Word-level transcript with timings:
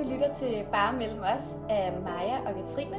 Du 0.00 0.04
lytter 0.10 0.34
til 0.34 0.66
Bare 0.72 0.92
Mellem 0.92 1.20
Os 1.20 1.56
af 1.68 2.00
Maja 2.00 2.40
og 2.40 2.54
Katrine. 2.54 2.96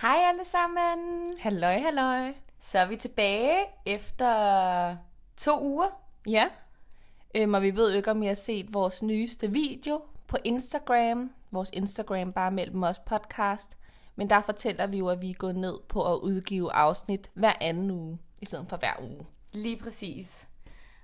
Hej 0.00 0.16
alle 0.28 0.44
sammen. 0.44 1.30
Halløj, 1.38 1.78
halløj. 1.78 2.34
Så 2.60 2.78
er 2.78 2.86
vi 2.86 2.96
tilbage 2.96 3.56
efter 3.86 4.96
to 5.36 5.62
uger. 5.62 5.86
Ja, 6.26 6.48
øhm, 7.34 7.54
og 7.54 7.62
vi 7.62 7.76
ved 7.76 7.90
jo 7.90 7.96
ikke, 7.96 8.10
om 8.10 8.22
I 8.22 8.26
har 8.26 8.34
set 8.34 8.74
vores 8.74 9.02
nyeste 9.02 9.50
video 9.50 10.02
på 10.26 10.36
Instagram. 10.44 11.30
Vores 11.50 11.70
Instagram, 11.72 12.32
bare 12.32 12.50
mellem 12.50 12.82
os 12.82 12.98
podcast. 12.98 13.76
Men 14.16 14.30
der 14.30 14.40
fortæller 14.40 14.86
vi 14.86 14.98
jo, 14.98 15.08
at 15.08 15.22
vi 15.22 15.30
er 15.30 15.34
gået 15.34 15.56
ned 15.56 15.74
på 15.88 16.14
at 16.14 16.18
udgive 16.18 16.72
afsnit 16.72 17.30
hver 17.34 17.52
anden 17.60 17.90
uge, 17.90 18.18
i 18.40 18.44
stedet 18.44 18.66
for 18.68 18.76
hver 18.76 18.94
uge. 19.02 19.26
Lige 19.52 19.76
præcis. 19.76 20.49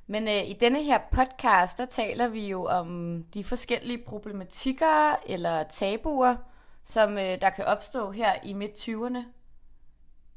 Men 0.07 0.29
øh, 0.29 0.49
i 0.49 0.53
denne 0.53 0.83
her 0.83 0.99
podcast, 1.11 1.79
der 1.79 1.87
taler 1.87 2.29
vi 2.29 2.49
jo 2.49 2.65
om 2.65 3.23
de 3.35 3.45
forskellige 3.45 4.05
problematikker 4.07 5.17
eller 5.27 5.63
tabuer, 5.63 6.37
som 6.85 7.19
øh, 7.19 7.41
der 7.41 7.51
kan 7.51 7.65
opstå 7.65 8.11
her 8.11 8.33
i 8.45 8.53
midt-20'erne. 8.53 9.25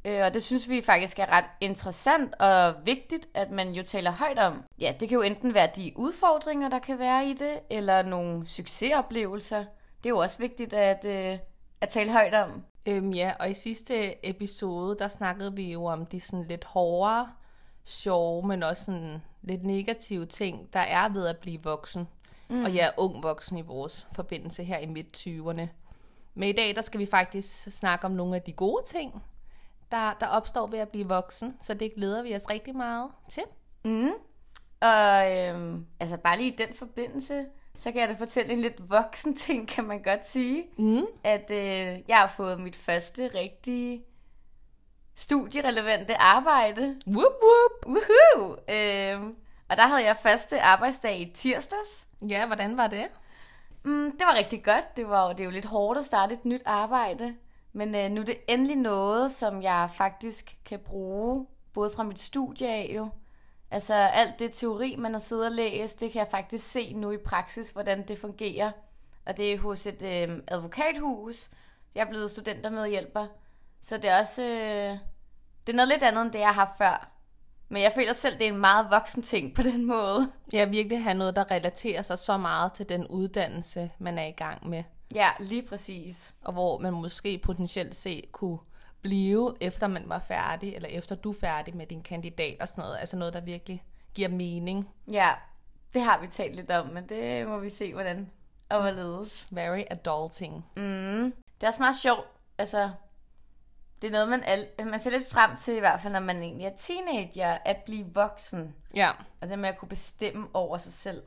Øh, 0.06 0.26
og 0.26 0.34
det 0.34 0.44
synes 0.44 0.70
vi 0.70 0.82
faktisk 0.82 1.20
er 1.20 1.32
ret 1.32 1.46
interessant 1.62 2.34
og 2.40 2.76
vigtigt, 2.86 3.30
at 3.34 3.52
man 3.52 3.72
jo 3.72 3.84
taler 3.84 4.12
højt 4.12 4.40
om. 4.40 4.64
Ja, 4.80 4.94
det 5.00 5.10
kan 5.10 5.16
jo 5.16 5.22
enten 5.22 5.54
være 5.54 5.70
de 5.76 5.94
udfordringer, 5.96 6.70
der 6.70 6.80
kan 6.80 7.00
være 7.00 7.26
i 7.26 7.34
det, 7.34 7.60
eller 7.70 8.02
nogle 8.02 8.48
succesoplevelser. 8.48 9.66
Det 10.04 10.06
er 10.06 10.10
jo 10.10 10.18
også 10.18 10.38
vigtigt 10.38 10.74
at, 10.74 11.06
øh, 11.06 11.38
at 11.82 11.90
tale 11.90 12.12
højt 12.12 12.34
om. 12.34 12.64
Øhm, 12.86 13.12
ja, 13.12 13.34
og 13.40 13.50
i 13.50 13.54
sidste 13.54 14.26
episode, 14.30 14.98
der 15.00 15.08
snakkede 15.08 15.56
vi 15.56 15.72
jo 15.72 15.86
om 15.86 16.06
de 16.06 16.20
sådan 16.20 16.46
lidt 16.48 16.66
hårdere, 16.66 17.30
sjove, 17.90 18.48
men 18.48 18.64
også 18.64 18.86
sådan 18.86 19.22
lidt 19.42 19.66
negative 19.66 20.26
ting, 20.26 20.74
der 20.74 20.80
er 20.80 21.10
ved 21.10 21.28
at 21.28 21.38
blive 21.38 21.64
voksen. 21.64 22.08
Mm. 22.50 22.64
Og 22.64 22.72
ja, 22.72 22.90
ung 22.98 23.24
voksen 23.24 23.58
i 23.58 23.62
vores 23.62 24.08
forbindelse 24.12 24.64
her 24.64 24.78
i 24.78 24.86
midt-20'erne. 24.86 25.68
Men 26.34 26.50
i 26.50 26.52
dag, 26.52 26.76
der 26.76 26.82
skal 26.82 27.00
vi 27.00 27.06
faktisk 27.06 27.72
snakke 27.72 28.06
om 28.06 28.12
nogle 28.12 28.36
af 28.36 28.42
de 28.42 28.54
gode 28.54 28.84
ting, 28.86 29.24
der, 29.92 30.14
der 30.20 30.28
opstår 30.28 30.68
ved 30.68 30.80
at 30.80 30.90
blive 30.90 31.08
voksen. 31.08 31.58
Så 31.62 31.74
det 31.74 31.96
glæder 31.96 32.24
vi 32.24 32.36
os 32.36 32.50
rigtig 32.50 32.76
meget 32.76 33.10
til. 33.30 33.44
Mm. 33.86 34.12
Og 34.82 35.38
øhm, 35.38 35.86
altså 36.00 36.18
bare 36.18 36.38
lige 36.38 36.54
i 36.54 36.56
den 36.56 36.76
forbindelse, 36.76 37.46
så 37.78 37.92
kan 37.92 38.02
jeg 38.02 38.10
da 38.10 38.14
fortælle 38.14 38.54
en 38.54 38.62
lidt 38.62 38.90
voksen 38.90 39.36
ting, 39.36 39.68
kan 39.68 39.84
man 39.84 40.02
godt 40.02 40.28
sige. 40.28 40.66
Mm. 40.78 41.06
At 41.24 41.52
øh, 41.52 42.00
jeg 42.08 42.18
har 42.18 42.34
fået 42.38 42.60
mit 42.60 42.76
første 42.76 43.28
rigtige 43.36 44.04
studierelevante 45.20 46.18
arbejde. 46.18 46.96
Whoop, 47.08 47.34
whoop. 47.42 47.86
Woohoo! 47.86 48.56
Øhm, 48.70 49.36
og 49.70 49.78
der 49.78 49.88
havde 49.88 50.04
jeg 50.04 50.18
første 50.24 50.62
arbejdsdag 50.62 51.20
i 51.20 51.32
tirsdags. 51.36 52.08
Ja, 52.30 52.46
hvordan 52.48 52.78
var 52.78 52.88
det? 52.88 53.08
Mm, 53.84 54.12
det 54.12 54.26
var 54.26 54.36
rigtig 54.38 54.64
godt. 54.64 54.98
Det 54.98 55.10
var 55.10 55.28
jo, 55.28 55.30
det 55.30 55.40
er 55.40 55.44
jo 55.44 55.50
lidt 55.50 55.66
hårdt 55.66 56.00
at 56.00 56.06
starte 56.06 56.34
et 56.34 56.46
nyt 56.46 56.62
arbejde. 56.66 57.36
Men 57.74 57.96
øh, 57.96 58.12
nu 58.12 58.22
er 58.22 58.26
det 58.26 58.38
endelig 58.48 58.76
noget, 58.76 59.32
som 59.32 59.62
jeg 59.62 59.90
faktisk 59.96 60.56
kan 60.66 60.80
bruge, 60.80 61.48
både 61.74 61.92
fra 61.96 62.04
mit 62.04 62.20
studie 62.22 62.68
af 62.68 62.92
jo. 62.96 63.10
Altså 63.72 63.94
alt 63.94 64.40
det 64.40 64.54
teori, 64.54 64.96
man 64.96 65.14
har 65.14 65.20
siddet 65.20 65.46
og 65.46 65.52
læst, 65.52 66.00
det 66.00 66.12
kan 66.12 66.20
jeg 66.20 66.28
faktisk 66.32 66.72
se 66.72 66.94
nu 66.94 67.12
i 67.12 67.18
praksis, 67.18 67.70
hvordan 67.70 68.08
det 68.08 68.20
fungerer. 68.20 68.72
Og 69.26 69.38
det 69.38 69.54
er 69.54 69.58
hos 69.58 69.86
et 69.86 70.02
øh, 70.02 70.40
advokathus. 70.48 71.50
Jeg 71.96 72.02
er 72.02 72.10
blevet 72.10 72.32
studentermedhjælper. 72.32 73.28
Så 73.82 73.98
det 73.98 74.10
er 74.10 74.20
også... 74.20 74.42
Øh, 74.42 74.98
det 75.68 75.74
er 75.74 75.78
noget 75.78 75.88
lidt 75.88 76.04
andet, 76.04 76.22
end 76.22 76.32
det, 76.32 76.40
jeg 76.40 76.48
har 76.48 76.54
haft 76.54 76.78
før. 76.78 77.12
Men 77.70 77.82
jeg 77.82 77.92
føler 77.96 78.14
selv, 78.14 78.38
det 78.38 78.48
er 78.48 78.52
en 78.52 78.58
meget 78.58 78.88
voksen 78.90 79.24
ting 79.24 79.56
på 79.56 79.64
den 79.64 79.86
måde. 79.86 80.32
Ja, 80.54 80.66
virkelig 80.66 81.04
have 81.04 81.14
noget, 81.14 81.36
der 81.36 81.52
relaterer 81.52 82.02
sig 82.02 82.20
så 82.20 82.38
meget 82.38 82.74
til 82.74 82.90
den 82.90 83.08
uddannelse, 83.08 83.92
man 84.00 84.18
er 84.18 84.26
i 84.26 84.32
gang 84.32 84.70
med. 84.70 84.84
Ja, 85.16 85.30
lige 85.40 85.62
præcis. 85.62 86.34
Og 86.42 86.54
hvor 86.54 86.80
man 86.80 86.94
måske 86.94 87.38
potentielt 87.38 87.96
set 87.96 88.32
kunne 88.32 88.60
blive, 89.02 89.56
efter 89.62 89.88
man 89.88 90.04
var 90.06 90.20
færdig, 90.20 90.76
eller 90.76 90.90
efter 90.90 91.16
du 91.16 91.30
er 91.30 91.36
færdig 91.42 91.76
med 91.76 91.88
din 91.88 92.02
kandidat 92.02 92.58
og 92.62 92.68
sådan 92.68 92.82
noget. 92.82 92.98
Altså 93.00 93.18
noget, 93.18 93.34
der 93.34 93.42
virkelig 93.42 93.84
giver 94.14 94.30
mening. 94.30 94.90
Ja, 95.12 95.34
det 95.94 96.02
har 96.02 96.22
vi 96.22 96.28
talt 96.28 96.56
lidt 96.56 96.72
om, 96.72 96.88
men 96.88 97.10
det 97.10 97.48
må 97.48 97.58
vi 97.60 97.70
se, 97.70 97.94
hvordan 97.94 98.32
og 98.70 98.82
hvorledes. 98.82 99.48
Very 99.52 99.84
adulting. 99.90 100.66
Mm. 100.76 101.34
Det 101.56 101.64
er 101.64 101.68
også 101.68 101.82
meget 101.82 101.96
sjovt, 101.96 102.28
altså 102.58 102.92
det 104.02 104.08
er 104.08 104.12
noget, 104.12 104.30
man, 104.30 104.44
al- 104.44 104.68
man 104.86 105.00
ser 105.00 105.10
lidt 105.10 105.30
frem 105.30 105.52
til, 105.58 105.76
i 105.76 105.80
hvert 105.80 106.02
fald 106.02 106.14
når 106.14 106.20
man 106.20 106.44
egentlig 106.44 106.66
er 106.66 106.76
teenager, 106.78 107.58
at 107.66 107.78
blive 107.78 108.06
voksen. 108.14 108.76
Ja. 108.96 109.12
Og 109.42 109.50
det 109.50 109.60
med 109.60 109.70
at 109.70 109.78
kunne 109.78 109.90
bestemme 109.90 110.48
over 110.54 110.78
sig 110.78 110.94
selv. 110.94 111.22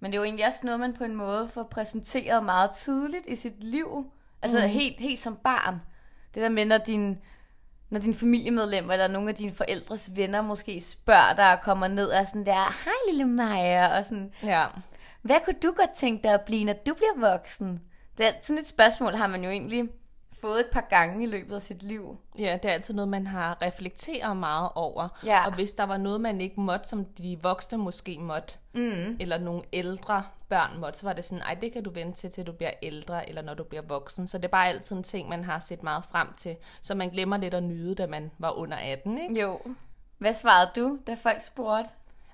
Men 0.00 0.12
det 0.12 0.16
er 0.16 0.20
jo 0.20 0.24
egentlig 0.24 0.46
også 0.46 0.60
noget, 0.62 0.80
man 0.80 0.94
på 0.96 1.04
en 1.04 1.14
måde 1.14 1.48
får 1.48 1.62
præsenteret 1.62 2.44
meget 2.44 2.70
tidligt 2.70 3.26
i 3.26 3.36
sit 3.36 3.64
liv. 3.64 4.12
Altså 4.42 4.58
mm. 4.58 4.64
helt, 4.64 5.00
helt 5.00 5.20
som 5.20 5.36
barn. 5.36 5.82
Det 6.34 6.42
der 6.42 6.48
med, 6.48 6.64
når 6.64 6.78
din, 6.78 7.18
når 7.90 8.00
din 8.00 8.14
familiemedlemmer 8.14 8.92
eller 8.92 9.08
nogle 9.08 9.28
af 9.28 9.34
dine 9.34 9.52
forældres 9.52 10.10
venner 10.16 10.42
måske 10.42 10.80
spørger 10.80 11.34
dig 11.34 11.52
og 11.52 11.60
kommer 11.62 11.88
ned 11.88 12.06
og 12.06 12.26
sådan 12.26 12.46
der, 12.46 12.84
hej 12.84 12.92
lille 13.08 13.24
Maja, 13.24 13.98
og 13.98 14.04
sådan, 14.04 14.32
Ja. 14.42 14.66
hvad 15.22 15.36
kunne 15.44 15.56
du 15.62 15.72
godt 15.76 15.90
tænke 15.96 16.22
dig 16.22 16.34
at 16.34 16.40
blive, 16.40 16.64
når 16.64 16.72
du 16.72 16.94
bliver 16.94 17.30
voksen? 17.32 17.82
Det 18.18 18.26
er, 18.26 18.32
sådan 18.42 18.58
et 18.58 18.68
spørgsmål 18.68 19.14
har 19.14 19.26
man 19.26 19.44
jo 19.44 19.50
egentlig 19.50 19.88
fået 20.42 20.60
et 20.60 20.66
par 20.72 20.86
gange 20.90 21.24
i 21.24 21.26
løbet 21.26 21.54
af 21.54 21.62
sit 21.62 21.82
liv. 21.82 22.16
Ja, 22.38 22.58
det 22.62 22.68
er 22.68 22.72
altid 22.72 22.94
noget, 22.94 23.08
man 23.08 23.26
har 23.26 23.62
reflekteret 23.62 24.36
meget 24.36 24.70
over. 24.74 25.08
Ja. 25.26 25.46
Og 25.46 25.54
hvis 25.54 25.72
der 25.72 25.84
var 25.84 25.96
noget, 25.96 26.20
man 26.20 26.40
ikke 26.40 26.60
måtte, 26.60 26.88
som 26.88 27.04
de 27.04 27.38
voksne 27.42 27.78
måske 27.78 28.18
måtte, 28.18 28.58
mm. 28.72 29.16
eller 29.20 29.38
nogle 29.38 29.62
ældre 29.72 30.22
børn 30.48 30.80
måtte, 30.80 30.98
så 30.98 31.06
var 31.06 31.12
det 31.12 31.24
sådan, 31.24 31.42
ej, 31.42 31.54
det 31.54 31.72
kan 31.72 31.82
du 31.82 31.90
vente 31.90 32.20
til, 32.20 32.30
til 32.30 32.46
du 32.46 32.52
bliver 32.52 32.70
ældre, 32.82 33.28
eller 33.28 33.42
når 33.42 33.54
du 33.54 33.64
bliver 33.64 33.82
voksen. 33.82 34.26
Så 34.26 34.38
det 34.38 34.44
er 34.44 34.48
bare 34.48 34.68
altid 34.68 34.96
en 34.96 35.02
ting, 35.02 35.28
man 35.28 35.44
har 35.44 35.58
set 35.58 35.82
meget 35.82 36.04
frem 36.04 36.28
til, 36.36 36.56
så 36.80 36.94
man 36.94 37.10
glemmer 37.10 37.36
lidt 37.36 37.54
at 37.54 37.62
nyde, 37.62 37.94
da 37.94 38.06
man 38.06 38.30
var 38.38 38.50
under 38.50 38.76
18, 38.76 39.18
ikke? 39.18 39.40
Jo. 39.40 39.60
Hvad 40.18 40.34
svarede 40.34 40.70
du, 40.76 40.98
da 41.06 41.16
folk 41.22 41.42
spurgte? 41.42 41.90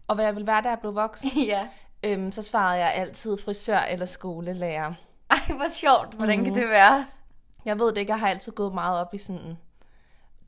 Og 0.07 0.15
hvad 0.15 0.25
jeg 0.25 0.35
ville 0.35 0.47
være, 0.47 0.63
da 0.63 0.69
jeg 0.69 0.79
blev 0.81 0.95
voksen, 0.95 1.31
ja. 1.53 1.69
øhm, 2.03 2.33
så 2.33 2.43
svarede 2.43 2.81
jeg 2.81 2.95
altid 2.95 3.39
frisør 3.39 3.79
eller 3.79 4.07
skolelærer. 4.07 4.95
Ej, 5.31 5.57
hvor 5.57 5.69
sjovt. 5.71 6.15
Hvordan 6.15 6.39
mm. 6.39 6.45
kan 6.45 6.55
det 6.55 6.69
være? 6.69 7.07
Jeg 7.69 7.79
ved 7.79 7.87
det 7.87 7.97
ikke, 7.99 8.13
jeg 8.13 8.21
har 8.21 8.29
altid 8.29 8.53
gået 8.53 8.75
meget 8.75 9.01
op 9.01 9.15
i 9.15 9.19
sådan 9.19 9.59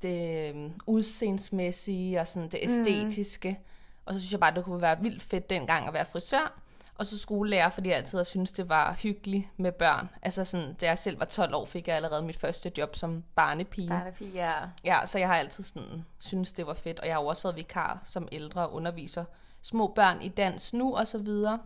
det 0.02 0.48
øhm, 0.48 0.72
udseendsmæssige 0.86 2.20
og 2.20 2.28
sådan 2.28 2.48
det 2.48 2.60
æstetiske. 2.62 3.50
Mm. 3.50 3.64
Og 4.04 4.14
så 4.14 4.20
synes 4.20 4.32
jeg 4.32 4.40
bare, 4.40 4.54
det 4.54 4.64
kunne 4.64 4.82
være 4.82 5.00
vildt 5.00 5.22
fedt 5.22 5.50
dengang 5.50 5.88
at 5.88 5.94
være 5.94 6.04
frisør. 6.04 6.60
Og 6.94 7.06
så 7.06 7.18
skolelærer, 7.18 7.68
fordi 7.68 7.88
jeg 7.88 7.96
altid 7.96 8.18
har 8.18 8.24
syntes, 8.24 8.52
det 8.52 8.68
var 8.68 8.92
hyggeligt 8.92 9.46
med 9.56 9.72
børn. 9.72 10.08
Altså 10.22 10.44
sådan, 10.44 10.74
da 10.74 10.86
jeg 10.86 10.98
selv 10.98 11.18
var 11.18 11.24
12 11.24 11.54
år, 11.54 11.64
fik 11.64 11.88
jeg 11.88 11.96
allerede 11.96 12.22
mit 12.22 12.36
første 12.36 12.72
job 12.78 12.96
som 12.96 13.24
barnepige. 13.34 13.88
Barnepige, 13.88 14.30
ja. 14.34 14.54
Ja, 14.84 15.06
så 15.06 15.18
jeg 15.18 15.28
har 15.28 15.36
altid 15.36 15.64
sådan, 15.64 16.04
synes 16.18 16.52
det 16.52 16.66
var 16.66 16.74
fedt. 16.74 17.00
Og 17.00 17.06
jeg 17.06 17.14
har 17.14 17.22
jo 17.22 17.26
også 17.26 17.42
været 17.42 17.56
vikar 17.56 18.00
som 18.04 18.28
ældre 18.32 18.68
og 18.68 18.74
underviser 18.74 19.24
små 19.62 19.86
børn 19.86 20.22
i 20.22 20.28
dans 20.28 20.72
nu 20.72 20.96
og 20.96 21.06
så 21.06 21.18
videre. 21.18 21.58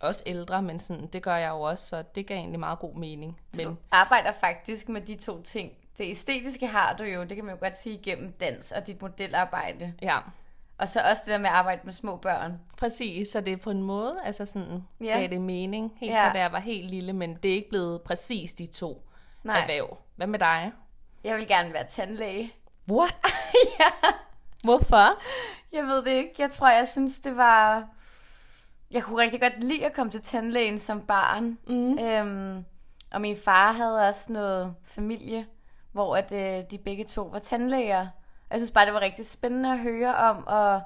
Også 0.00 0.22
ældre, 0.26 0.62
men 0.62 0.80
sådan, 0.80 1.06
det 1.06 1.22
gør 1.22 1.36
jeg 1.36 1.48
jo 1.50 1.60
også, 1.60 1.86
så 1.86 2.02
det 2.14 2.26
gav 2.26 2.36
egentlig 2.36 2.60
meget 2.60 2.78
god 2.78 2.94
mening. 2.94 3.40
Men 3.56 3.66
Du 3.66 3.76
arbejder 3.90 4.32
faktisk 4.40 4.88
med 4.88 5.00
de 5.00 5.14
to 5.14 5.42
ting. 5.42 5.72
Det 5.98 6.10
æstetiske 6.10 6.66
har 6.66 6.96
du 6.96 7.02
jo, 7.04 7.24
det 7.24 7.36
kan 7.36 7.44
man 7.44 7.54
jo 7.54 7.60
godt 7.60 7.78
sige, 7.78 7.94
igennem 7.98 8.32
dans 8.32 8.72
og 8.72 8.86
dit 8.86 9.02
modelarbejde. 9.02 9.94
ja, 10.02 10.18
Og 10.78 10.88
så 10.88 11.00
også 11.10 11.22
det 11.24 11.32
der 11.32 11.38
med 11.38 11.46
at 11.48 11.54
arbejde 11.54 11.80
med 11.84 11.92
små 11.92 12.16
børn. 12.16 12.60
Præcis, 12.76 13.28
så 13.28 13.40
det 13.40 13.52
er 13.52 13.56
på 13.56 13.70
en 13.70 13.82
måde, 13.82 14.16
altså 14.24 14.46
sådan, 14.46 14.82
Ja. 15.00 15.04
ja. 15.06 15.18
gav 15.18 15.28
det 15.28 15.40
mening, 15.40 15.92
helt 16.00 16.12
Ja. 16.12 16.26
fra 16.28 16.32
da 16.32 16.38
jeg 16.38 16.52
var 16.52 16.60
helt 16.60 16.90
lille, 16.90 17.12
men 17.12 17.34
det 17.34 17.50
er 17.50 17.54
ikke 17.54 17.68
blevet 17.68 18.02
præcis 18.02 18.52
de 18.52 18.66
to 18.66 19.08
Nej. 19.44 19.60
erhverv. 19.60 19.98
Hvad 20.16 20.26
med 20.26 20.38
dig? 20.38 20.72
Jeg 21.24 21.36
vil 21.36 21.48
gerne 21.48 21.72
være 21.72 21.86
tandlæge. 21.86 22.52
What? 22.90 23.16
ja. 23.80 24.08
Hvorfor? 24.64 25.18
Jeg 25.72 25.84
ved 25.84 25.96
det 26.04 26.10
ikke. 26.10 26.32
Jeg 26.38 26.50
tror, 26.50 26.68
jeg 26.70 26.88
synes, 26.88 27.20
det 27.20 27.36
var... 27.36 27.88
Jeg 28.90 29.02
kunne 29.02 29.22
rigtig 29.22 29.40
godt 29.40 29.64
lide 29.64 29.86
at 29.86 29.92
komme 29.92 30.12
til 30.12 30.22
tandlægen 30.22 30.78
som 30.78 31.00
barn. 31.00 31.58
Mm. 31.66 31.98
Øhm, 31.98 32.64
og 33.12 33.20
min 33.20 33.36
far 33.36 33.72
havde 33.72 34.08
også 34.08 34.32
noget 34.32 34.74
familie, 34.84 35.46
hvor 35.92 36.16
at, 36.16 36.32
øh, 36.32 36.70
de 36.70 36.78
begge 36.78 37.04
to 37.04 37.22
var 37.22 37.38
tandlæger. 37.38 38.00
Og 38.00 38.50
jeg 38.50 38.60
synes 38.60 38.70
bare, 38.70 38.86
det 38.86 38.94
var 38.94 39.00
rigtig 39.00 39.26
spændende 39.26 39.72
at 39.72 39.78
høre 39.78 40.16
om, 40.16 40.46
og 40.46 40.82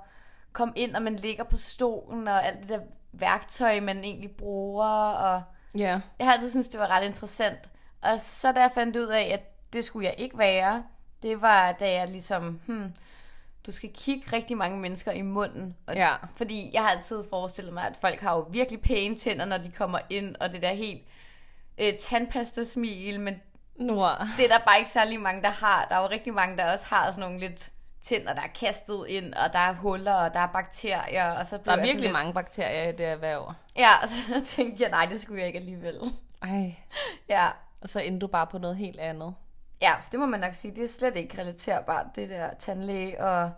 komme 0.53 0.73
ind, 0.77 0.97
og 0.97 1.03
man 1.03 1.17
ligger 1.17 1.45
på 1.45 1.57
stolen, 1.57 2.29
og 2.29 2.47
alt 2.47 2.61
det 2.61 2.69
der 2.69 2.81
værktøj, 3.13 3.81
man 3.81 4.05
egentlig 4.05 4.31
bruger. 4.31 4.87
Og 5.11 5.43
Ja, 5.79 6.01
jeg 6.19 6.27
har 6.27 6.33
altid 6.33 6.51
syntes, 6.51 6.69
det 6.69 6.81
var 6.81 6.87
ret 6.87 7.05
interessant. 7.05 7.59
Og 8.03 8.21
så 8.21 8.53
da 8.53 8.61
jeg 8.61 8.71
fandt 8.75 8.97
ud 8.97 9.07
af, 9.07 9.31
at 9.33 9.73
det 9.73 9.85
skulle 9.85 10.07
jeg 10.07 10.15
ikke 10.19 10.39
være, 10.39 10.85
det 11.23 11.43
var 11.43 11.73
da 11.73 11.93
jeg 11.93 12.09
ligesom, 12.09 12.61
hmm, 12.67 12.93
du 13.67 13.73
skal 13.73 13.91
kigge 13.95 14.33
rigtig 14.33 14.57
mange 14.57 14.79
mennesker 14.81 15.13
i 15.13 15.23
munden. 15.23 15.77
Og 15.87 15.95
Ja. 15.95 16.09
Fordi 16.37 16.71
jeg 16.73 16.83
har 16.83 16.91
altid 16.91 17.25
forestillet 17.31 17.75
mig, 17.75 17.87
at 17.87 17.97
folk 18.01 18.21
har 18.21 18.35
jo 18.37 18.47
virkelig 18.51 18.81
pæne 18.81 19.19
tænder, 19.19 19.45
når 19.45 19.59
de 19.59 19.71
kommer 19.71 19.99
ind, 20.11 20.37
og 20.41 20.53
det 20.53 20.63
der 20.63 20.73
helt 20.73 21.03
øh, 21.79 21.93
tandpasta-smil, 22.01 23.21
men 23.21 23.41
Nord. 23.77 24.19
det 24.37 24.45
er 24.45 24.49
der 24.59 24.65
bare 24.65 24.79
ikke 24.79 24.91
særlig 24.91 25.21
mange, 25.21 25.43
der 25.43 25.49
har. 25.51 25.87
Der 25.91 25.97
er 25.97 26.03
jo 26.03 26.09
rigtig 26.09 26.35
mange, 26.35 26.57
der 26.57 26.73
også 26.73 26.87
har 26.87 27.11
sådan 27.11 27.21
nogle 27.21 27.39
lidt 27.41 27.71
tænder, 28.03 28.35
der 28.35 28.43
er 28.43 28.47
kastet 28.61 29.05
ind, 29.09 29.35
og 29.35 29.53
der 29.53 29.59
er 29.59 29.75
huller, 29.75 30.15
og 30.15 30.35
der 30.35 30.41
er 30.41 30.47
bakterier, 30.47 31.31
og 31.33 31.47
så 31.47 31.59
Der 31.65 31.73
er 31.73 31.77
virkelig 31.77 32.01
sådan 32.01 32.13
mange 32.13 32.33
bakterier 32.33 32.89
i 32.89 32.93
det 32.93 33.07
erhverv. 33.07 33.47
Lidt, 33.49 33.85
ja, 33.85 33.97
og 34.03 34.09
så 34.09 34.41
tænkte 34.57 34.83
jeg, 34.83 34.91
nej, 34.91 35.07
det 35.07 35.21
skulle 35.21 35.39
jeg 35.39 35.47
ikke 35.47 35.59
alligevel. 35.59 35.99
Ej. 36.43 36.75
Ja, 37.29 37.49
Og 37.81 37.89
så 37.89 38.01
endte 38.01 38.21
du 38.21 38.27
bare 38.27 38.47
på 38.47 38.59
noget 38.59 38.77
helt 38.77 39.01
andet. 39.01 39.35
Ja, 39.83 39.95
det 40.13 40.21
må 40.21 40.27
man 40.27 40.41
nok 40.41 40.55
sige, 40.55 40.77
det 40.77 40.85
er 40.85 40.89
slet 40.89 41.17
ikke 41.17 41.39
relaterbart, 41.39 42.07
det 42.17 42.31
der 42.31 42.55
tandlæge 42.59 43.25
og 43.25 43.51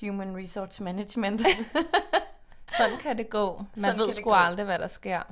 human 0.00 0.36
resource 0.36 0.82
management. 0.82 1.42
Sådan 2.78 2.98
kan 2.98 3.18
det 3.18 3.30
gå. 3.30 3.56
Man 3.56 3.84
Sådan 3.84 3.98
ved 3.98 4.12
sgu 4.12 4.32
aldrig, 4.32 4.64
hvad 4.64 4.78
der 4.78 4.86
sker. 4.86 5.22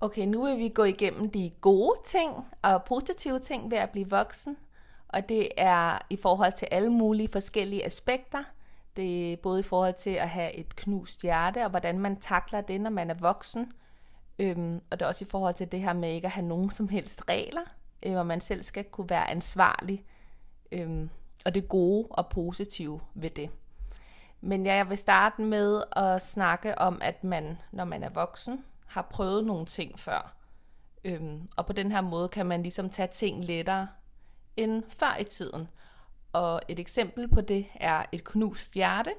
Okay, 0.00 0.26
nu 0.26 0.44
vil 0.44 0.58
vi 0.58 0.68
gå 0.68 0.84
igennem 0.84 1.30
de 1.30 1.50
gode 1.60 2.00
ting 2.06 2.32
og 2.62 2.84
positive 2.84 3.38
ting 3.38 3.70
ved 3.70 3.78
at 3.78 3.90
blive 3.90 4.10
voksen. 4.10 4.56
Og 5.08 5.28
det 5.28 5.48
er 5.56 5.98
i 6.10 6.16
forhold 6.16 6.52
til 6.52 6.68
alle 6.70 6.90
mulige 6.92 7.28
forskellige 7.32 7.86
aspekter. 7.86 8.44
Det 8.96 9.32
er 9.32 9.36
både 9.36 9.60
i 9.60 9.62
forhold 9.62 9.94
til 9.94 10.10
at 10.10 10.28
have 10.28 10.54
et 10.54 10.76
knust 10.76 11.22
hjerte, 11.22 11.64
og 11.64 11.70
hvordan 11.70 11.98
man 11.98 12.16
takler 12.16 12.60
det, 12.60 12.80
når 12.80 12.90
man 12.90 13.10
er 13.10 13.14
voksen. 13.14 13.72
Øhm, 14.38 14.80
og 14.90 15.00
det 15.00 15.04
er 15.04 15.08
også 15.08 15.24
i 15.24 15.28
forhold 15.30 15.54
til 15.54 15.72
det 15.72 15.80
her 15.80 15.92
med 15.92 16.12
ikke 16.12 16.26
at 16.26 16.32
have 16.32 16.46
nogen 16.46 16.70
som 16.70 16.88
helst 16.88 17.22
regler, 17.28 17.62
øh, 18.02 18.12
hvor 18.12 18.22
man 18.22 18.40
selv 18.40 18.62
skal 18.62 18.84
kunne 18.84 19.10
være 19.10 19.30
ansvarlig. 19.30 20.04
Øhm, 20.72 21.10
og 21.44 21.54
det 21.54 21.68
gode 21.68 22.06
og 22.10 22.28
positive 22.28 23.00
ved 23.14 23.30
det. 23.30 23.50
Men 24.40 24.66
ja, 24.66 24.74
jeg 24.74 24.88
vil 24.88 24.98
starte 24.98 25.42
med 25.42 25.82
at 25.92 26.22
snakke 26.22 26.78
om, 26.78 26.98
at 27.02 27.24
man, 27.24 27.58
når 27.72 27.84
man 27.84 28.02
er 28.02 28.10
voksen, 28.10 28.64
har 28.86 29.02
prøvet 29.02 29.44
nogle 29.44 29.66
ting 29.66 29.98
før. 29.98 30.34
Øhm, 31.04 31.48
og 31.56 31.66
på 31.66 31.72
den 31.72 31.92
her 31.92 32.00
måde 32.00 32.28
kan 32.28 32.46
man 32.46 32.62
ligesom 32.62 32.90
tage 32.90 33.08
ting 33.12 33.44
lettere 33.44 33.88
end 34.56 34.82
før 34.88 35.16
i 35.20 35.24
tiden. 35.24 35.68
Og 36.32 36.60
et 36.68 36.78
eksempel 36.78 37.28
på 37.28 37.40
det 37.40 37.66
er 37.74 38.02
et 38.12 38.24
knust 38.24 38.74
hjerte. 38.74 39.14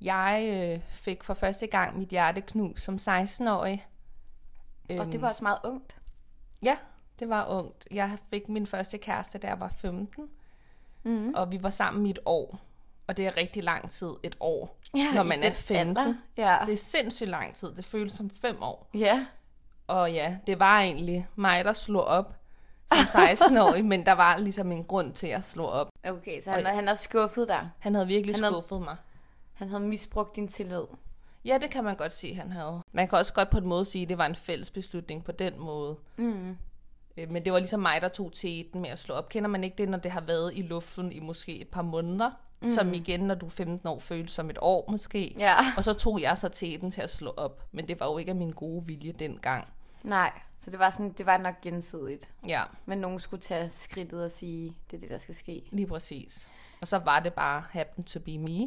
Jeg 0.00 0.48
øh, 0.52 0.82
fik 0.88 1.24
for 1.24 1.34
første 1.34 1.66
gang 1.66 1.98
mit 1.98 2.08
hjerte 2.08 2.40
knust 2.40 2.82
som 2.82 2.94
16-årig 2.94 3.86
og 4.90 5.06
det 5.06 5.22
var 5.22 5.28
også 5.28 5.44
meget 5.44 5.58
ungt. 5.64 5.96
Ja, 6.62 6.76
det 7.18 7.28
var 7.28 7.46
ungt. 7.46 7.88
Jeg 7.90 8.18
fik 8.30 8.48
min 8.48 8.66
første 8.66 8.98
kæreste, 8.98 9.38
da 9.38 9.46
jeg 9.46 9.60
var 9.60 9.68
15. 9.68 10.28
Mm. 11.02 11.34
Og 11.36 11.52
vi 11.52 11.62
var 11.62 11.70
sammen 11.70 12.06
i 12.06 12.10
et 12.10 12.18
år. 12.24 12.58
Og 13.06 13.16
det 13.16 13.26
er 13.26 13.36
rigtig 13.36 13.64
lang 13.64 13.90
tid, 13.90 14.10
et 14.22 14.36
år, 14.40 14.76
Ja, 14.96 15.12
når 15.14 15.22
man 15.22 15.38
er 15.38 15.42
den 15.48 15.54
15. 15.54 15.96
alder. 15.96 16.14
Ja. 16.36 16.58
Det 16.66 16.72
er 16.72 16.76
sindssygt 16.76 17.30
lang 17.30 17.54
tid. 17.54 17.74
Det 17.74 17.84
føles 17.84 18.12
som 18.12 18.30
fem 18.30 18.62
år. 18.62 18.90
ja. 18.94 19.26
Og 19.86 20.12
ja, 20.12 20.36
det 20.46 20.58
var 20.58 20.80
egentlig 20.80 21.28
mig, 21.36 21.64
der 21.64 21.72
slog 21.72 22.04
op 22.04 22.34
som 22.86 22.98
16-årig, 22.98 23.84
men 23.92 24.06
der 24.06 24.12
var 24.12 24.36
ligesom 24.36 24.72
en 24.72 24.84
grund 24.84 25.12
til 25.12 25.26
at 25.26 25.44
slå 25.44 25.64
op. 25.64 25.88
Okay, 26.04 26.42
så 26.42 26.50
han, 26.50 26.66
Og- 26.66 26.72
han 26.72 26.86
har 26.86 26.94
skuffet 26.94 27.48
dig. 27.48 27.70
Han 27.78 27.94
havde 27.94 28.06
virkelig 28.06 28.34
Han 28.34 28.44
havde- 28.44 28.54
skuffet 28.54 28.80
mig. 28.82 28.96
Han 29.54 29.68
havde 29.68 29.82
misbrugt 29.82 30.36
din 30.36 30.48
tillid. 30.48 30.82
Ja, 31.44 31.58
det 31.62 31.70
kan 31.70 31.84
man 31.84 31.96
godt 31.96 32.12
sige, 32.12 32.34
han 32.34 32.52
havde. 32.52 32.82
Man 32.92 33.08
kan 33.08 33.18
også 33.18 33.32
godt 33.32 33.50
på 33.50 33.58
en 33.58 33.66
måde 33.66 33.84
sige, 33.84 34.02
at 34.02 34.08
det 34.08 34.18
var 34.18 34.26
en 34.26 34.34
fælles 34.34 34.70
beslutning 34.70 35.24
på 35.24 35.32
den 35.32 35.58
måde. 35.60 35.96
Mm. 36.16 36.56
Øh, 37.16 37.30
Men 37.30 37.44
det 37.44 37.52
var 37.52 37.58
ligesom 37.58 37.80
mig, 37.80 38.00
der 38.02 38.08
tog 38.08 38.32
teten 38.32 38.80
med 38.82 38.90
at 38.90 38.98
slå 38.98 39.14
op. 39.14 39.28
Kender 39.28 39.48
man 39.50 39.64
ikke 39.64 39.76
det, 39.76 39.88
når 39.88 39.98
det 39.98 40.10
har 40.10 40.20
været 40.20 40.52
i 40.54 40.62
luften 40.62 41.12
i 41.12 41.20
måske 41.20 41.60
et 41.60 41.68
par 41.68 41.82
måneder? 41.82 42.30
Mm. 42.60 42.68
Som 42.68 42.94
igen, 42.94 43.20
når 43.20 43.34
du 43.34 43.46
er 43.46 43.50
15 43.50 43.88
år, 43.88 43.98
føles 43.98 44.30
som 44.30 44.50
et 44.50 44.58
år 44.60 44.90
måske. 44.90 45.34
Ja. 45.38 45.56
Og 45.76 45.84
så 45.84 45.92
tog 45.92 46.20
jeg 46.20 46.38
så 46.38 46.48
teten 46.48 46.90
til 46.90 47.00
at 47.02 47.10
slå 47.10 47.30
op. 47.36 47.64
Men 47.72 47.88
det 47.88 48.00
var 48.00 48.06
jo 48.06 48.18
ikke 48.18 48.30
af 48.30 48.36
min 48.36 48.50
gode 48.50 48.86
vilje 48.86 49.12
dengang. 49.12 49.68
Nej, 50.02 50.32
så 50.64 50.70
det 50.70 50.78
var, 50.78 50.90
sådan, 50.90 51.12
det 51.12 51.26
var 51.26 51.36
nok 51.38 51.54
gensidigt. 51.62 52.28
Ja, 52.46 52.62
Men 52.86 52.98
nogen 52.98 53.20
skulle 53.20 53.42
tage 53.42 53.70
skridtet 53.72 54.24
og 54.24 54.30
sige, 54.30 54.76
det 54.90 54.96
er 54.96 55.00
det, 55.00 55.10
der 55.10 55.18
skal 55.18 55.34
ske. 55.34 55.62
lige 55.72 55.86
præcis. 55.86 56.50
Og 56.80 56.88
så 56.88 56.98
var 56.98 57.20
det 57.20 57.32
bare 57.34 57.64
happen 57.70 58.04
to 58.04 58.20
be 58.20 58.38
me. 58.38 58.66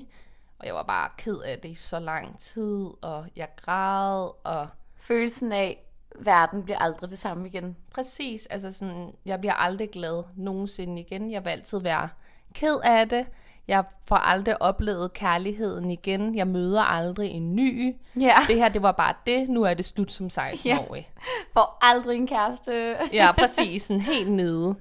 Og 0.61 0.67
jeg 0.67 0.75
var 0.75 0.83
bare 0.83 1.09
ked 1.17 1.37
af 1.37 1.59
det 1.59 1.69
i 1.69 1.75
så 1.75 1.99
lang 1.99 2.39
tid. 2.39 2.89
Og 3.01 3.25
jeg 3.35 3.47
græd, 3.55 4.29
og 4.43 4.67
Følelsen 4.99 5.51
af, 5.51 5.83
verden 6.19 6.63
bliver 6.63 6.79
aldrig 6.79 7.09
det 7.11 7.19
samme 7.19 7.47
igen. 7.47 7.77
Præcis, 7.95 8.45
altså 8.45 8.71
sådan, 8.71 9.11
jeg 9.25 9.39
bliver 9.39 9.53
aldrig 9.53 9.89
glad 9.91 10.23
nogensinde 10.35 11.01
igen. 11.01 11.31
Jeg 11.31 11.45
vil 11.45 11.49
altid 11.49 11.79
være 11.79 12.09
ked 12.53 12.77
af 12.83 13.09
det. 13.09 13.25
Jeg 13.67 13.83
får 14.05 14.15
aldrig 14.15 14.61
oplevet 14.61 15.13
kærligheden 15.13 15.91
igen. 15.91 16.35
Jeg 16.35 16.47
møder 16.47 16.81
aldrig 16.81 17.29
en 17.31 17.55
ny. 17.55 17.95
Ja, 18.19 18.35
Det 18.47 18.55
her, 18.55 18.69
det 18.69 18.81
var 18.81 18.91
bare 18.91 19.13
det. 19.27 19.49
Nu 19.49 19.63
er 19.63 19.73
det 19.73 19.85
slut 19.85 20.11
som 20.11 20.25
16-årig. 20.25 21.11
får 21.53 21.77
aldrig 21.81 22.17
en 22.17 22.27
kæreste. 22.27 22.95
Ja, 23.13 23.31
præcis. 23.39 23.81
Sådan 23.83 24.01
helt 24.01 24.31
nede. 24.31 24.75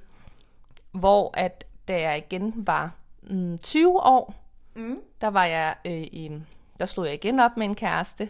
Hvor 0.92 1.30
at 1.34 1.64
da 1.88 2.00
jeg 2.00 2.18
igen 2.18 2.52
var 2.56 2.90
mm, 3.22 3.58
20 3.58 4.00
år, 4.02 4.34
Mm. 4.74 4.96
der 5.20 5.28
var 5.28 5.44
jeg 5.44 5.74
øh, 5.84 5.92
i, 6.00 6.30
der 6.78 6.86
slog 6.86 7.06
jeg 7.06 7.14
igen 7.14 7.40
op 7.40 7.56
med 7.56 7.66
en 7.66 7.74
kæreste. 7.74 8.28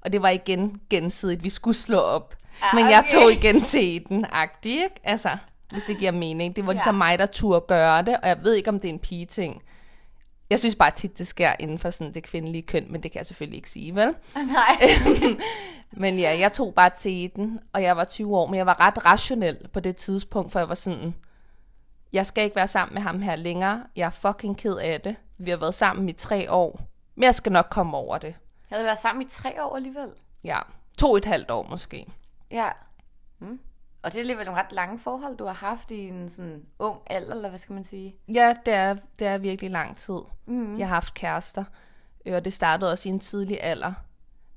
Og 0.00 0.12
det 0.12 0.22
var 0.22 0.28
igen 0.28 0.80
gensidigt. 0.90 1.44
Vi 1.44 1.48
skulle 1.48 1.76
slå 1.76 1.98
op. 1.98 2.34
Ah, 2.62 2.76
Men 2.76 2.90
jeg 2.90 2.98
okay. 2.98 3.20
tog 3.22 3.32
igen 3.42 3.60
til 3.60 4.04
den 4.08 4.26
agtig, 4.32 4.72
ikke? 4.72 4.94
Altså, 5.04 5.36
hvis 5.70 5.84
det 5.84 5.98
giver 5.98 6.10
mening. 6.10 6.56
Det 6.56 6.66
var 6.66 6.72
ligesom 6.72 6.94
Ja. 6.94 6.98
mig, 6.98 7.18
der 7.18 7.26
turde 7.26 7.64
gøre 7.68 8.02
det, 8.02 8.16
og 8.22 8.28
jeg 8.28 8.38
ved 8.42 8.54
ikke, 8.54 8.68
om 8.70 8.80
det 8.80 8.88
er 8.88 8.92
en 8.92 8.98
pige-ting. 8.98 9.62
Jeg 10.50 10.58
synes 10.60 10.76
bare 10.76 10.90
tit, 10.90 11.18
det 11.18 11.26
sker 11.26 11.52
inden 11.60 11.78
for 11.78 11.90
sådan 11.90 12.14
det 12.14 12.22
kvindelige 12.22 12.62
køn, 12.62 12.86
men 12.90 13.02
det 13.02 13.12
kan 13.12 13.18
jeg 13.18 13.26
selvfølgelig 13.26 13.56
ikke 13.56 13.70
sige, 13.70 13.94
vel? 13.94 14.14
Nej. 14.34 14.88
Men 15.92 16.18
ja, 16.18 16.38
jeg 16.38 16.52
tog 16.52 16.74
bare 16.74 16.90
til 16.90 17.30
den, 17.36 17.60
og 17.72 17.82
jeg 17.82 17.96
var 17.96 18.04
20 18.04 18.36
år, 18.36 18.46
men 18.46 18.54
jeg 18.58 18.66
var 18.66 18.86
ret 18.86 19.04
rationel 19.06 19.68
på 19.72 19.80
det 19.80 19.96
tidspunkt, 19.96 20.52
for 20.52 20.58
jeg 20.58 20.68
var 20.68 20.74
sådan, 20.74 21.14
jeg 22.12 22.26
skal 22.26 22.44
ikke 22.44 22.56
være 22.56 22.68
sammen 22.68 22.94
med 22.94 23.02
ham 23.02 23.22
her 23.22 23.36
længere. 23.36 23.82
Jeg 23.96 24.06
er 24.06 24.10
fucking 24.10 24.58
ked 24.58 24.74
af 24.76 25.00
det. 25.00 25.16
Vi 25.44 25.50
har 25.50 25.56
været 25.56 25.74
sammen 25.74 26.08
i 26.08 26.12
tre 26.12 26.52
år, 26.52 26.80
men 27.14 27.24
jeg 27.24 27.34
skal 27.34 27.52
nok 27.52 27.66
komme 27.70 27.96
over 27.96 28.18
det. 28.18 28.34
Jeg 28.70 28.76
havde 28.76 28.86
været 28.86 29.00
sammen 29.00 29.26
i 29.26 29.30
tre 29.30 29.64
år 29.64 29.76
alligevel. 29.76 30.08
Ja, 30.44 30.58
to 30.98 31.10
og 31.10 31.16
et 31.16 31.24
halvt 31.24 31.50
år 31.50 31.66
måske. 31.70 32.06
Ja. 32.50 32.68
Mm. 33.38 33.60
Og 34.02 34.12
det 34.12 34.18
er 34.18 34.22
alligevel 34.22 34.46
nogle 34.46 34.60
ret 34.60 34.72
lange 34.72 34.98
forhold, 34.98 35.36
du 35.36 35.44
har 35.44 35.52
haft 35.52 35.90
i 35.90 36.08
en 36.08 36.30
sådan 36.30 36.64
ung 36.78 36.98
alder, 37.06 37.34
eller 37.34 37.48
hvad 37.48 37.58
skal 37.58 37.74
man 37.74 37.84
sige? 37.84 38.16
Ja, 38.34 38.54
det 38.66 38.74
er, 38.74 38.96
det 39.18 39.26
er 39.26 39.38
virkelig 39.38 39.70
lang 39.70 39.96
tid. 39.96 40.18
Mm. 40.46 40.78
Jeg 40.78 40.88
har 40.88 40.94
haft 40.94 41.14
kærester, 41.14 41.64
øh, 42.26 42.34
og 42.34 42.44
det 42.44 42.52
startede 42.52 42.90
også 42.90 43.08
i 43.08 43.12
en 43.12 43.20
tidlig 43.20 43.62
alder. 43.62 43.92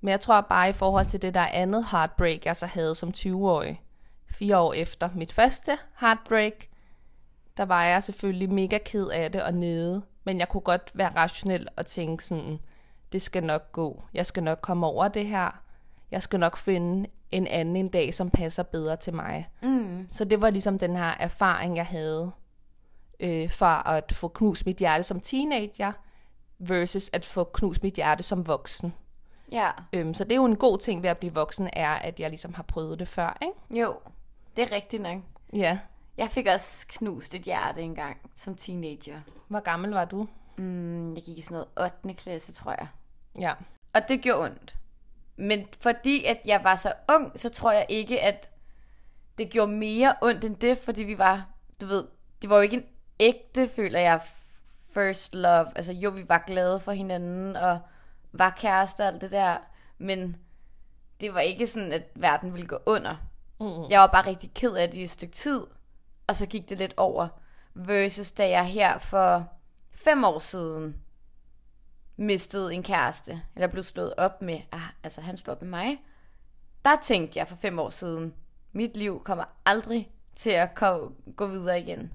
Men 0.02 0.12
jeg 0.12 0.22
tror 0.22 0.42
bare 0.42 0.70
i 0.70 0.74
forhold 0.74 1.06
til 1.06 1.22
det 1.22 1.34
der 1.34 1.46
andet 1.46 1.86
heartbreak, 1.92 2.46
jeg 2.46 2.56
så 2.56 2.66
havde 2.66 2.96
som 2.96 3.10
20-årig, 3.10 3.82
fire 4.28 4.58
år 4.58 4.74
efter 4.74 5.10
mit 5.16 5.32
første 5.32 5.78
heartbreak, 6.00 6.54
der 7.58 7.66
var 7.66 7.86
jeg 7.86 8.04
selvfølgelig 8.04 8.50
mega 8.50 8.78
ked 8.78 9.08
af 9.08 9.32
det 9.32 9.44
og 9.44 9.54
nede. 9.54 10.02
Men 10.26 10.40
jeg 10.40 10.50
kunne 10.50 10.62
godt 10.62 10.92
være 10.94 11.10
rationel 11.16 11.68
og 11.76 11.86
tænke 11.86 12.26
sådan, 12.26 12.60
det 13.12 13.22
skal 13.22 13.44
nok 13.44 13.72
gå. 13.72 14.04
Jeg 14.14 14.26
skal 14.26 14.44
nok 14.44 14.60
komme 14.62 14.88
over 14.88 15.08
det 15.08 15.26
her. 15.26 15.62
Jeg 16.12 16.22
skal 16.22 16.40
nok 16.40 16.58
finde 16.58 17.10
en 17.32 17.48
anden 17.48 17.76
en 17.76 17.90
dag, 17.90 18.14
som 18.14 18.30
passer 18.30 18.64
bedre 18.64 18.96
til 18.96 19.14
mig. 19.14 19.50
Mm. 19.62 20.08
Så 20.10 20.26
det 20.26 20.42
var 20.42 20.50
ligesom 20.50 20.80
den 20.80 20.96
her 20.96 21.14
erfaring, 21.20 21.78
jeg 21.78 21.86
havde 21.86 22.32
øh, 23.20 23.52
fra 23.52 23.96
at 23.98 24.12
få 24.12 24.28
knust 24.28 24.66
mit 24.66 24.78
hjerte 24.78 25.04
som 25.04 25.20
teenager, 25.20 25.92
versus 26.60 27.10
at 27.14 27.26
få 27.26 27.44
knust 27.44 27.84
mit 27.84 27.94
hjerte 27.94 28.24
som 28.24 28.48
voksen. 28.48 28.94
Ja. 29.52 29.72
Øhm, 29.94 30.14
så 30.14 30.24
det 30.24 30.32
er 30.32 30.36
jo 30.36 30.46
en 30.46 30.56
god 30.56 30.78
ting 30.78 31.04
ved 31.04 31.10
at 31.10 31.18
blive 31.18 31.34
voksen, 31.34 31.70
er, 31.74 31.90
at 31.90 32.20
jeg 32.20 32.30
ligesom 32.30 32.54
har 32.54 32.64
prøvet 32.64 33.00
det 33.00 33.08
før, 33.08 33.38
ikke? 33.42 33.82
Jo, 33.82 33.96
det 34.56 34.64
er 34.64 34.72
rigtigt 34.76 35.04
nok. 35.04 35.18
Ja. 35.54 35.80
Jeg 36.18 36.32
fik 36.32 36.48
også 36.48 36.86
knust 36.88 37.36
et 37.36 37.42
hjerte 37.42 37.82
engang 37.82 38.18
som 38.36 38.56
teenager. 38.56 39.22
Hvor 39.48 39.60
gammel 39.60 39.92
var 39.92 40.06
du? 40.06 40.28
Mm, 40.58 41.16
jeg 41.16 41.24
gik 41.24 41.38
i 41.38 41.42
sådan 41.42 41.66
noget 41.78 41.94
8. 42.04 42.14
klasse, 42.14 42.54
tror 42.54 42.72
jeg. 42.72 42.88
Ja. 43.40 43.54
Og 43.94 44.02
det 44.08 44.22
gjorde 44.22 44.44
ondt. 44.44 44.76
Men 45.36 45.68
fordi 45.80 46.26
at 46.26 46.42
jeg 46.46 46.64
var 46.64 46.76
så 46.76 46.94
ung, 47.10 47.40
så 47.40 47.50
tror 47.50 47.72
jeg 47.72 47.86
ikke, 47.90 48.22
at 48.22 48.50
det 49.38 49.50
gjorde 49.50 49.72
mere 49.72 50.16
ondt 50.22 50.44
end 50.44 50.56
det, 50.56 50.78
fordi 50.78 51.04
vi 51.04 51.18
var, 51.18 51.48
du 51.82 51.86
ved, 51.86 52.08
det 52.42 52.50
var 52.50 52.56
jo 52.56 52.62
ikke 52.62 52.78
en 52.78 52.86
ægte, 53.20 53.68
føler 53.68 54.00
jeg, 54.00 54.22
first 54.90 55.36
love. 55.36 55.68
Altså 55.76 55.94
jo, 55.94 56.10
vi 56.10 56.30
var 56.30 56.44
glade 56.48 56.80
for 56.80 56.92
hinanden, 56.92 57.56
og 57.56 57.80
var 58.32 58.50
kærester 58.50 59.04
og 59.04 59.14
alt 59.14 59.22
det 59.22 59.32
der, 59.32 59.58
men 59.98 60.38
det 61.20 61.34
var 61.34 61.40
ikke 61.40 61.68
sådan, 61.68 61.92
at 61.92 62.04
verden 62.16 62.54
ville 62.54 62.68
gå 62.68 62.78
under. 62.86 63.16
Mm. 63.60 63.90
Jeg 63.90 64.00
var 64.00 64.08
bare 64.08 64.26
rigtig 64.26 64.52
ked 64.54 64.74
af 64.74 64.92
det 64.92 64.98
i 64.98 65.04
et 65.04 65.10
stykke 65.10 65.34
tid, 65.34 65.62
og 66.28 66.36
så 66.36 66.46
gik 66.46 66.70
det 66.70 66.78
lidt 66.78 66.94
over. 66.98 67.28
Versus 67.74 68.32
da 68.32 68.50
jeg 68.50 68.66
her 68.66 68.98
for 68.98 69.48
fem 69.94 70.24
år 70.24 70.40
siden 70.40 70.96
mistede 72.18 72.74
en 72.74 72.84
kæreste, 72.84 73.42
eller 73.56 73.68
blev 73.68 73.84
slået 73.84 74.14
op 74.18 74.42
med, 74.42 74.60
ah, 74.72 74.82
altså 75.04 75.22
han 75.22 75.38
slog 75.38 75.56
op 75.56 75.62
med 75.62 75.70
mig, 75.70 76.02
der 76.86 76.96
tænkte 77.04 77.40
jeg 77.40 77.48
for 77.48 77.56
fem 77.56 77.80
år 77.80 77.90
siden, 77.90 78.34
mit 78.72 78.98
liv 78.98 79.22
kommer 79.24 79.44
aldrig 79.66 80.12
til 80.36 80.50
at 80.50 80.76
ko- 80.76 81.12
gå 81.36 81.48
videre 81.48 81.80
igen. 81.82 82.14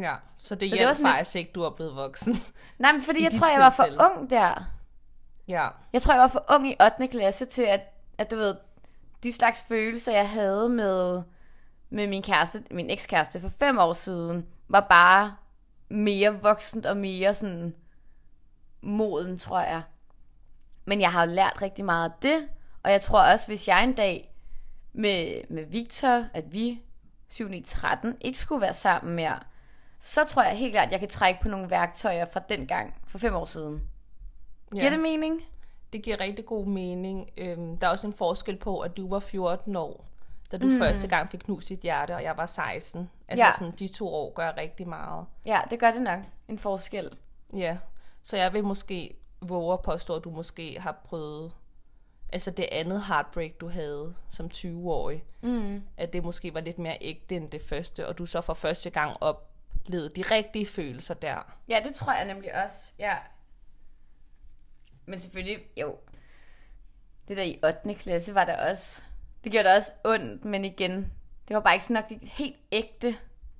Ja, 0.00 0.14
så 0.38 0.54
det 0.54 0.70
Så 0.70 0.84
var 0.86 0.92
sådan 0.92 1.12
faktisk 1.12 1.36
ikke, 1.36 1.52
du 1.54 1.62
er 1.62 1.70
blevet 1.70 1.96
voksen. 1.96 2.36
Nej, 2.78 2.92
men 2.92 3.02
fordi 3.02 3.22
jeg 3.24 3.32
tror, 3.32 3.48
jeg 3.52 3.60
var 3.60 3.70
for 3.70 3.84
tilfælde. 3.84 4.04
ung 4.16 4.30
der. 4.30 4.64
ja. 5.48 5.68
Jeg 5.92 6.02
tror, 6.02 6.12
jeg 6.12 6.20
var 6.22 6.28
for 6.28 6.44
ung 6.48 6.68
i 6.70 6.76
8. 6.84 7.08
klasse 7.08 7.44
til, 7.44 7.62
at, 7.62 7.80
at 8.18 8.30
du 8.30 8.36
ved, 8.36 8.56
de 9.22 9.32
slags 9.32 9.62
følelser, 9.62 10.12
jeg 10.12 10.30
havde 10.30 10.68
med, 10.68 11.22
med 11.92 12.06
min 12.06 12.22
kæreste, 12.22 12.64
min 12.70 12.90
ekskæreste 12.90 13.40
for 13.40 13.48
fem 13.48 13.78
år 13.78 13.92
siden, 13.92 14.46
var 14.68 14.86
bare 14.90 15.36
mere 15.88 16.40
voksent 16.42 16.86
og 16.86 16.96
mere 16.96 17.34
sådan 17.34 17.74
moden, 18.80 19.38
tror 19.38 19.60
jeg. 19.60 19.82
Men 20.84 21.00
jeg 21.00 21.12
har 21.12 21.26
jo 21.26 21.32
lært 21.32 21.62
rigtig 21.62 21.84
meget 21.84 22.10
af 22.10 22.16
det, 22.22 22.48
og 22.82 22.90
jeg 22.90 23.00
tror 23.00 23.22
også, 23.22 23.46
hvis 23.46 23.68
jeg 23.68 23.84
en 23.84 23.92
dag 23.92 24.34
med, 24.92 25.42
med 25.48 25.64
Victor, 25.64 26.24
at 26.34 26.52
vi 26.52 26.82
7-9-13 27.32 28.08
ikke 28.20 28.38
skulle 28.38 28.60
være 28.60 28.74
sammen 28.74 29.14
mere, 29.14 29.38
så 30.00 30.24
tror 30.24 30.42
jeg 30.42 30.56
helt 30.56 30.72
klart, 30.72 30.86
at 30.86 30.92
jeg 30.92 31.00
kan 31.00 31.08
trække 31.08 31.40
på 31.42 31.48
nogle 31.48 31.70
værktøjer 31.70 32.26
fra 32.32 32.40
den 32.48 32.66
gang, 32.66 32.94
for 33.06 33.18
fem 33.18 33.34
år 33.34 33.44
siden. 33.44 33.82
Ja. 34.74 34.80
Giver 34.80 34.90
det 34.90 35.00
mening? 35.00 35.42
Det 35.92 36.02
giver 36.02 36.20
rigtig 36.20 36.46
god 36.46 36.66
mening. 36.66 37.30
Øhm, 37.36 37.78
der 37.78 37.86
er 37.86 37.90
også 37.90 38.06
en 38.06 38.12
forskel 38.12 38.56
på, 38.56 38.80
at 38.80 38.96
du 38.96 39.08
var 39.08 39.18
14 39.18 39.76
år, 39.76 40.11
da 40.52 40.58
du 40.58 40.66
mm. 40.66 40.78
første 40.78 41.08
gang 41.08 41.30
fik 41.30 41.40
knust 41.40 41.68
dit 41.68 41.80
hjerte, 41.80 42.14
og 42.14 42.22
jeg 42.22 42.36
var 42.36 42.46
16. 42.46 43.10
Altså 43.28 43.44
ja. 43.44 43.52
sådan, 43.52 43.72
de 43.72 43.88
to 43.88 44.08
år 44.08 44.32
gør 44.32 44.56
rigtig 44.56 44.88
meget. 44.88 45.26
Ja, 45.46 45.60
det 45.70 45.80
gør 45.80 45.90
det 45.90 46.02
nok. 46.02 46.20
En 46.48 46.58
forskel. 46.58 47.10
Ja, 47.52 47.76
så 48.22 48.36
jeg 48.36 48.52
vil 48.52 48.64
måske 48.64 49.16
våge 49.40 49.72
at 49.72 49.82
påstå, 49.82 50.16
at 50.16 50.24
du 50.24 50.30
måske 50.30 50.80
har 50.80 51.00
prøvet 51.04 51.52
altså 52.32 52.50
det 52.50 52.68
andet 52.72 53.04
heartbreak, 53.04 53.50
du 53.60 53.68
havde 53.68 54.14
som 54.28 54.50
20-årig, 54.54 55.24
mm. 55.40 55.82
at 55.96 56.12
det 56.12 56.24
måske 56.24 56.54
var 56.54 56.60
lidt 56.60 56.78
mere 56.78 56.98
ægte 57.00 57.36
end 57.36 57.50
det 57.50 57.62
første, 57.62 58.08
og 58.08 58.18
du 58.18 58.26
så 58.26 58.40
for 58.40 58.54
første 58.54 58.90
gang 58.90 59.16
oplevede 59.20 60.08
de 60.08 60.22
rigtige 60.22 60.66
følelser 60.66 61.14
der. 61.14 61.56
Ja, 61.68 61.80
det 61.84 61.94
tror 61.94 62.12
jeg 62.12 62.24
nemlig 62.24 62.64
også, 62.64 62.92
ja. 62.98 63.16
Men 65.06 65.20
selvfølgelig, 65.20 65.58
jo, 65.76 65.96
det 67.28 67.36
der 67.36 67.42
i 67.42 67.60
8. 67.64 67.94
klasse 67.94 68.34
var 68.34 68.44
der 68.44 68.70
også, 68.70 69.02
det 69.44 69.52
gjorde 69.52 69.68
da 69.68 69.76
også 69.76 69.92
ondt, 70.04 70.44
men 70.44 70.64
igen, 70.64 71.12
det 71.48 71.54
var 71.54 71.60
bare 71.60 71.74
ikke 71.74 71.84
sådan 71.84 72.04
nok 72.10 72.20
helt 72.22 72.56
ægte 72.72 73.16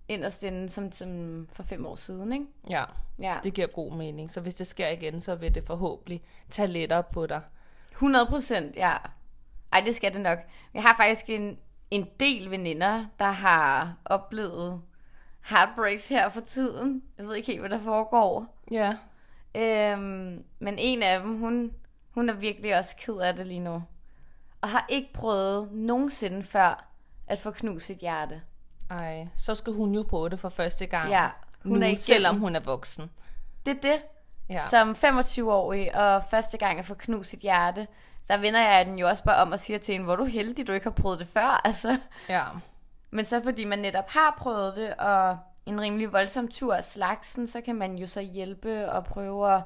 inderst 0.08 0.42
inde, 0.42 0.68
som, 0.68 0.92
som 0.92 1.48
for 1.52 1.62
fem 1.62 1.86
år 1.86 1.96
siden, 1.96 2.32
ikke? 2.32 2.46
Ja, 2.70 2.84
ja, 3.18 3.38
det 3.44 3.54
giver 3.54 3.66
god 3.66 3.92
mening. 3.92 4.30
Så 4.30 4.40
hvis 4.40 4.54
det 4.54 4.66
sker 4.66 4.88
igen, 4.88 5.20
så 5.20 5.34
vil 5.34 5.54
det 5.54 5.66
forhåbentlig 5.66 6.22
tage 6.50 6.68
lettere 6.68 7.02
på 7.02 7.26
dig. 7.26 7.40
100 7.90 8.26
procent, 8.26 8.76
ja. 8.76 8.96
Ej, 9.72 9.80
det 9.80 9.94
skal 9.94 10.12
det 10.12 10.20
nok. 10.20 10.38
Jeg 10.74 10.82
har 10.82 10.96
faktisk 10.96 11.30
en, 11.30 11.58
en 11.90 12.08
del 12.20 12.50
veninder, 12.50 13.06
der 13.18 13.30
har 13.30 13.96
oplevet 14.04 14.82
heartbreaks 15.44 16.08
her 16.08 16.28
for 16.28 16.40
tiden. 16.40 17.02
Jeg 17.18 17.26
ved 17.26 17.34
ikke 17.34 17.46
helt, 17.46 17.60
hvad 17.60 17.70
der 17.70 17.80
foregår. 17.82 18.56
Ja. 18.70 18.96
Øhm, 19.54 20.44
men 20.58 20.78
en 20.78 21.02
af 21.02 21.20
dem, 21.20 21.38
hun, 21.38 21.72
hun 22.10 22.28
er 22.28 22.32
virkelig 22.34 22.78
også 22.78 22.96
ked 22.96 23.14
af 23.14 23.36
det 23.36 23.46
lige 23.46 23.60
nu. 23.60 23.82
Og 24.62 24.68
har 24.68 24.86
ikke 24.88 25.12
prøvet 25.12 25.72
nogensinde 25.72 26.44
før 26.44 26.88
at 27.26 27.38
få 27.38 27.50
knust 27.50 27.86
sit 27.86 27.98
hjerte. 27.98 28.42
Ej, 28.90 29.28
så 29.36 29.54
skal 29.54 29.72
hun 29.72 29.94
jo 29.94 30.02
prøve 30.02 30.28
det 30.28 30.40
for 30.40 30.48
første 30.48 30.86
gang. 30.86 31.10
Ja, 31.10 31.28
hun 31.64 31.78
nu, 31.78 31.84
er 31.84 31.88
ikke 31.88 32.00
selvom 32.00 32.38
hun 32.38 32.56
er 32.56 32.60
voksen. 32.60 33.10
Det 33.66 33.76
er 33.76 33.80
det. 33.80 34.02
Ja. 34.48 34.62
Som 34.70 34.90
25-årig 34.90 35.96
og 35.96 36.24
første 36.30 36.58
gang 36.58 36.78
at 36.78 36.86
få 36.86 36.94
knust 36.94 37.30
sit 37.30 37.40
hjerte, 37.40 37.86
der 38.28 38.36
vender 38.36 38.60
jeg 38.60 38.86
den 38.86 38.98
jo 38.98 39.08
også 39.08 39.24
bare 39.24 39.36
om 39.36 39.52
og 39.52 39.60
siger 39.60 39.78
til 39.78 39.92
hende, 39.92 40.04
hvor 40.04 40.16
du 40.16 40.24
heldig, 40.24 40.66
du 40.66 40.72
ikke 40.72 40.86
har 40.86 40.90
prøvet 40.90 41.18
det 41.18 41.28
før. 41.28 41.60
Altså. 41.64 41.98
Ja. 42.28 42.44
Men 43.10 43.26
så 43.26 43.42
fordi 43.42 43.64
man 43.64 43.78
netop 43.78 44.10
har 44.10 44.36
prøvet 44.38 44.76
det, 44.76 44.94
og 44.94 45.38
en 45.66 45.80
rimelig 45.80 46.12
voldsom 46.12 46.48
tur 46.48 46.74
af 46.74 46.84
slagsen, 46.84 47.46
så 47.46 47.60
kan 47.60 47.76
man 47.76 47.96
jo 47.96 48.06
så 48.06 48.20
hjælpe 48.20 48.92
og 48.92 49.04
prøve 49.04 49.54
at 49.54 49.62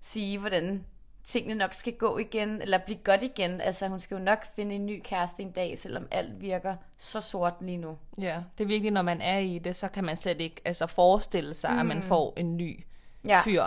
sige, 0.00 0.38
hvordan 0.38 0.84
tingene 1.24 1.54
nok 1.54 1.74
skal 1.74 1.92
gå 1.92 2.18
igen, 2.18 2.62
eller 2.62 2.78
blive 2.78 2.98
godt 3.04 3.22
igen. 3.22 3.60
Altså, 3.60 3.88
hun 3.88 4.00
skal 4.00 4.18
jo 4.18 4.24
nok 4.24 4.46
finde 4.56 4.74
en 4.74 4.86
ny 4.86 5.00
kæreste 5.04 5.42
en 5.42 5.50
dag, 5.50 5.78
selvom 5.78 6.08
alt 6.10 6.40
virker 6.40 6.76
så 6.96 7.20
sort 7.20 7.54
lige 7.60 7.78
nu. 7.78 7.98
Ja, 8.18 8.42
det 8.58 8.64
er 8.64 8.68
virkelig, 8.68 8.92
når 8.92 9.02
man 9.02 9.20
er 9.20 9.38
i 9.38 9.58
det, 9.58 9.76
så 9.76 9.88
kan 9.88 10.04
man 10.04 10.16
slet 10.16 10.40
ikke 10.40 10.60
altså, 10.64 10.86
forestille 10.86 11.54
sig, 11.54 11.72
mm. 11.72 11.78
at 11.78 11.86
man 11.86 11.96
mm. 11.96 12.02
får 12.02 12.32
en 12.36 12.56
ny 12.56 12.84
ja. 13.24 13.40
fyr. 13.44 13.64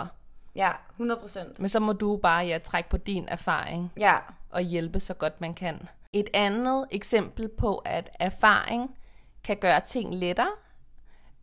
Ja, 0.54 0.72
100 0.90 1.20
procent. 1.20 1.58
Men 1.58 1.68
så 1.68 1.80
må 1.80 1.92
du 1.92 2.16
bare 2.16 2.46
ja, 2.46 2.58
trække 2.58 2.90
på 2.90 2.96
din 2.96 3.28
erfaring. 3.28 3.92
Ja. 3.96 4.16
Og 4.50 4.60
hjælpe 4.60 5.00
så 5.00 5.14
godt 5.14 5.40
man 5.40 5.54
kan. 5.54 5.88
Et 6.12 6.30
andet 6.34 6.86
eksempel 6.90 7.48
på, 7.48 7.76
at 7.76 8.10
erfaring 8.18 8.96
kan 9.44 9.56
gøre 9.56 9.80
ting 9.80 10.14
lettere, 10.14 10.52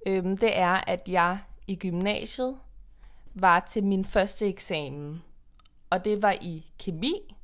øhm, 0.07 0.37
det 0.37 0.57
er, 0.57 0.83
at 0.87 1.01
jeg 1.07 1.37
i 1.67 1.75
gymnasiet 1.75 2.57
var 3.33 3.59
til 3.59 3.83
min 3.83 4.05
første 4.05 4.47
eksamen. 4.47 5.23
Og 5.89 6.05
det 6.05 6.21
var 6.21 6.35
i 6.41 6.71
kemi. 6.79 7.35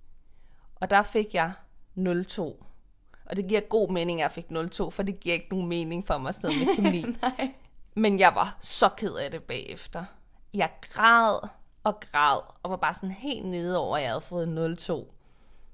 Og 0.75 0.89
der 0.89 1.01
fik 1.01 1.33
jeg 1.33 1.51
02. 2.27 2.65
Og 3.25 3.35
det 3.35 3.47
giver 3.47 3.61
god 3.61 3.89
mening, 3.89 4.21
at 4.21 4.23
jeg 4.23 4.31
fik 4.31 4.71
02, 4.71 4.89
for 4.89 5.03
det 5.03 5.19
giver 5.19 5.33
ikke 5.33 5.49
nogen 5.51 5.67
mening 5.67 6.07
for 6.07 6.17
mig 6.17 6.29
at 6.29 6.43
med 6.43 6.75
kemi. 6.75 7.01
Nej. 7.21 7.51
Men 7.93 8.19
jeg 8.19 8.35
var 8.35 8.57
så 8.59 8.89
ked 8.89 9.13
af 9.13 9.31
det 9.31 9.43
bagefter. 9.43 10.05
Jeg 10.53 10.69
græd 10.81 11.49
og 11.83 11.99
græd, 11.99 12.39
og 12.63 12.71
var 12.71 12.77
bare 12.77 12.93
sådan 12.93 13.11
helt 13.11 13.45
nede 13.45 13.77
over, 13.77 13.97
at 13.97 14.03
jeg 14.03 14.09
havde 14.09 14.21
fået 14.21 14.77
02. 14.77 15.13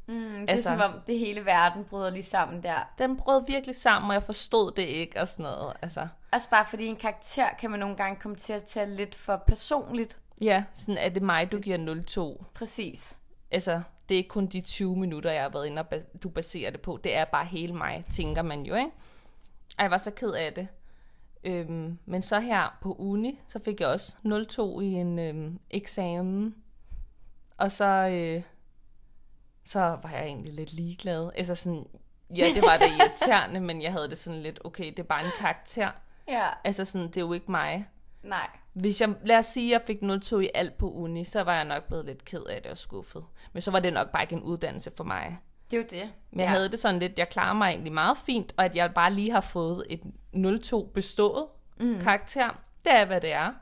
Mm, 0.07 0.13
det 0.15 0.49
altså, 0.49 0.69
er 0.69 0.77
som 0.77 0.93
om, 0.93 1.01
det 1.07 1.19
hele 1.19 1.45
verden 1.45 1.85
bryder 1.85 2.09
lige 2.09 2.23
sammen 2.23 2.63
der. 2.63 2.93
Den 2.97 3.17
brød 3.17 3.43
virkelig 3.47 3.75
sammen, 3.75 4.09
og 4.09 4.13
jeg 4.13 4.23
forstod 4.23 4.71
det 4.71 4.83
ikke 4.83 5.21
og 5.21 5.27
sådan 5.27 5.43
noget. 5.43 5.73
Altså. 5.81 6.07
altså 6.31 6.49
bare 6.49 6.65
fordi 6.69 6.85
en 6.85 6.95
karakter 6.95 7.49
kan 7.59 7.71
man 7.71 7.79
nogle 7.79 7.95
gange 7.95 8.19
komme 8.21 8.37
til 8.37 8.53
at 8.53 8.63
tage 8.63 8.95
lidt 8.95 9.15
for 9.15 9.43
personligt. 9.47 10.19
Ja, 10.41 10.63
sådan 10.73 10.97
er 10.97 11.09
det 11.09 11.21
mig, 11.21 11.51
du 11.51 11.59
giver 11.59 12.03
02. 12.07 12.45
Præcis. 12.53 13.17
Altså, 13.51 13.81
det 14.09 14.15
er 14.15 14.19
ikke 14.19 14.29
kun 14.29 14.45
de 14.45 14.61
20 14.61 14.95
minutter, 14.95 15.31
jeg 15.31 15.41
har 15.41 15.49
været 15.49 15.67
inde 15.67 15.81
og 15.81 15.93
du 16.23 16.29
baserer 16.29 16.71
det 16.71 16.81
på. 16.81 16.99
Det 17.03 17.15
er 17.15 17.25
bare 17.25 17.45
hele 17.45 17.73
mig, 17.73 18.05
tænker 18.11 18.41
man 18.41 18.65
jo, 18.65 18.75
ikke? 18.75 18.91
Ej, 19.79 19.83
jeg 19.83 19.91
var 19.91 19.97
så 19.97 20.11
ked 20.11 20.31
af 20.31 20.53
det. 20.53 20.67
Øhm, 21.43 21.99
men 22.05 22.21
så 22.21 22.39
her 22.39 22.77
på 22.81 22.95
uni, 22.99 23.39
så 23.47 23.59
fik 23.65 23.79
jeg 23.79 23.87
også 23.87 24.17
02 24.49 24.81
i 24.81 24.85
en 24.85 25.19
øhm, 25.19 25.59
eksamen. 25.69 26.55
Og 27.57 27.71
så, 27.71 27.85
øh, 27.85 28.41
så 29.65 29.79
var 29.79 30.09
jeg 30.11 30.25
egentlig 30.25 30.53
lidt 30.53 30.73
ligeglad. 30.73 31.31
Altså 31.35 31.55
sådan, 31.55 31.87
ja, 32.35 32.45
det 32.55 32.63
var 32.63 32.77
da 32.77 32.85
irriterende, 32.99 33.59
men 33.59 33.81
jeg 33.81 33.91
havde 33.91 34.09
det 34.09 34.17
sådan 34.17 34.41
lidt, 34.41 34.59
okay, 34.63 34.85
det 34.85 34.99
er 34.99 35.03
bare 35.03 35.25
en 35.25 35.31
karakter. 35.39 35.91
Ja. 36.27 36.49
Altså 36.63 36.85
sådan, 36.85 37.07
det 37.07 37.17
er 37.17 37.21
jo 37.21 37.33
ikke 37.33 37.51
mig. 37.51 37.87
Nej. 38.23 38.49
Hvis 38.81 39.01
jeg, 39.01 39.15
lad 39.25 39.37
os 39.37 39.45
sige, 39.45 39.75
at 39.75 39.79
jeg 39.79 39.87
fik 39.87 40.21
02 40.21 40.39
i 40.39 40.49
alt 40.55 40.77
på 40.77 40.91
uni, 40.91 41.23
så 41.23 41.41
var 41.41 41.55
jeg 41.55 41.65
nok 41.65 41.83
blevet 41.83 42.05
lidt 42.05 42.25
ked 42.25 42.43
af 42.43 42.61
det 42.61 42.71
og 42.71 42.77
skuffet. 42.77 43.23
Men 43.53 43.61
så 43.61 43.71
var 43.71 43.79
det 43.79 43.93
nok 43.93 44.11
bare 44.11 44.23
ikke 44.23 44.35
en 44.35 44.43
uddannelse 44.43 44.91
for 44.97 45.03
mig. 45.03 45.37
Det 45.71 45.77
er 45.77 45.81
jo 45.81 45.87
det. 45.89 46.11
Men 46.31 46.39
jeg 46.39 46.45
ja. 46.45 46.49
havde 46.49 46.69
det 46.69 46.79
sådan 46.79 46.99
lidt, 46.99 47.19
jeg 47.19 47.29
klarer 47.29 47.53
mig 47.53 47.69
egentlig 47.69 47.93
meget 47.93 48.17
fint, 48.17 48.53
og 48.57 48.65
at 48.65 48.75
jeg 48.75 48.93
bare 48.93 49.13
lige 49.13 49.31
har 49.31 49.41
fået 49.41 49.83
et 49.89 50.03
02 50.61 50.91
bestået 50.93 51.45
mm. 51.79 51.99
karakter. 51.99 52.49
Det 52.85 52.93
er, 52.93 53.05
hvad 53.05 53.21
det 53.21 53.31
er. 53.31 53.53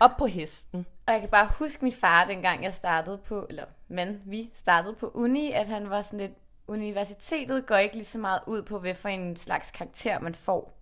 Op 0.00 0.16
på 0.18 0.26
hesten. 0.26 0.86
Og 1.06 1.12
jeg 1.12 1.20
kan 1.20 1.30
bare 1.30 1.50
huske 1.58 1.84
min 1.84 1.92
far, 1.92 2.24
dengang 2.24 2.64
jeg 2.64 2.74
startede 2.74 3.18
på, 3.18 3.46
eller 3.48 3.64
men 3.88 4.22
vi 4.26 4.50
startede 4.54 4.94
på 4.94 5.10
uni, 5.14 5.52
at 5.52 5.68
han 5.68 5.90
var 5.90 6.02
sådan 6.02 6.18
lidt, 6.18 6.32
universitetet 6.66 7.66
går 7.66 7.76
ikke 7.76 7.96
lige 7.96 8.06
så 8.06 8.18
meget 8.18 8.40
ud 8.46 8.62
på, 8.62 8.78
hvad 8.78 8.94
for 8.94 9.08
en 9.08 9.36
slags 9.36 9.70
karakter 9.70 10.20
man 10.20 10.34
får. 10.34 10.78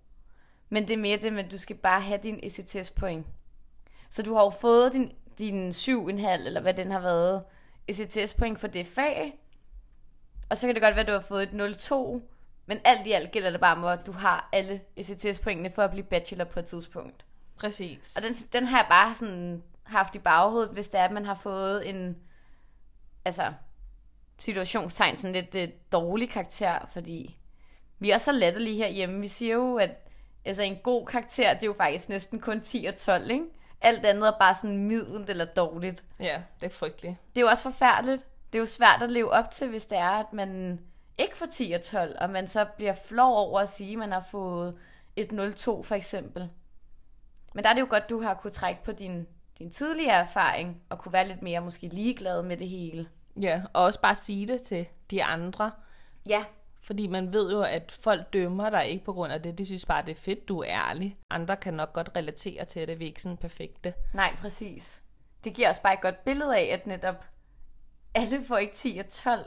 Men 0.68 0.88
det 0.88 0.92
er 0.92 0.98
mere 0.98 1.18
det 1.18 1.32
med, 1.32 1.44
at 1.44 1.50
du 1.50 1.58
skal 1.58 1.76
bare 1.76 2.00
have 2.00 2.20
din 2.22 2.40
ECTS 2.42 2.90
point. 2.90 3.26
Så 4.10 4.22
du 4.22 4.34
har 4.34 4.44
jo 4.44 4.50
fået 4.50 4.92
din, 4.92 5.12
din 5.38 5.70
7,5, 5.70 6.30
eller 6.30 6.60
hvad 6.60 6.74
den 6.74 6.90
har 6.90 7.00
været, 7.00 7.42
ECTS 7.88 8.34
point 8.34 8.60
for 8.60 8.66
det 8.66 8.86
fag, 8.86 9.38
og 10.48 10.58
så 10.58 10.66
kan 10.66 10.74
det 10.74 10.82
godt 10.82 10.94
være, 10.94 11.02
at 11.02 11.06
du 11.06 11.12
har 11.12 11.20
fået 11.20 11.42
et 11.42 11.76
0,2, 11.76 12.20
men 12.66 12.80
alt 12.84 13.06
i 13.06 13.12
alt 13.12 13.32
gælder 13.32 13.50
det 13.50 13.60
bare 13.60 13.76
om, 13.76 13.84
at 13.84 14.06
du 14.06 14.12
har 14.12 14.48
alle 14.52 14.80
ECTS-pointene 14.96 15.70
for 15.70 15.82
at 15.82 15.90
blive 15.90 16.04
bachelor 16.04 16.44
på 16.44 16.58
et 16.58 16.66
tidspunkt. 16.66 17.24
Præcis. 17.56 18.16
Og 18.16 18.22
den, 18.22 18.34
den 18.34 18.66
har 18.66 18.78
jeg 18.78 18.86
bare 18.90 19.14
sådan 19.14 19.62
haft 19.82 20.14
i 20.14 20.18
baghovedet, 20.18 20.70
hvis 20.70 20.88
det 20.88 21.00
er, 21.00 21.04
at 21.04 21.12
man 21.12 21.24
har 21.24 21.34
fået 21.34 21.88
en, 21.88 22.16
altså, 23.24 23.52
situationstegn, 24.38 25.16
sådan 25.16 25.32
lidt 25.32 25.54
uh, 25.54 25.74
dårlig 25.92 26.30
karakter, 26.30 26.78
fordi 26.92 27.38
vi 27.98 28.10
er 28.10 28.18
så 28.18 28.32
latterlige 28.32 28.76
herhjemme. 28.76 29.20
Vi 29.20 29.28
siger 29.28 29.54
jo, 29.54 29.76
at 29.76 29.90
altså, 30.44 30.62
en 30.62 30.76
god 30.76 31.06
karakter, 31.06 31.54
det 31.54 31.62
er 31.62 31.66
jo 31.66 31.72
faktisk 31.72 32.08
næsten 32.08 32.40
kun 32.40 32.60
10 32.60 32.84
og 32.84 32.96
12, 32.96 33.30
ikke? 33.30 33.44
Alt 33.80 34.06
andet 34.06 34.28
er 34.28 34.38
bare 34.38 34.54
sådan 34.54 34.76
middelt 34.76 35.30
eller 35.30 35.44
dårligt. 35.44 36.04
Ja, 36.20 36.42
det 36.60 36.66
er 36.66 36.70
frygteligt. 36.70 37.16
Det 37.34 37.40
er 37.40 37.44
jo 37.44 37.48
også 37.48 37.62
forfærdeligt 37.62 38.26
det 38.52 38.58
er 38.58 38.62
jo 38.62 38.66
svært 38.66 39.02
at 39.02 39.12
leve 39.12 39.32
op 39.32 39.50
til, 39.50 39.68
hvis 39.68 39.86
det 39.86 39.98
er, 39.98 40.10
at 40.10 40.32
man 40.32 40.80
ikke 41.18 41.36
får 41.36 41.46
10 41.46 41.72
og 41.72 41.82
12, 41.82 42.16
og 42.20 42.30
man 42.30 42.48
så 42.48 42.66
bliver 42.76 42.94
flov 42.94 43.36
over 43.36 43.60
at 43.60 43.68
sige, 43.68 43.92
at 43.92 43.98
man 43.98 44.12
har 44.12 44.24
fået 44.30 44.76
et 45.16 45.32
0-2 45.32 45.82
for 45.82 45.92
eksempel. 45.92 46.50
Men 47.54 47.64
der 47.64 47.70
er 47.70 47.74
det 47.74 47.80
jo 47.80 47.86
godt, 47.90 48.10
du 48.10 48.22
har 48.22 48.34
kunne 48.34 48.50
trække 48.50 48.82
på 48.84 48.92
din, 48.92 49.26
din 49.58 49.70
tidligere 49.70 50.16
erfaring, 50.16 50.82
og 50.88 50.98
kunne 50.98 51.12
være 51.12 51.28
lidt 51.28 51.42
mere 51.42 51.60
måske 51.60 51.88
ligeglad 51.88 52.42
med 52.42 52.56
det 52.56 52.68
hele. 52.68 53.08
Ja, 53.40 53.62
og 53.72 53.82
også 53.82 54.00
bare 54.00 54.16
sige 54.16 54.46
det 54.46 54.62
til 54.62 54.88
de 55.10 55.24
andre. 55.24 55.70
Ja. 56.26 56.44
Fordi 56.86 57.06
man 57.06 57.32
ved 57.32 57.52
jo, 57.52 57.62
at 57.62 57.98
folk 58.02 58.32
dømmer 58.32 58.70
dig 58.70 58.88
ikke 58.88 59.04
på 59.04 59.12
grund 59.12 59.32
af 59.32 59.42
det. 59.42 59.58
De 59.58 59.66
synes 59.66 59.86
bare, 59.86 60.02
det 60.02 60.10
er 60.10 60.20
fedt, 60.20 60.48
du 60.48 60.60
er 60.60 60.68
ærlig. 60.68 61.18
Andre 61.30 61.56
kan 61.56 61.74
nok 61.74 61.92
godt 61.92 62.10
relatere 62.16 62.64
til, 62.64 62.80
at 62.80 62.88
det 62.88 63.02
er 63.02 63.06
ikke 63.06 63.22
sådan 63.22 63.36
perfekte. 63.36 63.94
Nej, 64.14 64.36
præcis. 64.40 65.02
Det 65.44 65.54
giver 65.54 65.70
os 65.70 65.78
bare 65.78 65.94
et 65.94 66.00
godt 66.00 66.24
billede 66.24 66.56
af, 66.58 66.64
at 66.64 66.86
netop 66.86 67.24
alle 68.14 68.44
får 68.44 68.58
ikke 68.58 68.74
10 68.74 68.98
og 68.98 69.08
12. 69.08 69.40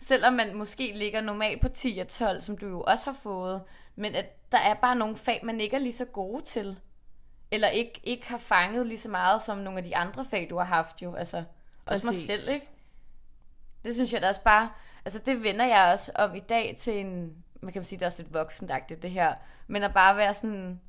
Selvom 0.00 0.32
man 0.32 0.54
måske 0.54 0.92
ligger 0.94 1.20
normalt 1.20 1.60
på 1.60 1.68
10 1.68 1.98
og 1.98 2.08
12, 2.08 2.40
som 2.40 2.58
du 2.58 2.66
jo 2.66 2.82
også 2.82 3.10
har 3.10 3.18
fået, 3.22 3.62
men 3.96 4.14
at 4.14 4.52
der 4.52 4.58
er 4.58 4.74
bare 4.74 4.96
nogle 4.96 5.16
fag, 5.16 5.40
man 5.42 5.60
ikke 5.60 5.76
er 5.76 5.80
lige 5.80 5.92
så 5.92 6.04
gode 6.04 6.42
til. 6.42 6.80
Eller 7.50 7.68
ikke, 7.68 8.00
ikke 8.02 8.28
har 8.28 8.38
fanget 8.38 8.86
lige 8.86 8.98
så 8.98 9.08
meget 9.08 9.42
som 9.42 9.58
nogle 9.58 9.78
af 9.78 9.84
de 9.84 9.96
andre 9.96 10.24
fag, 10.24 10.46
du 10.50 10.56
har 10.56 10.64
haft 10.64 11.02
jo. 11.02 11.14
Altså, 11.14 11.44
også 11.86 12.06
mig 12.06 12.12
Præcis. 12.12 12.26
selv, 12.26 12.54
ikke? 12.54 12.68
Det 13.84 13.94
synes 13.94 14.12
jeg 14.12 14.22
da 14.22 14.28
også 14.28 14.42
bare... 14.42 14.70
Altså, 15.06 15.18
det 15.18 15.42
vender 15.42 15.64
jeg 15.64 15.90
også 15.92 16.12
om 16.14 16.34
i 16.34 16.40
dag 16.40 16.76
til 16.78 16.98
en... 16.98 17.44
Man 17.62 17.72
kan 17.72 17.84
sige, 17.84 17.98
det 17.98 18.02
er 18.02 18.06
også 18.06 18.22
lidt 18.22 18.34
voksendagtigt, 18.34 19.02
det 19.02 19.10
her. 19.10 19.34
Men 19.66 19.82
at 19.82 19.94
bare 19.94 20.16
være 20.16 20.34
sådan... 20.34 20.80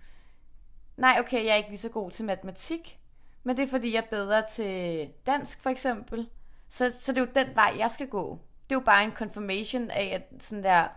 Nej, 0.98 1.18
okay, 1.20 1.46
jeg 1.46 1.52
er 1.52 1.56
ikke 1.56 1.70
lige 1.70 1.80
så 1.80 1.90
god 1.90 2.12
til 2.12 2.26
matematik. 2.26 3.00
Men 3.44 3.58
det 3.58 3.64
er, 3.64 3.68
fordi 3.68 3.94
jeg 3.94 3.98
er 3.98 4.10
bedre 4.10 4.44
til 4.50 5.08
dansk, 5.26 5.62
for 5.62 5.70
eksempel. 5.70 6.30
Så, 6.70 6.94
så 7.00 7.12
det 7.12 7.18
er 7.18 7.26
jo 7.26 7.32
den 7.36 7.56
vej, 7.56 7.76
jeg 7.78 7.92
skal 7.92 8.08
gå. 8.08 8.40
Det 8.64 8.72
er 8.72 8.76
jo 8.76 8.86
bare 8.86 9.04
en 9.04 9.12
confirmation 9.12 9.92
af, 9.92 10.06
at 10.06 10.44
sådan 10.44 10.64
der... 10.64 10.88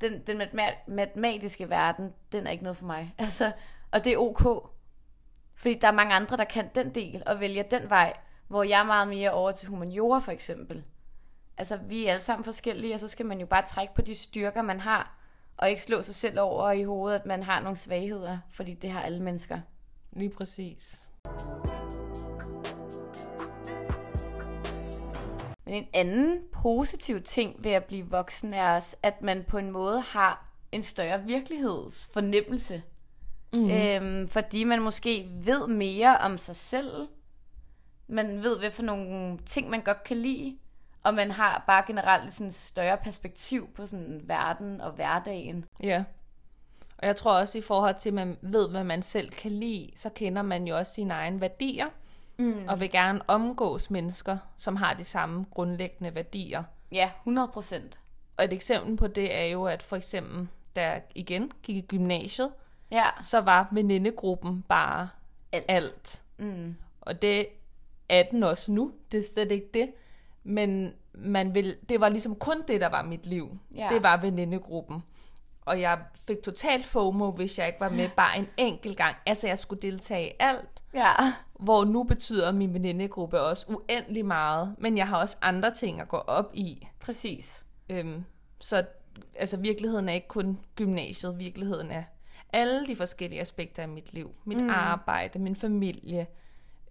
Den, 0.00 0.26
den 0.26 0.42
matematiske 0.86 1.70
verden, 1.70 2.12
den 2.32 2.46
er 2.46 2.50
ikke 2.50 2.64
noget 2.64 2.76
for 2.76 2.86
mig. 2.86 3.14
Altså, 3.18 3.52
og 3.90 4.04
det 4.04 4.12
er 4.12 4.18
ok. 4.18 4.70
Fordi 5.54 5.74
der 5.74 5.88
er 5.88 5.92
mange 5.92 6.14
andre, 6.14 6.36
der 6.36 6.44
kan 6.44 6.70
den 6.74 6.94
del 6.94 7.22
og 7.26 7.40
vælger 7.40 7.62
den 7.62 7.90
vej, 7.90 8.12
hvor 8.48 8.62
jeg 8.62 8.80
er 8.80 8.84
meget 8.84 9.08
mere 9.08 9.30
over 9.32 9.52
til 9.52 9.68
humaniora 9.68 10.18
for 10.18 10.32
eksempel. 10.32 10.84
Altså, 11.58 11.76
vi 11.76 12.06
er 12.06 12.10
alle 12.10 12.22
sammen 12.22 12.44
forskellige, 12.44 12.94
og 12.94 13.00
så 13.00 13.08
skal 13.08 13.26
man 13.26 13.40
jo 13.40 13.46
bare 13.46 13.66
trække 13.66 13.94
på 13.94 14.02
de 14.02 14.14
styrker, 14.14 14.62
man 14.62 14.80
har, 14.80 15.18
og 15.56 15.70
ikke 15.70 15.82
slå 15.82 16.02
sig 16.02 16.14
selv 16.14 16.40
over 16.40 16.70
i 16.70 16.82
hovedet, 16.82 17.18
at 17.18 17.26
man 17.26 17.42
har 17.42 17.60
nogle 17.60 17.76
svagheder, 17.76 18.38
fordi 18.50 18.74
det 18.74 18.90
har 18.90 19.02
alle 19.02 19.22
mennesker. 19.22 19.60
Lige 20.12 20.30
præcis. 20.30 21.08
Men 25.64 25.74
en 25.74 25.86
anden 25.92 26.42
positiv 26.52 27.22
ting 27.22 27.64
ved 27.64 27.70
at 27.70 27.84
blive 27.84 28.10
voksen 28.10 28.54
er 28.54 28.76
også, 28.76 28.96
at 29.02 29.22
man 29.22 29.44
på 29.48 29.58
en 29.58 29.70
måde 29.70 30.00
har 30.00 30.46
en 30.72 30.82
større 30.82 31.22
virkelighedsfornemmelse. 31.22 32.82
Mm. 33.52 33.70
Øhm, 33.70 34.28
fordi 34.28 34.64
man 34.64 34.82
måske 34.82 35.28
ved 35.30 35.66
mere 35.66 36.18
om 36.18 36.38
sig 36.38 36.56
selv. 36.56 37.08
Man 38.06 38.42
ved, 38.42 38.58
hvad 38.58 38.70
for 38.70 38.82
nogle 38.82 39.38
ting, 39.46 39.70
man 39.70 39.80
godt 39.80 40.04
kan 40.04 40.16
lide. 40.16 40.58
Og 41.04 41.14
man 41.14 41.30
har 41.30 41.64
bare 41.66 41.84
generelt 41.86 42.34
sådan 42.34 42.46
et 42.46 42.54
større 42.54 42.96
perspektiv 42.96 43.68
på 43.74 43.86
sådan 43.86 44.20
verden 44.24 44.80
og 44.80 44.92
hverdagen. 44.92 45.64
Ja. 45.82 46.04
Og 46.98 47.06
jeg 47.06 47.16
tror 47.16 47.38
også 47.38 47.58
i 47.58 47.62
forhold 47.62 47.94
til, 47.98 48.08
at 48.08 48.14
man 48.14 48.36
ved, 48.42 48.68
hvad 48.70 48.84
man 48.84 49.02
selv 49.02 49.30
kan 49.30 49.50
lide, 49.50 49.90
så 49.96 50.10
kender 50.10 50.42
man 50.42 50.66
jo 50.66 50.76
også 50.76 50.92
sine 50.92 51.14
egne 51.14 51.40
værdier. 51.40 51.86
Mm. 52.38 52.64
Og 52.68 52.80
vil 52.80 52.90
gerne 52.90 53.20
omgås 53.28 53.90
mennesker, 53.90 54.38
som 54.56 54.76
har 54.76 54.94
de 54.94 55.04
samme 55.04 55.46
grundlæggende 55.50 56.14
værdier. 56.14 56.62
Ja, 56.92 57.10
100 57.20 57.48
procent. 57.48 57.98
Og 58.36 58.44
et 58.44 58.52
eksempel 58.52 58.96
på 58.96 59.06
det 59.06 59.34
er 59.34 59.44
jo, 59.44 59.64
at 59.64 59.82
for 59.82 59.96
eksempel, 59.96 60.48
da 60.76 60.82
jeg 60.90 61.02
igen 61.14 61.52
gik 61.62 61.76
i 61.76 61.80
gymnasiet, 61.88 62.50
Ja, 62.90 63.06
så 63.22 63.40
var 63.40 63.68
venindegruppen 63.72 64.62
bare 64.68 65.08
Alt. 65.52 65.64
alt. 65.68 66.22
mm. 66.38 66.76
Og 67.00 67.22
det 67.22 67.46
er 68.08 68.22
den 68.30 68.42
også 68.42 68.72
nu, 68.72 68.92
det 69.12 69.20
er 69.20 69.24
slet 69.34 69.52
ikke 69.52 69.68
det. 69.74 69.92
Men 70.44 70.92
man 71.14 71.54
vil, 71.54 71.76
det 71.88 72.00
var 72.00 72.08
ligesom 72.08 72.34
kun 72.34 72.62
det, 72.68 72.80
der 72.80 72.88
var 72.88 73.02
mit 73.02 73.26
liv. 73.26 73.58
Ja. 73.74 73.88
Det 73.90 74.02
var 74.02 74.20
venindegruppen. 74.20 75.02
Og 75.60 75.80
jeg 75.80 75.98
fik 76.26 76.42
totalt 76.42 76.86
FOMO, 76.86 77.30
hvis 77.30 77.58
jeg 77.58 77.66
ikke 77.66 77.80
var 77.80 77.88
med 77.88 78.08
bare 78.16 78.38
en 78.38 78.48
enkelt 78.56 78.96
gang. 78.96 79.16
Altså, 79.26 79.46
jeg 79.46 79.58
skulle 79.58 79.82
deltage 79.82 80.28
i 80.28 80.32
alt. 80.38 80.82
ja, 80.94 81.12
Hvor 81.58 81.84
nu 81.84 82.02
betyder 82.02 82.52
min 82.52 82.74
venindegruppe 82.74 83.40
også 83.40 83.66
uendelig 83.68 84.26
meget. 84.26 84.74
Men 84.78 84.98
jeg 84.98 85.08
har 85.08 85.16
også 85.16 85.36
andre 85.42 85.74
ting 85.74 86.00
at 86.00 86.08
gå 86.08 86.16
op 86.16 86.50
i. 86.54 86.88
præcis. 87.00 87.64
Øhm, 87.90 88.24
så 88.60 88.84
altså, 89.36 89.56
virkeligheden 89.56 90.08
er 90.08 90.12
ikke 90.12 90.28
kun 90.28 90.60
gymnasiet. 90.76 91.38
Virkeligheden 91.38 91.90
er 91.90 92.02
alle 92.52 92.86
de 92.86 92.96
forskellige 92.96 93.40
aspekter 93.40 93.82
af 93.82 93.88
mit 93.88 94.12
liv. 94.12 94.34
Mit 94.44 94.60
mm. 94.60 94.70
arbejde, 94.70 95.38
min 95.38 95.56
familie. 95.56 96.26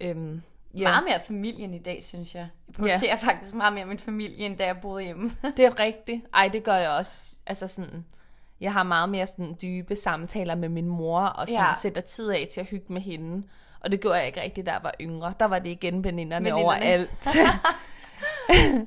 Øhm, 0.02 0.42
Ja. 0.78 0.84
Meget 0.84 1.04
mere 1.10 1.20
familien 1.28 1.74
i 1.74 1.80
dag, 1.80 2.04
synes 2.04 2.36
jeg. 2.36 2.48
Jeg 2.68 2.74
prioriterer 2.76 3.18
ja. 3.24 3.28
faktisk 3.32 3.54
meget 3.54 3.74
mere 3.74 3.86
min 3.86 4.00
familie, 4.00 4.46
end 4.46 4.58
da 4.58 4.66
jeg 4.66 4.78
boede 4.82 5.04
hjemme. 5.04 5.32
Det 5.58 5.66
er 5.66 5.80
rigtigt. 5.80 6.26
Ej, 6.34 6.50
det 6.54 6.64
gør 6.64 6.76
jeg 6.76 6.90
også. 6.90 7.36
Altså 7.46 7.68
sådan, 7.68 8.06
jeg 8.62 8.74
har 8.74 8.84
meget 8.84 9.10
mere 9.10 9.28
sådan 9.28 9.58
dybe 9.62 9.96
samtaler 9.96 10.56
med 10.56 10.70
min 10.70 10.88
mor, 10.88 11.20
og 11.22 11.48
sådan 11.48 11.66
Ja. 11.66 11.74
sætter 11.74 12.02
tid 12.02 12.32
af 12.32 12.48
til 12.54 12.62
at 12.62 12.68
hygge 12.68 12.94
med 12.94 13.02
hende. 13.02 13.48
Og 13.80 13.92
det 13.92 14.02
gjorde 14.02 14.18
jeg 14.18 14.28
ikke 14.28 14.42
rigtigt, 14.42 14.68
da 14.68 14.72
jeg 14.72 14.84
var 14.84 14.94
yngre. 15.02 15.34
Der 15.40 15.46
var 15.46 15.60
det 15.60 15.70
igen 15.70 16.04
veninderne 16.04 16.46
Veninderne. 16.46 16.66
overalt. 16.66 17.36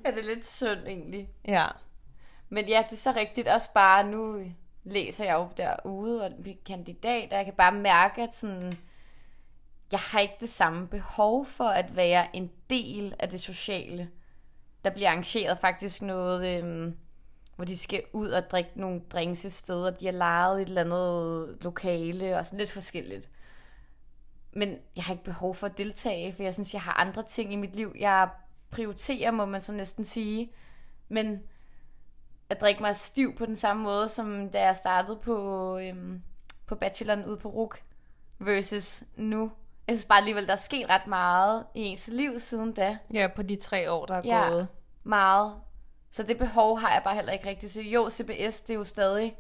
ja, 0.05 0.11
det 0.11 0.19
er 0.21 0.35
lidt 0.35 0.47
synd 0.47 0.79
egentlig. 0.87 1.29
ja. 1.49 1.67
Men 2.49 2.69
ja, 2.69 2.83
det 2.91 2.97
er 2.97 3.01
så 3.01 3.13
rigtigt 3.17 3.49
også 3.49 3.73
bare, 3.75 4.05
nu 4.05 4.41
læser 4.85 5.25
jeg 5.25 5.35
jo 5.35 5.49
derude 5.57 6.25
og 6.25 6.31
kandidat, 6.67 7.31
og 7.33 7.37
jeg 7.37 7.45
kan 7.45 7.55
bare 7.55 7.73
mærke, 7.73 8.23
at 8.23 8.35
sådan, 8.35 8.79
jeg 9.93 10.01
har 10.01 10.21
ikke 10.21 10.37
det 10.41 10.51
samme 10.51 10.89
behov 10.89 11.47
for 11.47 11.69
at 11.69 11.97
være 11.97 12.37
en 12.37 12.51
del 12.71 13.15
af 13.19 13.29
det 13.29 13.41
sociale. 13.41 14.11
Der 14.85 14.91
bliver 14.91 15.09
arrangeret 15.09 15.59
faktisk 15.59 16.03
noget, 16.03 16.65
øh, 16.65 16.93
hvor 17.57 17.65
de 17.65 17.79
skal 17.79 18.03
ud 18.13 18.29
og 18.29 18.51
drikke 18.51 18.71
nogle 18.75 19.01
drinks 19.13 19.45
et 19.45 19.53
sted, 19.53 19.85
og 19.85 20.01
de 20.01 20.05
har 20.05 20.13
lejet 20.13 20.63
et 20.63 20.69
eller 20.69 20.81
andet 20.81 21.59
lokale, 21.61 22.39
og 22.39 22.47
sådan 22.47 22.59
lidt 22.59 22.73
forskelligt. 22.73 23.31
Men 24.53 24.79
jeg 24.97 25.05
har 25.05 25.15
ikke 25.15 25.25
behov 25.25 25.55
for 25.55 25.67
at 25.67 25.79
deltage, 25.79 26.33
for 26.33 26.43
jeg 26.43 26.55
synes, 26.55 26.75
jeg 26.75 26.83
har 26.83 26.93
andre 26.93 27.23
ting 27.23 27.53
i 27.53 27.57
mit 27.57 27.77
liv, 27.77 27.95
jeg 27.99 28.29
prioriterer, 28.71 29.31
må 29.31 29.45
man 29.45 29.61
så 29.61 29.73
næsten 29.73 30.05
sige. 30.05 30.53
Men 31.09 31.43
at 32.51 32.61
drikke 32.61 32.83
mig 32.83 32.97
stiv 32.97 33.37
på 33.37 33.47
den 33.47 33.57
samme 33.57 33.83
måde, 33.83 34.09
som 34.09 34.51
da 34.51 34.65
jeg 34.65 34.77
startede 34.77 35.17
på, 35.17 35.79
øhm, 35.79 36.23
på 36.67 36.75
bacheloren 36.75 37.25
ude 37.25 37.37
på 37.37 37.49
RUK, 37.49 37.83
versus 38.39 39.05
nu. 39.17 39.51
Jeg 39.89 39.97
synes 39.97 40.05
bare 40.05 40.19
alligevel, 40.19 40.47
der 40.47 40.53
er 40.53 40.57
sket 40.57 40.89
ret 40.89 41.07
meget 41.07 41.65
i 41.75 41.81
ens 41.81 42.09
liv 42.09 42.41
siden 42.41 42.73
da. 42.73 42.99
ja, 43.13 43.29
på 43.37 43.43
de 43.43 43.57
tre 43.57 43.93
år, 43.93 44.07
der 44.07 44.15
er 44.15 44.23
Ja. 44.25 44.49
gået. 44.49 44.69
Meget. 45.05 45.55
Så 46.11 46.23
det 46.23 46.39
behov 46.39 46.79
har 46.81 46.93
jeg 46.93 47.03
bare 47.05 47.15
heller 47.15 47.33
ikke 47.33 47.49
rigtigt. 47.49 47.73
Så 47.73 47.81
jo, 47.83 48.11
CBS, 48.11 48.61
det 48.61 48.71
er 48.71 48.75
jo 48.79 48.85
stadig... 48.85 49.37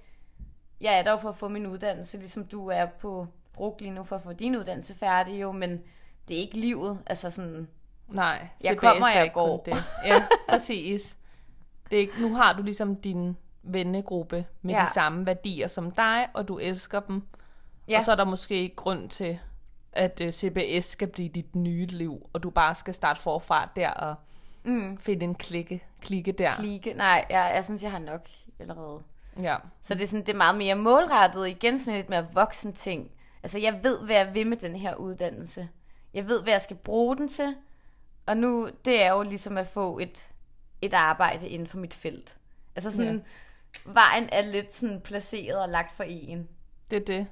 Jeg 0.80 0.98
er 0.98 1.02
der 1.02 1.10
jo 1.10 1.16
for 1.16 1.28
at 1.28 1.36
få 1.36 1.48
min 1.48 1.66
uddannelse, 1.66 2.18
ligesom 2.18 2.44
du 2.46 2.68
er 2.68 2.86
på 2.86 3.26
RUK 3.60 3.80
lige 3.80 3.90
nu 3.90 4.04
for 4.04 4.16
at 4.16 4.22
få 4.22 4.32
din 4.32 4.56
uddannelse 4.56 4.94
færdig 4.94 5.42
jo, 5.42 5.52
men 5.52 5.82
det 6.28 6.36
er 6.36 6.40
ikke 6.40 6.58
livet. 6.58 6.98
Altså 7.06 7.30
sådan, 7.30 7.68
Nej, 8.08 8.48
Jeg 8.64 8.70
CBS 8.72 8.80
kommer, 8.80 9.08
jeg 9.14 9.22
ikke 9.24 9.34
kun 9.34 9.42
går. 9.48 9.62
Det. 9.64 9.84
Ja, 10.04 10.26
præcis. 10.48 11.16
Det 11.90 11.96
er 11.96 12.00
ikke, 12.00 12.20
nu 12.20 12.34
har 12.34 12.52
du 12.52 12.62
ligesom 12.62 12.96
din 12.96 13.36
vennegruppe 13.62 14.46
med 14.62 14.74
Ja. 14.74 14.80
de 14.80 14.92
samme 14.92 15.26
værdier 15.26 15.66
som 15.66 15.90
dig, 15.90 16.28
og 16.34 16.48
du 16.48 16.58
elsker 16.58 17.00
dem. 17.00 17.22
Ja. 17.88 17.96
Og 17.96 18.02
så 18.02 18.12
er 18.12 18.16
der 18.16 18.24
måske 18.24 18.68
grund 18.76 19.08
til, 19.08 19.38
at 19.96 20.20
uh, 20.24 20.30
CBS 20.30 20.84
skal 20.84 21.08
blive 21.08 21.28
dit 21.28 21.56
nye 21.56 21.86
liv, 21.86 22.28
og 22.32 22.42
du 22.42 22.50
bare 22.50 22.74
skal 22.74 22.94
starte 22.94 23.20
forfra 23.20 23.68
der 23.76 23.90
og 23.90 24.14
mm. 24.64 24.98
finde 24.98 25.24
en 25.24 25.34
klikke, 25.34 25.84
klikke 26.00 26.32
der. 26.32 26.56
klike. 26.56 26.94
Nej, 26.94 27.26
jeg, 27.30 27.52
jeg 27.54 27.64
synes, 27.64 27.82
jeg 27.82 27.90
har 27.90 27.98
nok 27.98 28.28
allerede. 28.58 29.02
Ja. 29.42 29.56
Så 29.82 29.94
det 29.94 30.02
er, 30.02 30.06
sådan, 30.06 30.26
det 30.26 30.32
er 30.32 30.36
meget 30.36 30.58
mere 30.58 30.74
målrettet, 30.74 31.48
igen 31.48 31.78
sådan 31.78 31.96
lidt 31.96 32.08
mere 32.08 32.28
voksen 32.32 32.72
ting. 32.72 33.10
Altså, 33.42 33.58
jeg 33.58 33.80
ved, 33.82 33.98
hvad 34.04 34.16
jeg 34.16 34.34
vil 34.34 34.46
med 34.46 34.56
den 34.56 34.76
her 34.76 34.94
uddannelse. 34.94 35.68
Jeg 36.14 36.28
ved, 36.28 36.42
hvad 36.42 36.52
jeg 36.52 36.62
skal 36.62 36.76
bruge 36.76 37.16
den 37.16 37.28
til. 37.28 37.54
Og 38.26 38.36
nu, 38.36 38.70
det 38.84 39.02
er 39.02 39.12
jo 39.12 39.22
ligesom 39.22 39.58
at 39.58 39.66
få 39.66 39.98
et, 39.98 40.28
et 40.82 40.94
arbejde 40.94 41.48
inden 41.48 41.68
for 41.68 41.78
mit 41.78 41.94
felt. 41.94 42.36
Altså 42.76 42.90
sådan, 42.90 43.24
ja. 43.86 43.92
vejen 43.92 44.28
er 44.32 44.40
lidt 44.40 44.74
sådan 44.74 45.00
placeret 45.00 45.62
og 45.62 45.68
lagt 45.68 45.92
for 45.92 46.04
en. 46.04 46.48
Det 46.90 46.96
er 46.96 47.04
det. 47.04 47.26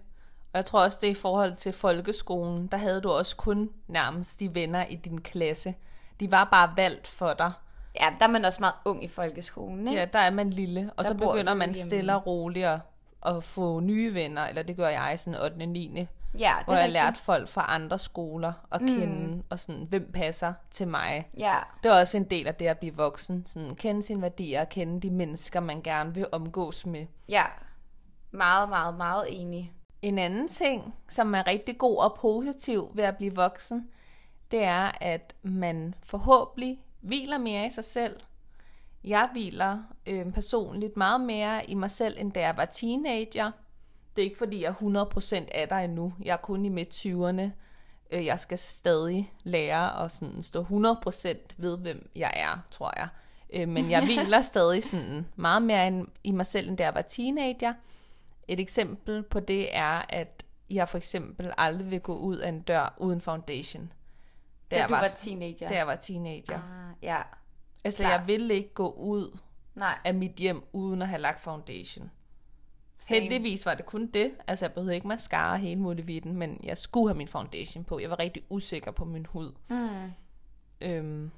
Og 0.54 0.58
jeg 0.58 0.64
tror 0.64 0.82
også, 0.82 0.98
det 1.00 1.06
er 1.06 1.10
i 1.10 1.14
forhold 1.14 1.56
til 1.56 1.72
folkeskolen. 1.72 2.66
Der 2.66 2.76
havde 2.78 3.00
du 3.00 3.10
også 3.10 3.36
kun 3.36 3.70
nærmest 3.86 4.40
de 4.40 4.54
venner 4.54 4.86
i 4.86 4.94
din 4.96 5.20
klasse. 5.20 5.74
De 6.20 6.30
var 6.30 6.44
bare 6.44 6.72
valgt 6.76 7.06
for 7.06 7.32
dig. 7.32 7.52
Ja, 8.00 8.08
der 8.18 8.24
er 8.26 8.30
man 8.30 8.44
også 8.44 8.60
meget 8.60 8.74
ung 8.84 9.04
i 9.04 9.08
folkeskolen, 9.08 9.88
ikke? 9.88 10.00
Ja, 10.00 10.06
der 10.12 10.18
er 10.18 10.30
man 10.30 10.50
lille, 10.50 10.90
og 10.96 11.04
Der 11.04 11.10
så 11.10 11.14
begynder 11.14 11.54
man 11.54 11.74
hjemme. 11.74 11.88
stille 11.90 12.14
og 12.14 12.26
roligt 12.26 12.66
at, 12.66 12.80
at 13.26 13.44
få 13.44 13.80
nye 13.80 14.14
venner, 14.14 14.46
eller 14.46 14.62
det 14.62 14.76
gør 14.76 14.88
jeg 14.88 15.14
i 15.14 15.16
sådan 15.16 15.40
8. 15.40 15.54
og 15.62 15.68
9. 15.68 16.06
ja 16.38 16.54
det 16.58 16.64
hvor 16.64 16.74
jeg 16.74 16.90
lærte 16.90 17.18
folk 17.18 17.48
fra 17.48 17.64
andre 17.68 17.98
skoler 17.98 18.52
at 18.72 18.80
mm. 18.80 18.86
kende, 18.86 19.42
og 19.50 19.58
sådan, 19.58 19.86
hvem 19.88 20.10
passer 20.14 20.52
til 20.70 20.88
mig. 20.88 21.28
Ja, 21.38 21.56
Det 21.82 21.88
er 21.90 21.94
også 21.94 22.16
en 22.16 22.24
del 22.24 22.46
af 22.46 22.54
det 22.54 22.66
at 22.66 22.78
blive 22.78 22.96
voksen, 22.96 23.46
sådan 23.46 23.74
kende 23.74 24.02
sine 24.02 24.22
værdier 24.22 24.60
og 24.60 24.68
kende 24.68 25.00
de 25.00 25.10
mennesker, 25.10 25.60
man 25.60 25.82
gerne 25.82 26.14
vil 26.14 26.26
omgås 26.32 26.86
med. 26.86 27.06
ja. 27.28 27.44
Meget, 28.30 28.68
meget, 28.68 28.94
meget 28.96 29.26
enig. 29.28 29.72
En 30.04 30.18
anden 30.18 30.48
ting, 30.48 30.94
som 31.08 31.34
er 31.34 31.46
rigtig 31.46 31.78
god 31.78 31.98
og 31.98 32.14
positiv 32.20 32.90
ved 32.94 33.04
at 33.04 33.16
blive 33.16 33.34
voksen, 33.34 33.88
det 34.50 34.62
er, 34.64 34.90
at 35.00 35.34
man 35.42 35.94
forhåbentlig 36.02 36.80
hviler 37.00 37.38
mere 37.38 37.66
i 37.66 37.70
sig 37.70 37.84
selv. 37.84 38.20
Jeg 39.04 39.28
hviler 39.32 39.78
øh, 40.06 40.32
personligt 40.32 40.96
meget 40.96 41.20
mere 41.20 41.70
i 41.70 41.74
mig 41.74 41.90
selv, 41.90 42.16
end 42.18 42.32
da 42.32 42.40
jeg 42.40 42.56
var 42.56 42.64
teenager. 42.64 43.50
Det 44.16 44.22
er 44.22 44.26
ikke, 44.26 44.38
fordi 44.38 44.62
jeg 44.62 44.68
er 44.80 45.04
100% 45.44 45.48
af 45.54 45.68
dig 45.68 45.84
endnu. 45.84 46.12
Jeg 46.22 46.32
er 46.32 46.36
kun 46.36 46.64
i 46.64 46.68
midt-20'erne. 46.68 47.50
Øh, 48.10 48.26
Jeg 48.26 48.38
skal 48.38 48.58
stadig 48.58 49.32
lære 49.44 50.04
at 50.04 50.10
sådan 50.10 50.42
stå 50.42 50.62
100% 50.62 51.38
ved, 51.56 51.78
hvem 51.78 52.10
jeg 52.16 52.32
er, 52.36 52.64
tror 52.70 52.92
jeg. 52.96 53.08
Øh, 53.52 53.68
men 53.68 53.90
jeg 53.90 54.04
hviler 54.06 54.40
stadig 54.40 54.84
sådan 54.84 55.26
meget 55.36 55.62
mere 55.62 56.06
i 56.24 56.30
mig 56.30 56.46
selv, 56.46 56.68
end 56.68 56.76
da 56.76 56.84
jeg 56.84 56.94
var 56.94 57.02
teenager. 57.02 57.72
Et 58.48 58.60
eksempel 58.60 59.22
på 59.22 59.40
det 59.40 59.76
er, 59.76 60.04
at 60.08 60.44
jeg 60.70 60.88
for 60.88 60.98
eksempel 60.98 61.52
aldrig 61.58 61.90
vil 61.90 62.00
gå 62.00 62.16
ud 62.16 62.36
af 62.36 62.48
en 62.48 62.60
dør 62.60 62.94
uden 62.98 63.20
foundation. 63.20 63.92
Da, 64.70 64.76
da 64.78 64.82
du 64.86 64.88
var, 64.88 65.00
var 65.00 65.08
teenager? 65.18 65.68
Da 65.68 65.74
jeg 65.74 65.86
var 65.86 65.96
teenager. 65.96 66.58
Ah, 66.58 66.94
ja. 67.02 67.22
Altså, 67.84 68.02
Klar. 68.02 68.10
jeg 68.10 68.26
ville 68.26 68.54
ikke 68.54 68.74
gå 68.74 68.90
ud 68.90 69.38
Nej. 69.74 69.98
af 70.04 70.14
mit 70.14 70.32
hjem 70.32 70.62
uden 70.72 71.02
at 71.02 71.08
have 71.08 71.20
lagt 71.20 71.40
foundation. 71.40 72.10
Same. 72.98 73.20
Heldigvis 73.20 73.66
var 73.66 73.74
det 73.74 73.86
kun 73.86 74.06
det. 74.06 74.32
Altså, 74.46 74.64
jeg 74.64 74.72
behøvede 74.72 74.94
ikke 74.94 75.08
mascara 75.08 75.56
hele 75.56 75.80
muligheden, 75.80 76.36
men 76.36 76.60
jeg 76.62 76.78
skulle 76.78 77.08
have 77.08 77.16
min 77.16 77.28
foundation 77.28 77.84
på. 77.84 77.98
Jeg 77.98 78.10
var 78.10 78.18
rigtig 78.18 78.42
usikker 78.48 78.90
på 78.90 79.04
min 79.04 79.26
hud. 79.26 79.52
Mm. 79.68 80.12
Øhm, 80.80 81.30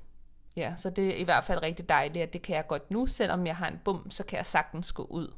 ja, 0.57 0.75
så 0.77 0.91
det 0.91 1.09
er 1.09 1.15
i 1.15 1.23
hvert 1.23 1.45
fald 1.45 1.63
rigtig 1.63 1.89
dejligt, 1.89 2.23
at 2.23 2.33
det 2.33 2.43
kan 2.43 2.57
jeg 2.57 2.67
godt 2.67 2.91
nu. 2.91 3.07
Selvom 3.07 3.47
jeg 3.47 3.57
har 3.57 3.69
en 3.69 3.81
bum, 3.85 4.11
så 4.11 4.25
kan 4.25 4.37
jeg 4.37 4.47
sagtens 4.47 4.93
gå 4.93 5.03
ud 5.03 5.35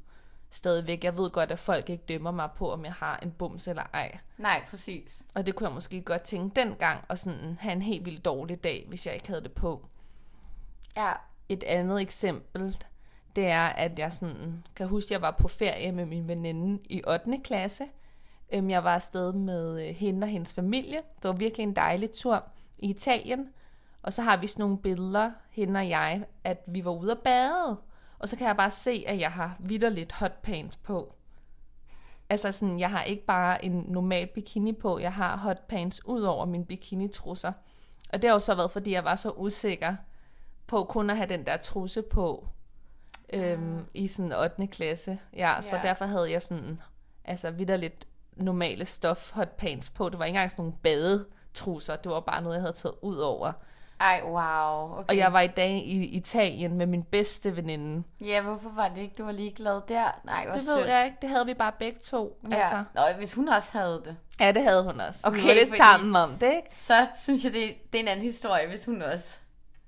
stadigvæk. 0.51 1.05
Jeg 1.05 1.19
ved 1.19 1.31
godt, 1.31 1.51
at 1.51 1.59
folk 1.59 1.91
ikke 1.91 2.05
dømmer 2.09 2.31
mig 2.31 2.49
på, 2.57 2.73
om 2.73 2.85
jeg 2.85 2.93
har 2.93 3.19
en 3.23 3.31
bums 3.31 3.69
eller 3.69 3.83
ej. 3.95 4.19
Nej, 4.39 4.63
præcis. 4.71 5.23
Og 5.35 5.47
det 5.47 5.55
kunne 5.55 5.69
jeg 5.69 5.75
måske 5.75 6.01
godt 6.01 6.23
tænke 6.23 6.61
dengang, 6.61 7.05
og 7.09 7.19
sådan 7.19 7.57
have 7.61 7.73
en 7.73 7.83
helt 7.83 8.05
vildt 8.05 8.25
dårlig 8.25 8.65
dag, 8.65 8.85
hvis 8.89 9.07
jeg 9.07 9.15
ikke 9.15 9.29
havde 9.29 9.43
det 9.43 9.53
på. 9.53 9.87
Ja. 10.97 11.13
Et 11.49 11.65
andet 11.65 12.01
eksempel, 12.01 12.77
det 13.37 13.47
er, 13.47 13.67
at 13.67 13.99
jeg 13.99 14.13
sådan, 14.13 14.65
kan 14.77 14.89
huske, 14.89 15.07
at 15.07 15.11
jeg 15.11 15.23
var 15.23 15.31
på 15.31 15.49
ferie 15.49 15.93
med 15.93 16.07
min 16.07 16.29
veninde 16.29 16.83
i 16.85 17.03
8. 17.07 17.39
klasse. 17.45 17.85
Øhm, 18.53 18.71
jeg 18.71 18.85
var 18.85 18.95
afsted 18.95 19.33
med 19.33 19.89
øh, 19.89 19.95
hende 19.95 20.25
og 20.25 20.29
hendes 20.29 20.55
familie. 20.55 20.97
Det 20.97 21.29
var 21.29 21.33
virkelig 21.33 21.65
en 21.65 21.77
dejlig 21.77 22.11
tur 22.11 22.45
i 22.79 22.91
Italien. 22.91 23.49
Og 24.03 24.13
så 24.13 24.23
har 24.23 24.37
vi 24.37 24.47
sådan 24.47 24.63
nogle 24.63 24.79
billeder, 24.79 25.31
hende 25.51 25.81
og 25.81 25.89
jeg, 25.89 26.25
at 26.45 26.63
vi 26.67 26.85
var 26.85 26.91
ude 26.91 27.13
at 27.13 27.19
bade. 27.19 27.77
Og 28.19 28.29
så 28.29 28.37
kan 28.37 28.47
jeg 28.47 28.57
bare 28.57 28.71
se, 28.71 29.05
at 29.07 29.21
jeg 29.21 29.33
har 29.33 29.57
vidderligt 29.59 30.13
hot 30.13 30.43
pants 30.43 30.77
på. 30.77 31.15
Altså 32.31 32.53
sådan, 32.53 32.81
jeg 32.81 32.91
har 32.91 33.03
ikke 33.03 33.25
bare 33.25 33.65
en 33.65 33.85
normal 33.89 34.27
bikini 34.27 34.73
på, 34.73 34.99
jeg 34.99 35.13
har 35.13 35.37
hot 35.37 35.69
pants 35.69 36.07
ud 36.07 36.23
over 36.23 36.45
mine 36.45 36.65
bikinitrusser. 36.65 37.53
Og 38.13 38.23
det 38.23 38.29
har 38.29 38.35
jo 38.35 38.39
så 38.39 38.55
været, 38.55 38.71
fordi 38.71 38.93
jeg 38.93 39.05
var 39.05 39.17
så 39.17 39.31
usikker 39.31 39.97
på 40.67 40.85
kun 40.85 41.11
at 41.11 41.17
have 41.17 41.29
den 41.29 41.47
der 41.47 41.57
trusse 41.57 42.03
på 42.03 42.49
øhm, 43.33 43.63
mm. 43.63 43.85
i 43.95 44.09
sådan 44.09 44.33
8. 44.33 44.67
klasse. 44.67 45.19
Ja, 45.37 45.55
ja, 45.55 45.61
så 45.61 45.79
derfor 45.83 46.05
havde 46.05 46.31
jeg 46.31 46.43
sådan, 46.43 46.81
altså 47.25 47.51
vidderligt 47.51 48.07
normale 48.37 48.85
stof 48.85 49.31
hot 49.33 49.57
pants 49.57 49.91
på. 49.91 50.09
Det 50.09 50.19
var 50.19 50.25
ikke 50.25 50.37
engang 50.37 50.51
sådan 50.51 50.63
nogle 50.63 50.79
badetrusser, 50.83 51.97
det 51.97 52.13
var 52.13 52.21
bare 52.21 52.43
noget, 52.43 52.55
jeg 52.55 52.63
havde 52.63 52.77
taget 52.77 52.95
ud 53.03 53.17
over. 53.17 53.53
Ej, 54.01 54.21
wow. 54.25 54.93
Okay. 54.93 55.05
Og 55.09 55.17
jeg 55.17 55.33
var 55.33 55.41
i 55.41 55.47
dag 55.47 55.71
i 55.71 56.05
Italien 56.05 56.75
med 56.75 56.87
min 56.87 57.03
bedste 57.03 57.57
veninde. 57.57 58.03
Ja, 58.21 58.43
hvorfor 58.43 58.71
var 58.71 58.89
det 58.89 58.99
ikke, 58.99 59.15
du 59.19 59.25
var 59.25 59.33
lige 59.33 59.53
glad 59.53 59.81
der? 59.89 60.21
Nej, 60.25 60.47
det 60.55 60.67
ved 60.67 60.87
jeg 60.87 61.05
ikke. 61.05 61.17
Det 61.23 61.31
havde 61.31 61.47
vi 61.47 61.55
bare 61.55 61.73
begge 61.79 61.99
to. 61.99 62.41
Ja. 62.51 62.57
Altså. 62.57 62.85
Nå, 62.95 63.03
hvis 63.19 63.35
hun 63.35 63.49
også 63.49 63.79
havde 63.79 64.03
det. 64.05 64.17
Ja, 64.41 64.53
det 64.53 64.63
havde 64.63 64.85
hun 64.85 65.01
også. 65.01 65.21
Okay, 65.23 65.41
vi 65.43 65.49
var 65.49 65.55
lidt 65.55 65.77
sammen 65.77 66.17
om 66.17 66.31
det, 66.31 66.47
ikke? 66.47 66.69
Så 66.71 67.07
synes 67.23 67.45
jeg, 67.45 67.53
det, 67.53 67.75
det 67.93 67.99
er 67.99 68.03
en 68.03 68.09
anden 68.09 68.27
historie, 68.27 68.69
hvis 68.69 68.85
hun 68.85 69.03
også... 69.03 69.39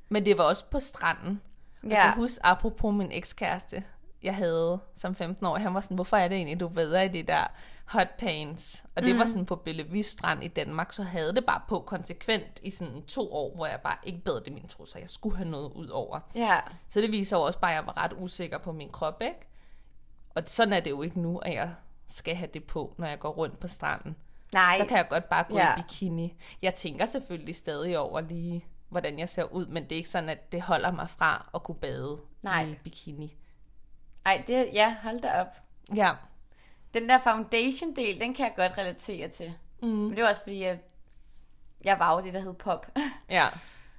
Men 0.09 0.27
det 0.27 0.39
var 0.39 0.45
også 0.45 0.65
på 0.65 0.81
stranden. 0.81 1.41
Og 1.83 1.89
ja. 1.89 1.95
jeg 1.95 2.13
kan 2.13 2.23
huske, 2.23 2.47
apropos 2.47 2.95
min 2.95 3.13
ekskæreste, 3.13 3.85
jeg 4.23 4.35
havde 4.35 4.79
som 4.95 5.15
15 5.15 5.47
år, 5.47 5.59
han 5.59 5.75
var 5.75 5.81
sådan, 5.81 5.95
hvorfor 5.95 6.17
er 6.17 6.29
det 6.29 6.37
egentlig, 6.37 6.61
du 6.61 6.69
bedre 6.69 7.05
i 7.05 7.09
det 7.09 7.29
der 7.29 7.47
hot 7.85 8.09
pants? 8.19 8.85
Og 8.97 9.03
det 9.03 9.15
mm. 9.15 9.19
var 9.19 9.27
sådan 9.27 9.47
på 9.47 9.57
Bellevue 9.57 10.03
Strand 10.03 10.45
i 10.45 10.49
Danmark, 10.49 10.93
så 10.93 11.03
havde 11.03 11.35
det 11.35 11.45
bare 11.45 11.61
på 11.69 11.81
konsekvent 11.81 12.61
i 12.63 12.71
sådan 12.71 13.03
to 13.03 13.33
år, 13.33 13.55
hvor 13.55 13.67
jeg 13.67 13.81
bare 13.81 13.97
ikke 14.03 14.19
bad 14.19 14.41
det 14.45 14.53
min 14.53 14.69
trusser. 14.69 14.99
Jeg 14.99 15.11
skulle 15.11 15.37
have 15.37 15.49
noget 15.49 15.73
ud 15.73 15.89
over. 15.89 16.21
Ja. 16.35 16.61
Så 16.89 17.01
det 17.01 17.13
viser 17.13 17.37
også 17.37 17.59
bare, 17.59 17.71
at 17.71 17.77
jeg 17.77 17.87
var 17.87 18.05
ret 18.05 18.13
usikker 18.19 18.59
på 18.59 18.73
min 18.73 18.91
krop, 18.91 19.23
ikke? 19.23 19.41
Og 20.35 20.43
sådan 20.47 20.73
er 20.73 20.81
det 20.81 20.91
jo 20.91 21.03
ikke 21.03 21.21
nu, 21.21 21.39
at 21.39 21.55
jeg 21.55 21.75
skal 22.07 22.35
have 22.35 22.51
det 22.55 22.65
på, 22.65 22.95
når 22.99 23.07
jeg 23.07 23.19
går 23.19 23.31
rundt 23.31 23.61
på 23.61 23.69
stranden. 23.69 24.17
Nej. 24.55 24.77
Så 24.79 24.85
kan 24.85 24.97
jeg 24.97 25.07
godt 25.09 25.29
bare 25.29 25.45
gå 25.49 25.57
ja. 25.57 25.79
i 25.79 25.83
bikini. 25.83 26.35
Jeg 26.63 26.75
tænker 26.75 27.05
selvfølgelig 27.05 27.57
stadig 27.57 27.99
over 27.99 28.21
lige, 28.21 28.65
hvordan 28.89 29.19
jeg 29.19 29.29
ser 29.29 29.45
ud, 29.45 29.67
men 29.67 29.83
det 29.83 29.93
er 29.93 29.97
ikke 29.97 30.09
sådan, 30.09 30.29
at 30.29 30.53
det 30.53 30.63
holder 30.63 30.91
mig 30.91 31.11
fra 31.11 31.51
at 31.55 31.63
kunne 31.63 31.75
bade 31.75 32.19
Nej. 32.43 32.65
i 32.65 32.75
bikini. 32.85 33.37
Ej, 34.25 34.45
det, 34.47 34.71
ja, 34.73 34.97
hold 35.03 35.21
da 35.21 35.41
op. 35.41 35.57
Ja. 35.95 36.11
Den 36.95 37.09
der 37.09 37.19
foundation-del, 37.19 38.21
den 38.21 38.35
kan 38.35 38.45
jeg 38.45 38.55
godt 38.57 38.79
relatere 38.79 39.29
til. 39.29 39.55
Mm. 39.83 39.89
Men 39.89 40.17
det 40.17 40.23
var 40.23 40.29
også 40.29 40.43
fordi, 40.43 40.63
jeg, 40.63 40.79
jeg 41.85 41.99
var 41.99 42.17
jo 42.17 42.25
det, 42.25 42.35
der 42.35 42.41
hed 42.41 42.55
pop. 42.55 42.87
Ja. 43.31 43.47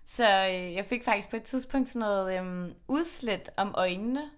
Så 0.06 0.24
øh, 0.24 0.74
jeg 0.74 0.86
fik 0.86 1.06
faktisk 1.06 1.30
på 1.30 1.36
et 1.36 1.44
tidspunkt 1.44 1.90
sådan 1.90 2.00
noget 2.00 2.40
øhm, 2.40 2.74
udslet 2.88 3.50
om 3.58 3.74
øjnene. 3.78 4.30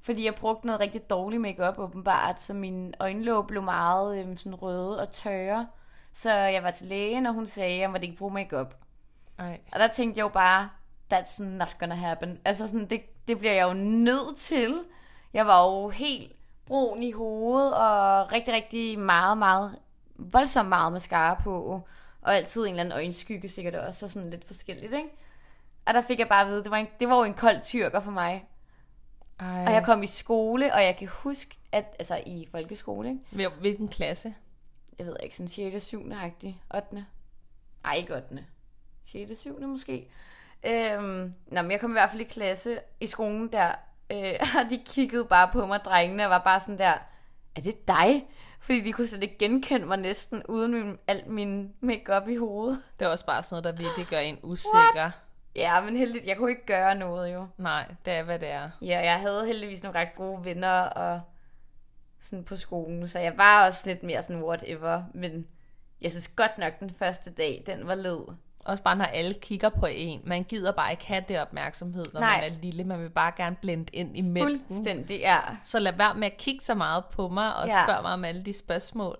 Fordi 0.00 0.24
jeg 0.24 0.34
brugte 0.34 0.66
noget 0.66 0.80
rigtig 0.80 1.10
dårligt 1.10 1.42
makeup 1.42 1.78
åbenbart, 1.78 2.42
så 2.42 2.54
mine 2.54 2.92
øjenlåg 3.00 3.46
blev 3.46 3.62
meget 3.62 4.20
øhm, 4.20 4.36
sådan 4.36 4.54
røde 4.54 5.00
og 5.00 5.12
tørre. 5.12 5.68
Så 6.12 6.32
jeg 6.32 6.62
var 6.62 6.70
til 6.70 6.86
lægen, 6.86 7.26
og 7.26 7.34
hun 7.34 7.46
sagde, 7.46 7.74
at 7.74 7.80
jeg 7.80 7.90
måtte 7.90 8.06
ikke 8.06 8.18
bruge 8.18 8.34
makeup. 8.34 8.74
Ej. 9.38 9.60
Og 9.72 9.78
der 9.78 9.88
tænkte 9.88 10.18
jeg 10.18 10.22
jo 10.24 10.28
bare, 10.28 10.70
that's 11.12 11.42
not 11.42 11.76
gonna 11.78 11.94
happen. 11.94 12.40
Altså 12.44 12.66
sådan, 12.66 12.90
det, 12.90 13.28
det 13.28 13.38
bliver 13.38 13.52
jeg 13.52 13.68
jo 13.68 13.72
nødt 13.74 14.36
til. 14.36 14.84
Jeg 15.36 15.46
var 15.46 15.66
jo 15.66 15.88
helt 15.88 16.32
brun 16.66 17.02
i 17.02 17.12
hovedet, 17.12 17.74
og 17.74 18.32
rigtig, 18.32 18.54
rigtig 18.54 18.98
meget, 18.98 19.38
meget, 19.38 19.78
voldsomt 20.14 20.68
meget 20.68 20.92
mascara 20.92 21.34
på, 21.34 21.82
og 22.22 22.36
altid 22.36 22.62
en 22.62 22.68
eller 22.68 22.80
anden 22.80 22.92
øjenskygge 22.92 23.48
sikkert 23.48 23.74
også, 23.74 24.00
så 24.00 24.08
sådan 24.08 24.30
lidt 24.30 24.44
forskelligt, 24.44 24.92
ikke? 24.92 25.08
Og 25.86 25.94
der 25.94 26.02
fik 26.02 26.18
jeg 26.18 26.28
bare 26.28 26.40
at 26.40 26.48
vide, 26.48 26.62
det 26.62 26.70
var, 26.70 26.76
en, 26.76 26.86
det 27.00 27.08
var 27.08 27.16
jo 27.16 27.24
en 27.24 27.34
kold 27.34 27.60
tyrker 27.64 28.00
for 28.00 28.10
mig. 28.10 28.44
Ej. 29.40 29.64
Og 29.66 29.72
jeg 29.72 29.84
kom 29.84 30.02
i 30.02 30.06
skole, 30.06 30.74
og 30.74 30.84
jeg 30.84 30.96
kan 30.96 31.08
huske, 31.08 31.58
at, 31.72 31.96
altså 31.98 32.22
i 32.26 32.48
folkeskole, 32.50 33.08
ikke? 33.08 33.48
Hvilken 33.48 33.88
klasse? 33.88 34.34
Jeg 34.98 35.06
ved 35.06 35.16
ikke, 35.22 35.36
sådan 35.36 35.48
6. 35.48 35.84
7. 35.84 36.12
agtig 36.12 36.62
8. 36.74 37.06
Ej, 37.84 37.94
ikke 37.94 38.14
8. 38.14 38.44
6. 39.04 39.38
7. 39.38 39.60
måske. 39.60 40.08
Øhm, 40.66 41.34
nå, 41.46 41.62
men 41.62 41.70
jeg 41.70 41.80
kom 41.80 41.90
i 41.90 41.92
hvert 41.92 42.10
fald 42.10 42.20
i 42.20 42.24
klasse 42.24 42.78
i 43.00 43.06
skolen 43.06 43.52
der, 43.52 43.72
øh, 44.12 44.34
og 44.58 44.70
de 44.70 44.82
kiggede 44.86 45.24
bare 45.24 45.48
på 45.52 45.66
mig, 45.66 45.80
drengene, 45.84 46.24
og 46.24 46.30
var 46.30 46.42
bare 46.44 46.60
sådan 46.60 46.78
der, 46.78 46.94
er 47.56 47.60
det 47.60 47.88
dig? 47.88 48.26
Fordi 48.60 48.80
de 48.80 48.92
kunne 48.92 49.06
slet 49.06 49.22
ikke 49.22 49.38
genkende 49.38 49.86
mig 49.86 49.96
næsten, 49.96 50.42
uden 50.46 50.72
min, 50.72 50.98
alt 51.06 51.26
min 51.26 51.72
makeup 51.80 52.28
i 52.28 52.36
hovedet. 52.36 52.82
Det 52.98 53.06
er 53.06 53.10
også 53.10 53.26
bare 53.26 53.42
sådan 53.42 53.62
noget, 53.62 53.76
der 53.78 53.84
virkelig 53.84 54.06
gør 54.06 54.18
en 54.18 54.38
usikker. 54.42 54.94
What? 54.96 55.12
Ja, 55.54 55.80
men 55.80 55.96
heldigt, 55.96 56.26
jeg 56.26 56.36
kunne 56.36 56.50
ikke 56.50 56.66
gøre 56.66 56.94
noget 56.94 57.34
jo. 57.34 57.46
Nej, 57.56 57.94
det 58.04 58.12
er, 58.12 58.22
hvad 58.22 58.38
det 58.38 58.50
er. 58.50 58.70
Ja, 58.82 59.00
jeg 59.04 59.20
havde 59.20 59.46
heldigvis 59.46 59.82
nogle 59.82 59.98
ret 59.98 60.14
gode 60.14 60.44
venner 60.44 60.80
og 60.80 61.20
sådan 62.22 62.44
på 62.44 62.56
skolen, 62.56 63.08
så 63.08 63.18
jeg 63.18 63.38
var 63.38 63.66
også 63.66 63.82
lidt 63.86 64.02
mere 64.02 64.22
sådan 64.22 64.42
whatever, 64.42 65.02
men 65.14 65.46
jeg 66.00 66.10
synes 66.10 66.28
godt 66.28 66.58
nok, 66.58 66.80
den 66.80 66.90
første 66.90 67.30
dag, 67.30 67.62
den 67.66 67.86
var 67.86 67.94
led. 67.94 68.18
Også 68.66 68.82
bare 68.82 68.96
når 68.96 69.04
alle 69.04 69.34
kigger 69.34 69.68
på 69.68 69.86
en. 69.86 70.20
Man 70.24 70.44
gider 70.44 70.72
bare 70.72 70.90
ikke 70.90 71.06
have 71.06 71.24
det 71.28 71.40
opmærksomhed, 71.40 72.04
når 72.12 72.20
Nej. 72.20 72.40
man 72.40 72.52
er 72.52 72.56
lille. 72.62 72.84
Man 72.84 73.02
vil 73.02 73.10
bare 73.10 73.32
gerne 73.36 73.56
blende 73.56 73.86
ind 73.92 74.16
i 74.16 74.20
mængden. 74.20 74.64
Fuldstændig, 74.68 75.18
ja. 75.18 75.40
Så 75.64 75.78
lad 75.78 75.92
være 75.92 76.14
med 76.14 76.26
at 76.26 76.36
kigge 76.36 76.64
så 76.64 76.74
meget 76.74 77.04
på 77.04 77.28
mig 77.28 77.56
og 77.56 77.66
ja. 77.68 77.84
spørge 77.84 78.02
mig 78.02 78.12
om 78.12 78.24
alle 78.24 78.42
de 78.42 78.52
spørgsmål. 78.52 79.18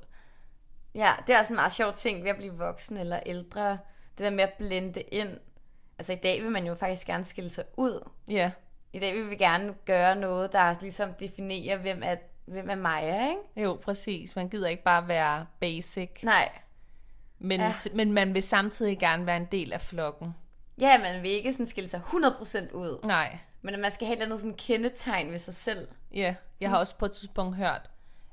Ja, 0.94 1.12
det 1.26 1.34
er 1.34 1.38
også 1.38 1.52
en 1.52 1.56
meget 1.56 1.72
sjov 1.72 1.92
ting 1.92 2.22
ved 2.24 2.30
at 2.30 2.36
blive 2.36 2.54
voksen 2.54 2.96
eller 2.96 3.20
ældre. 3.26 3.70
Det 3.70 4.24
der 4.24 4.30
med 4.30 4.44
at 4.44 4.52
blende 4.52 5.00
ind. 5.00 5.38
Altså 5.98 6.12
i 6.12 6.16
dag 6.16 6.42
vil 6.42 6.50
man 6.50 6.66
jo 6.66 6.74
faktisk 6.74 7.06
gerne 7.06 7.24
skille 7.24 7.50
sig 7.50 7.64
ud. 7.76 8.08
Ja. 8.28 8.50
I 8.92 8.98
dag 8.98 9.14
vil 9.14 9.30
vi 9.30 9.36
gerne 9.36 9.74
gøre 9.84 10.16
noget, 10.16 10.52
der 10.52 10.74
ligesom 10.80 11.12
definerer, 11.20 11.76
hvem 11.76 12.02
er, 12.04 12.16
hvem 12.44 12.70
er 12.70 12.74
mig, 12.74 13.02
ikke? 13.02 13.62
Jo, 13.68 13.78
præcis. 13.82 14.36
Man 14.36 14.48
gider 14.48 14.68
ikke 14.68 14.82
bare 14.82 15.08
være 15.08 15.46
basic. 15.60 16.10
Nej. 16.22 16.48
Men, 17.38 17.60
ja. 17.60 17.74
men 17.94 18.12
man 18.12 18.34
vil 18.34 18.42
samtidig 18.42 18.98
gerne 18.98 19.26
være 19.26 19.36
en 19.36 19.48
del 19.52 19.72
af 19.72 19.80
flokken. 19.80 20.34
Ja, 20.80 20.98
man 20.98 21.22
vil 21.22 21.30
ikke 21.30 21.52
sådan 21.52 21.66
skille 21.66 21.90
sig 21.90 22.00
100% 22.06 22.72
ud. 22.72 22.98
Nej. 23.04 23.38
Men 23.62 23.80
man 23.80 23.90
skal 23.90 24.06
have 24.06 24.16
et 24.16 24.22
eller 24.22 24.26
andet 24.26 24.40
sådan 24.40 24.56
kendetegn 24.56 25.32
ved 25.32 25.38
sig 25.38 25.54
selv. 25.54 25.88
Ja, 26.14 26.34
jeg 26.60 26.70
har 26.70 26.78
også 26.78 26.98
på 26.98 27.06
et 27.06 27.12
tidspunkt 27.12 27.56
hørt, 27.56 27.90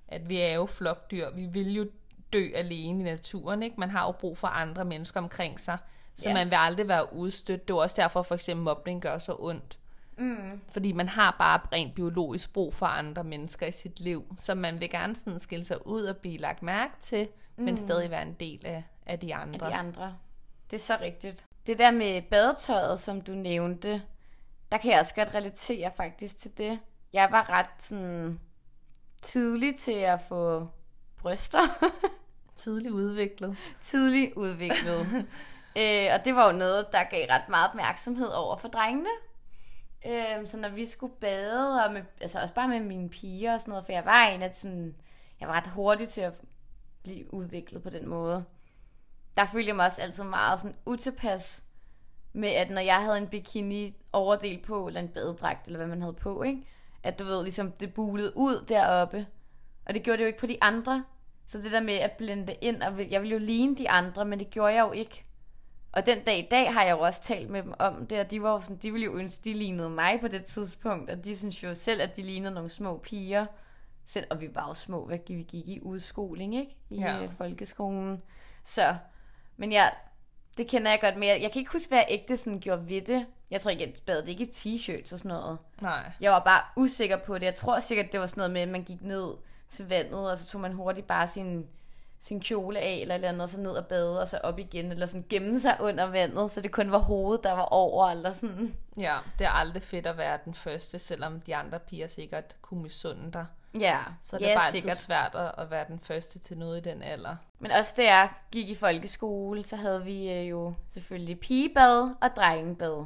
at 0.07 0.29
vi 0.29 0.37
er 0.37 0.53
jo 0.53 0.65
flokdyr. 0.65 1.29
Vi 1.35 1.45
vil 1.45 1.75
jo 1.75 1.89
dø 2.33 2.49
alene 2.55 3.01
i 3.01 3.03
naturen, 3.03 3.63
ikke? 3.63 3.79
Man 3.79 3.89
har 3.89 4.05
jo 4.05 4.11
brug 4.11 4.37
for 4.37 4.47
andre 4.47 4.85
mennesker 4.85 5.19
omkring 5.19 5.59
sig, 5.59 5.77
så 6.15 6.29
ja. 6.29 6.33
man 6.33 6.49
vil 6.49 6.55
aldrig 6.59 6.87
være 6.87 7.13
udstødt. 7.13 7.67
Det 7.67 7.73
er 7.73 7.77
også 7.77 7.95
derfor, 8.01 8.21
for 8.21 8.35
eksempel 8.35 8.63
mobning 8.63 9.01
gør 9.01 9.17
så 9.17 9.35
ondt. 9.39 9.79
Mm. 10.17 10.61
Fordi 10.71 10.91
man 10.91 11.09
har 11.09 11.35
bare 11.39 11.59
rent 11.73 11.95
biologisk 11.95 12.53
brug 12.53 12.73
for 12.73 12.85
andre 12.85 13.23
mennesker 13.23 13.67
i 13.67 13.71
sit 13.71 13.99
liv. 13.99 14.35
Så 14.39 14.55
man 14.55 14.79
vil 14.79 14.89
gerne 14.89 15.15
sådan 15.15 15.39
skille 15.39 15.65
sig 15.65 15.87
ud 15.87 16.03
og 16.03 16.17
blive 16.17 16.37
lagt 16.37 16.63
mærke 16.63 16.93
til, 17.01 17.27
mm. 17.57 17.63
men 17.63 17.77
stadig 17.77 18.11
være 18.11 18.21
en 18.21 18.33
del 18.33 18.65
af, 18.65 18.83
af 19.05 19.19
de 19.19 19.35
andre. 19.35 19.65
Af 19.65 19.71
de 19.71 19.77
andre. 19.77 20.17
Det 20.71 20.77
er 20.77 20.81
så 20.81 20.97
rigtigt. 21.01 21.45
Det 21.67 21.77
der 21.77 21.91
med 21.91 22.21
badetøjet, 22.21 22.99
som 22.99 23.21
du 23.21 23.31
nævnte, 23.31 24.01
der 24.71 24.77
kan 24.77 24.91
jeg 24.91 24.99
også 24.99 25.15
godt 25.15 25.35
relatere 25.35 25.91
faktisk 25.95 26.37
til 26.37 26.57
det. 26.57 26.79
Jeg 27.13 27.31
var 27.31 27.49
ret 27.49 27.65
sådan 27.79 28.39
tidlig 29.21 29.79
til 29.79 29.91
at 29.91 30.21
få 30.21 30.67
bryster. 31.17 31.91
tidlig 32.55 32.91
udviklet. 32.91 33.57
Tidlig 33.81 34.37
udviklet. 34.37 35.07
øh, 35.81 36.07
og 36.13 36.25
det 36.25 36.35
var 36.35 36.51
jo 36.51 36.57
noget, 36.57 36.91
der 36.91 37.03
gav 37.03 37.27
ret 37.29 37.49
meget 37.49 37.69
opmærksomhed 37.69 38.27
over 38.27 38.57
for 38.57 38.67
drengene. 38.67 39.09
Øhm, 40.05 40.47
så 40.47 40.57
når 40.57 40.69
vi 40.69 40.85
skulle 40.85 41.13
bade, 41.21 41.85
og 41.85 41.93
med, 41.93 42.01
altså 42.21 42.39
også 42.39 42.53
bare 42.53 42.67
med 42.67 42.79
mine 42.79 43.09
piger 43.09 43.53
og 43.53 43.59
sådan 43.59 43.71
noget, 43.71 43.85
for 43.85 43.91
jeg 43.91 44.05
var 44.05 44.25
en 44.27 44.41
af 44.41 44.55
sådan, 44.55 44.95
jeg 45.39 45.47
var 45.47 45.53
ret 45.53 45.67
hurtig 45.67 46.09
til 46.09 46.21
at 46.21 46.33
blive 47.03 47.33
udviklet 47.33 47.83
på 47.83 47.89
den 47.89 48.07
måde. 48.07 48.45
Der 49.37 49.45
følte 49.51 49.67
jeg 49.67 49.75
mig 49.75 49.85
også 49.85 50.01
altid 50.01 50.23
meget 50.23 50.59
sådan 50.59 50.77
utilpas 50.85 51.63
med, 52.33 52.49
at 52.49 52.69
når 52.69 52.81
jeg 52.81 53.01
havde 53.01 53.17
en 53.17 53.27
bikini 53.27 53.95
overdel 54.13 54.61
på, 54.61 54.87
eller 54.87 54.99
en 54.99 55.07
badedragt, 55.07 55.65
eller 55.65 55.77
hvad 55.77 55.87
man 55.87 56.01
havde 56.01 56.13
på, 56.13 56.43
ikke? 56.43 56.67
at 57.03 57.19
du 57.19 57.23
ved, 57.23 57.43
ligesom 57.43 57.71
det 57.71 57.93
bulede 57.93 58.37
ud 58.37 58.65
deroppe. 58.67 59.27
Og 59.85 59.93
det 59.93 60.03
gjorde 60.03 60.17
det 60.17 60.23
jo 60.23 60.27
ikke 60.27 60.39
på 60.39 60.47
de 60.47 60.57
andre. 60.61 61.03
Så 61.45 61.57
det 61.57 61.71
der 61.71 61.81
med 61.81 61.93
at 61.93 62.11
blende 62.11 62.55
ind, 62.61 62.83
og 62.83 63.11
jeg 63.11 63.21
ville 63.21 63.33
jo 63.33 63.39
ligne 63.39 63.75
de 63.75 63.89
andre, 63.89 64.25
men 64.25 64.39
det 64.39 64.49
gjorde 64.49 64.73
jeg 64.73 64.81
jo 64.81 64.91
ikke. 64.91 65.25
Og 65.91 66.05
den 66.05 66.23
dag 66.23 66.39
i 66.39 66.47
dag 66.51 66.73
har 66.73 66.83
jeg 66.83 66.91
jo 66.91 66.99
også 66.99 67.21
talt 67.21 67.49
med 67.49 67.63
dem 67.63 67.73
om 67.79 68.05
det, 68.05 68.19
og 68.19 68.31
de 68.31 68.41
var 68.41 68.51
jo 68.51 68.59
sådan, 68.59 68.77
de 68.77 68.91
ville 68.91 69.05
jo 69.05 69.17
ønske, 69.17 69.41
de 69.43 69.53
lignede 69.53 69.89
mig 69.89 70.19
på 70.21 70.27
det 70.27 70.45
tidspunkt, 70.45 71.09
og 71.09 71.23
de 71.23 71.37
synes 71.37 71.63
jo 71.63 71.75
selv, 71.75 72.01
at 72.01 72.15
de 72.15 72.21
lignede 72.21 72.53
nogle 72.53 72.69
små 72.69 72.97
piger. 72.97 73.45
Selv, 74.07 74.27
og 74.29 74.41
vi 74.41 74.55
var 74.55 74.67
jo 74.67 74.73
små, 74.73 75.05
hvad 75.05 75.19
vi 75.27 75.43
gik 75.43 75.67
i 75.67 75.79
udskoling, 75.81 76.55
ikke? 76.55 76.77
I 76.89 76.99
Ja. 76.99 77.17
ja. 77.17 77.27
folkeskolen. 77.37 78.21
Så, 78.63 78.95
men 79.57 79.71
ja, 79.71 79.89
det 80.57 80.67
kender 80.67 80.91
jeg 80.91 81.01
godt 81.01 81.17
mere. 81.17 81.41
Jeg 81.41 81.51
kan 81.51 81.59
ikke 81.59 81.71
huske, 81.71 81.87
hvad 81.87 81.97
jeg 81.97 82.07
ægte 82.09 82.37
sådan 82.37 82.59
gjorde 82.59 82.89
ved 82.89 83.01
det. 83.01 83.25
Jeg 83.51 83.61
tror 83.61 83.71
ikke, 83.71 83.83
jeg 83.83 83.93
badede 84.05 84.29
ikke 84.31 84.43
i 84.43 84.51
t-shirts 84.51 85.13
og 85.13 85.19
sådan 85.19 85.29
noget. 85.29 85.57
Nej. 85.81 86.11
Jeg 86.19 86.31
var 86.31 86.39
bare 86.39 86.61
usikker 86.75 87.17
på 87.17 87.37
det. 87.37 87.45
Jeg 87.45 87.55
tror 87.55 87.79
sikkert, 87.79 88.11
det 88.11 88.19
var 88.19 88.25
sådan 88.25 88.39
noget 88.39 88.51
med, 88.51 88.61
at 88.61 88.69
man 88.69 88.83
gik 88.83 89.01
ned 89.01 89.33
til 89.69 89.87
vandet, 89.89 90.31
og 90.31 90.37
så 90.37 90.45
tog 90.45 90.61
man 90.61 90.73
hurtigt 90.73 91.07
bare 91.07 91.27
sin, 91.27 91.67
sin 92.21 92.41
kjole 92.41 92.79
af, 92.79 92.93
eller 93.01 93.15
eller 93.15 93.29
andet, 93.29 93.41
og 93.41 93.49
så 93.49 93.59
ned 93.59 93.71
og 93.71 93.85
bade, 93.85 94.21
og 94.21 94.27
så 94.27 94.37
op 94.37 94.59
igen, 94.59 94.91
eller 94.91 95.05
sådan 95.05 95.25
gemme 95.29 95.59
sig 95.59 95.77
under 95.79 96.05
vandet, 96.05 96.51
så 96.51 96.61
det 96.61 96.71
kun 96.71 96.91
var 96.91 96.97
hovedet, 96.97 97.43
der 97.43 97.51
var 97.51 97.65
over, 97.65 98.09
eller 98.09 98.33
sådan. 98.33 98.75
Ja, 98.97 99.17
det 99.39 99.45
er 99.45 99.51
aldrig 99.51 99.83
fedt 99.83 100.07
at 100.07 100.17
være 100.17 100.39
den 100.45 100.53
første, 100.53 100.99
selvom 100.99 101.41
de 101.41 101.55
andre 101.55 101.79
piger 101.79 102.07
sikkert 102.07 102.57
kunne 102.61 102.81
misunde 102.81 103.31
dig. 103.31 103.45
Ja, 103.79 103.99
Så 104.21 104.37
det 104.37 104.45
ja, 104.45 104.51
er 104.51 104.55
bare 104.55 104.65
altid 104.65 104.79
sikkert. 104.79 104.97
svært 104.97 105.35
at, 105.35 105.51
at 105.57 105.71
være 105.71 105.85
den 105.87 105.99
første 105.99 106.39
til 106.39 106.57
noget 106.57 106.77
i 106.77 106.89
den 106.89 107.01
alder. 107.01 107.35
Men 107.59 107.71
også 107.71 107.93
da 107.97 108.03
jeg 108.03 108.29
gik 108.51 108.69
i 108.69 108.75
folkeskole, 108.75 109.63
så 109.63 109.75
havde 109.75 110.03
vi 110.03 110.31
øh, 110.31 110.49
jo 110.49 110.73
selvfølgelig 110.89 111.39
pigebad 111.39 112.09
og 112.21 112.29
drengebad. 112.35 113.05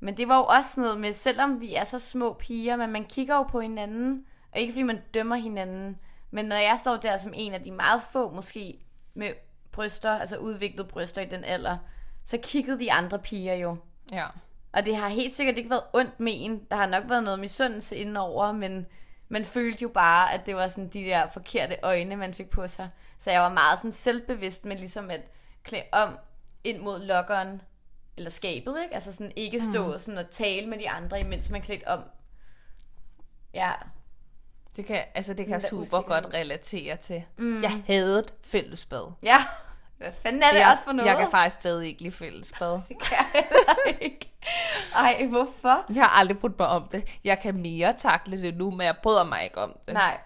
Men 0.00 0.16
det 0.16 0.28
var 0.28 0.36
jo 0.36 0.44
også 0.44 0.80
noget 0.80 1.00
med, 1.00 1.12
selvom 1.12 1.60
vi 1.60 1.74
er 1.74 1.84
så 1.84 1.98
små 1.98 2.32
piger, 2.32 2.76
men 2.76 2.92
man 2.92 3.04
kigger 3.04 3.34
jo 3.34 3.42
på 3.42 3.60
hinanden, 3.60 4.26
og 4.52 4.60
ikke 4.60 4.72
fordi 4.72 4.82
man 4.82 5.02
dømmer 5.14 5.36
hinanden, 5.36 5.98
men 6.30 6.44
når 6.44 6.56
jeg 6.56 6.76
står 6.80 6.96
der 6.96 7.16
som 7.16 7.32
en 7.36 7.54
af 7.54 7.62
de 7.62 7.70
meget 7.70 8.02
få 8.12 8.30
måske 8.30 8.78
med 9.14 9.30
bryster, 9.72 10.10
altså 10.10 10.36
udviklede 10.36 10.88
bryster 10.88 11.22
i 11.22 11.26
den 11.26 11.44
alder, 11.44 11.78
så 12.24 12.38
kiggede 12.42 12.78
de 12.78 12.92
andre 12.92 13.18
piger 13.18 13.54
jo. 13.54 13.76
Ja. 14.12 14.26
Og 14.72 14.86
det 14.86 14.96
har 14.96 15.08
helt 15.08 15.34
sikkert 15.34 15.56
ikke 15.56 15.70
været 15.70 15.84
ondt 15.92 16.20
med 16.20 16.32
en. 16.36 16.66
Der 16.70 16.76
har 16.76 16.86
nok 16.86 17.04
været 17.08 17.24
noget 17.24 17.38
misundelse 17.40 17.96
indenover, 17.96 18.52
men 18.52 18.86
man 19.28 19.44
følte 19.44 19.82
jo 19.82 19.88
bare, 19.88 20.32
at 20.32 20.46
det 20.46 20.56
var 20.56 20.68
sådan 20.68 20.88
de 20.88 21.04
der 21.04 21.28
forkerte 21.28 21.76
øjne, 21.82 22.16
man 22.16 22.34
fik 22.34 22.50
på 22.50 22.68
sig. 22.68 22.90
Så 23.18 23.30
jeg 23.30 23.40
var 23.40 23.52
meget 23.52 23.78
sådan 23.78 23.92
selvbevidst 23.92 24.64
med 24.64 24.76
ligesom 24.76 25.10
at 25.10 25.20
klæde 25.62 25.84
om 25.92 26.18
ind 26.64 26.78
mod 26.80 27.04
lokkeren, 27.04 27.62
eller 28.16 28.30
skabet, 28.30 28.76
ikke? 28.82 28.94
Altså 28.94 29.12
sådan 29.12 29.32
ikke 29.36 29.62
stå 29.72 29.92
mm. 29.92 29.98
sådan 29.98 30.18
og 30.18 30.30
tale 30.30 30.66
med 30.66 30.78
de 30.78 30.90
andre, 30.90 31.20
imens 31.20 31.50
man 31.50 31.62
klædte 31.62 31.88
om. 31.88 32.02
Ja, 33.54 33.72
Det 34.76 34.86
kan, 34.86 35.04
altså 35.14 35.34
det 35.34 35.46
kan 35.46 35.52
jeg 35.52 35.62
super 35.62 35.82
usikker 35.82 36.02
godt 36.02 36.34
relatere 36.34 36.96
til. 36.96 37.24
Mm. 37.36 37.62
Jeg 37.62 37.82
havde 37.86 38.24
fællesbad. 38.44 39.12
ja. 39.22 39.44
Hvad 39.98 40.12
fanden 40.22 40.42
er 40.42 40.52
det 40.52 40.58
jeg, 40.58 40.70
også 40.70 40.82
for 40.82 40.92
noget? 40.92 41.08
Jeg 41.08 41.16
kan 41.18 41.30
faktisk 41.30 41.60
stadig 41.60 41.88
ikke 41.88 42.02
lide 42.02 42.12
fællesbad. 42.12 42.80
Det 42.88 43.02
kan 43.02 43.26
jeg 43.34 43.96
ikke. 44.00 44.32
Ej, 44.96 45.26
hvorfor? 45.26 45.84
Jeg 45.94 46.04
har 46.04 46.20
aldrig 46.20 46.38
brudt 46.38 46.58
mig 46.58 46.68
om 46.68 46.88
det. 46.92 47.08
Jeg 47.24 47.40
kan 47.40 47.56
mere 47.56 47.94
takle 47.98 48.42
det 48.42 48.56
nu, 48.56 48.70
men 48.70 48.86
jeg 48.86 48.94
bryder 49.02 49.24
mig 49.24 49.44
ikke 49.44 49.58
om 49.58 49.76
det. 49.86 49.94
Nej. 49.94 50.18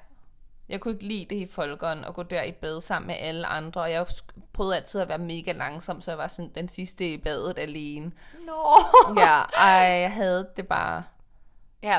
Jeg 0.68 0.80
kunne 0.80 0.94
ikke 0.94 1.04
lide 1.04 1.35
det 1.35 1.37
i 1.37 1.48
folkeren 1.50 2.04
og 2.04 2.14
gå 2.14 2.22
der 2.22 2.42
i 2.42 2.52
bad 2.52 2.80
sammen 2.80 3.06
med 3.06 3.16
alle 3.18 3.46
andre, 3.46 3.80
og 3.80 3.90
jeg 3.90 4.06
prøvede 4.52 4.76
altid 4.76 5.00
at 5.00 5.09
være 5.09 5.18
mega 5.18 5.52
langsom, 5.52 6.00
så 6.00 6.11
jeg 6.11 6.18
var 6.18 6.26
sådan 6.26 6.50
den 6.54 6.68
sidste 6.68 7.12
i 7.12 7.16
badet 7.16 7.59
alene. 7.59 8.12
Nå. 8.46 8.78
Ja, 9.16 9.40
ej, 9.40 10.00
jeg 10.00 10.12
havde 10.12 10.48
det 10.56 10.68
bare. 10.68 11.02
Ja, 11.83 11.98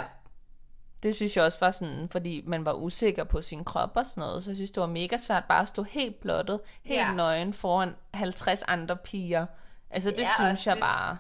Det 1.04 1.16
synes 1.16 1.38
jeg 1.38 1.46
også 1.46 1.58
var 1.62 1.72
sådan, 1.72 2.10
fordi 2.12 2.44
man 2.48 2.66
var 2.66 2.74
usikker 2.74 3.24
på 3.24 3.42
sin 3.42 3.64
krop 3.64 3.92
og 3.96 4.06
sådan 4.06 4.22
noget, 4.22 4.44
så 4.44 4.50
jeg 4.50 4.56
synes, 4.56 4.72
det 4.72 4.82
var 4.82 4.88
mega 4.88 5.18
svært 5.18 5.44
bare 5.46 5.62
at 5.62 5.68
stå 5.68 5.84
helt 5.84 6.20
blottet, 6.20 6.60
helt 6.84 7.00
Ja. 7.00 7.14
nøgen 7.14 7.54
foran 7.54 7.96
50 8.14 8.62
andre 8.68 8.98
piger. 8.98 9.46
Altså 9.90 10.10
det 10.10 10.18
Det 10.18 10.28
synes 10.40 10.68
jeg 10.68 10.76
lidt- 10.76 10.84
bare. 10.84 11.18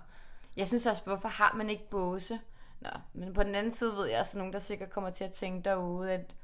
Jeg 0.58 0.68
synes 0.68 0.86
også, 0.86 1.02
hvorfor 1.06 1.28
har 1.30 1.54
man 1.58 1.70
ikke 1.70 1.90
båse? 1.90 2.40
Nå, 2.82 2.90
men 3.14 3.34
på 3.34 3.44
den 3.44 3.56
anden 3.56 3.74
side 3.74 3.96
ved 3.96 4.06
jeg 4.08 4.20
også 4.20 4.38
nogen, 4.38 4.54
der 4.54 4.60
sikkert 4.60 4.90
kommer 4.90 5.10
til 5.10 5.24
at 5.24 5.32
tænke 5.32 5.70
derude, 5.70 6.12
at, 6.12 6.36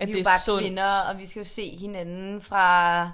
At 0.00 0.08
vi 0.08 0.12
det 0.12 0.20
er 0.20 0.24
bare 0.24 0.40
sundt. 0.40 0.60
kvinder, 0.62 1.02
og 1.08 1.18
vi 1.18 1.26
skal 1.26 1.40
jo 1.40 1.44
se 1.48 1.76
hinanden 1.76 2.42
fra... 2.42 3.10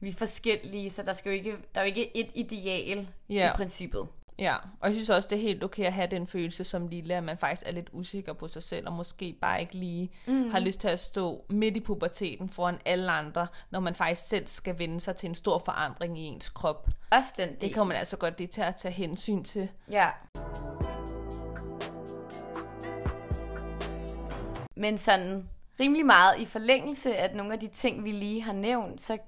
Vi 0.00 0.08
er 0.08 0.12
forskellige, 0.14 0.90
så 0.90 1.02
der, 1.02 1.12
skal 1.12 1.30
jo 1.30 1.34
ikke, 1.36 1.56
der 1.74 1.80
er 1.80 1.84
jo 1.84 1.86
ikke 1.88 2.16
et 2.16 2.30
ideal 2.34 3.08
Ja. 3.28 3.50
i 3.52 3.56
princippet. 3.56 4.08
Ja, 4.38 4.56
og 4.56 4.88
jeg 4.88 4.94
synes 4.94 5.10
også, 5.10 5.28
det 5.28 5.38
er 5.38 5.42
helt 5.42 5.64
okay 5.64 5.84
at 5.84 5.92
have 5.92 6.08
den 6.10 6.26
følelse 6.26 6.64
som 6.64 6.88
lille, 6.88 7.14
at 7.14 7.24
man 7.24 7.38
faktisk 7.38 7.62
er 7.66 7.72
lidt 7.72 7.88
usikker 7.92 8.32
på 8.32 8.48
sig 8.48 8.62
selv, 8.62 8.86
og 8.86 8.92
måske 8.92 9.36
bare 9.40 9.60
ikke 9.60 9.74
lige 9.74 10.10
mm. 10.26 10.50
har 10.50 10.58
lyst 10.58 10.80
til 10.80 10.88
at 10.88 11.00
stå 11.00 11.44
midt 11.50 11.76
i 11.76 11.80
puberteten 11.80 12.48
foran 12.48 12.78
alle 12.84 13.12
andre, 13.12 13.46
når 13.70 13.80
man 13.80 13.94
faktisk 13.94 14.28
selv 14.28 14.46
skal 14.46 14.78
vende 14.78 15.00
sig 15.00 15.16
til 15.16 15.28
en 15.28 15.34
stor 15.34 15.58
forandring 15.58 16.18
i 16.18 16.22
ens 16.22 16.48
krop. 16.48 16.88
Også 17.10 17.34
den 17.36 17.48
del. 17.48 17.60
Det 17.60 17.74
kommer 17.74 17.94
man 17.94 17.98
altså 17.98 18.16
godt 18.16 18.38
lige 18.38 18.48
til 18.48 18.60
at 18.60 18.76
tage 18.76 18.92
hensyn 18.92 19.42
til. 19.44 19.70
Ja. 19.90 20.08
Men 24.76 24.98
sådan 24.98 25.48
rimelig 25.80 26.06
meget 26.06 26.40
i 26.40 26.46
forlængelse 26.46 27.16
af 27.16 27.36
nogle 27.36 27.52
af 27.52 27.60
de 27.60 27.68
ting, 27.68 28.04
vi 28.04 28.12
lige 28.12 28.42
har 28.42 28.52
nævnt, 28.52 29.02
så, 29.02 29.18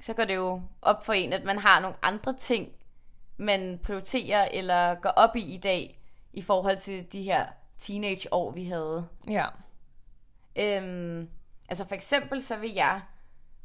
så 0.00 0.14
går 0.14 0.24
det 0.24 0.34
jo 0.34 0.62
op 0.82 1.06
for 1.06 1.12
en, 1.12 1.32
at 1.32 1.44
man 1.44 1.58
har 1.58 1.80
nogle 1.80 1.96
andre 2.02 2.34
ting, 2.36 2.68
man 3.36 3.80
prioriterer 3.82 4.48
eller 4.52 4.94
går 4.94 5.10
op 5.10 5.36
i 5.36 5.54
i 5.54 5.56
dag, 5.56 6.00
i 6.32 6.42
forhold 6.42 6.76
til 6.76 7.12
de 7.12 7.22
her 7.22 7.46
teenageår, 7.78 8.50
vi 8.50 8.64
havde. 8.64 9.08
Ja. 9.28 9.46
Øhm, 10.56 11.28
altså 11.68 11.84
for 11.84 11.94
eksempel 11.94 12.42
så 12.42 12.56
vil 12.56 12.72
jeg 12.72 13.00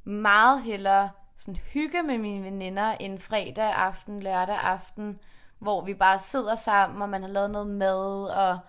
meget 0.03 0.61
hellere 0.61 1.09
sådan 1.37 1.55
hygge 1.55 2.03
med 2.03 2.17
mine 2.17 2.43
veninder 2.43 2.91
en 2.91 3.19
fredag 3.19 3.73
aften, 3.73 4.19
lørdag 4.19 4.55
aften, 4.55 5.19
hvor 5.59 5.81
vi 5.81 5.93
bare 5.93 6.19
sidder 6.19 6.55
sammen, 6.55 7.01
og 7.01 7.09
man 7.09 7.21
har 7.21 7.29
lavet 7.29 7.51
noget 7.51 7.67
mad, 7.67 8.29
og 8.29 8.59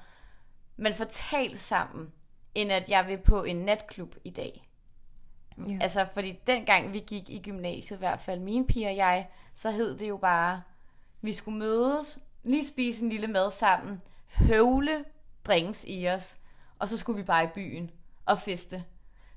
man 0.77 0.95
får 0.95 1.05
talt 1.05 1.61
sammen, 1.61 2.13
end 2.55 2.73
at 2.73 2.89
jeg 2.89 3.07
vil 3.07 3.19
på 3.19 3.43
en 3.43 3.57
natklub 3.57 4.15
i 4.25 4.31
dag. 4.31 4.69
Ja. 5.69 5.79
Altså, 5.81 6.07
fordi 6.15 6.41
dengang 6.47 6.93
vi 6.93 6.99
gik 6.99 7.31
i 7.31 7.43
gymnasiet, 7.43 7.99
i 7.99 7.99
hvert 7.99 8.21
fald 8.21 8.41
mine 8.41 8.67
piger 8.67 8.89
og 8.89 8.97
jeg, 8.97 9.29
så 9.55 9.71
hed 9.71 9.99
det 9.99 10.09
jo 10.09 10.17
bare, 10.17 10.63
vi 11.21 11.33
skulle 11.33 11.59
mødes, 11.59 12.19
lige 12.43 12.67
spise 12.67 13.03
en 13.03 13.09
lille 13.09 13.27
mad 13.27 13.51
sammen, 13.51 14.03
høvle 14.29 15.05
drinks 15.47 15.85
i 15.89 16.09
os, 16.09 16.37
og 16.79 16.89
så 16.89 16.97
skulle 16.97 17.17
vi 17.17 17.23
bare 17.27 17.45
i 17.45 17.49
byen 17.55 17.91
og 18.27 18.39
feste. 18.39 18.85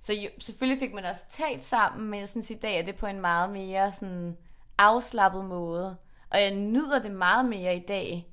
Så 0.01 0.13
jo, 0.13 0.29
selvfølgelig 0.39 0.79
fik 0.79 0.93
man 0.93 1.05
også 1.05 1.21
talt 1.29 1.63
sammen, 1.63 2.09
men 2.09 2.19
jeg 2.19 2.29
synes 2.29 2.51
i 2.51 2.55
dag 2.55 2.79
er 2.79 2.85
det 2.85 2.95
på 2.95 3.07
en 3.07 3.21
meget 3.21 3.49
mere 3.49 3.91
sådan 3.91 4.37
afslappet 4.77 5.45
måde. 5.45 5.97
Og 6.29 6.41
jeg 6.41 6.55
nyder 6.55 7.01
det 7.01 7.11
meget 7.11 7.45
mere 7.45 7.75
i 7.75 7.85
dag. 7.87 8.27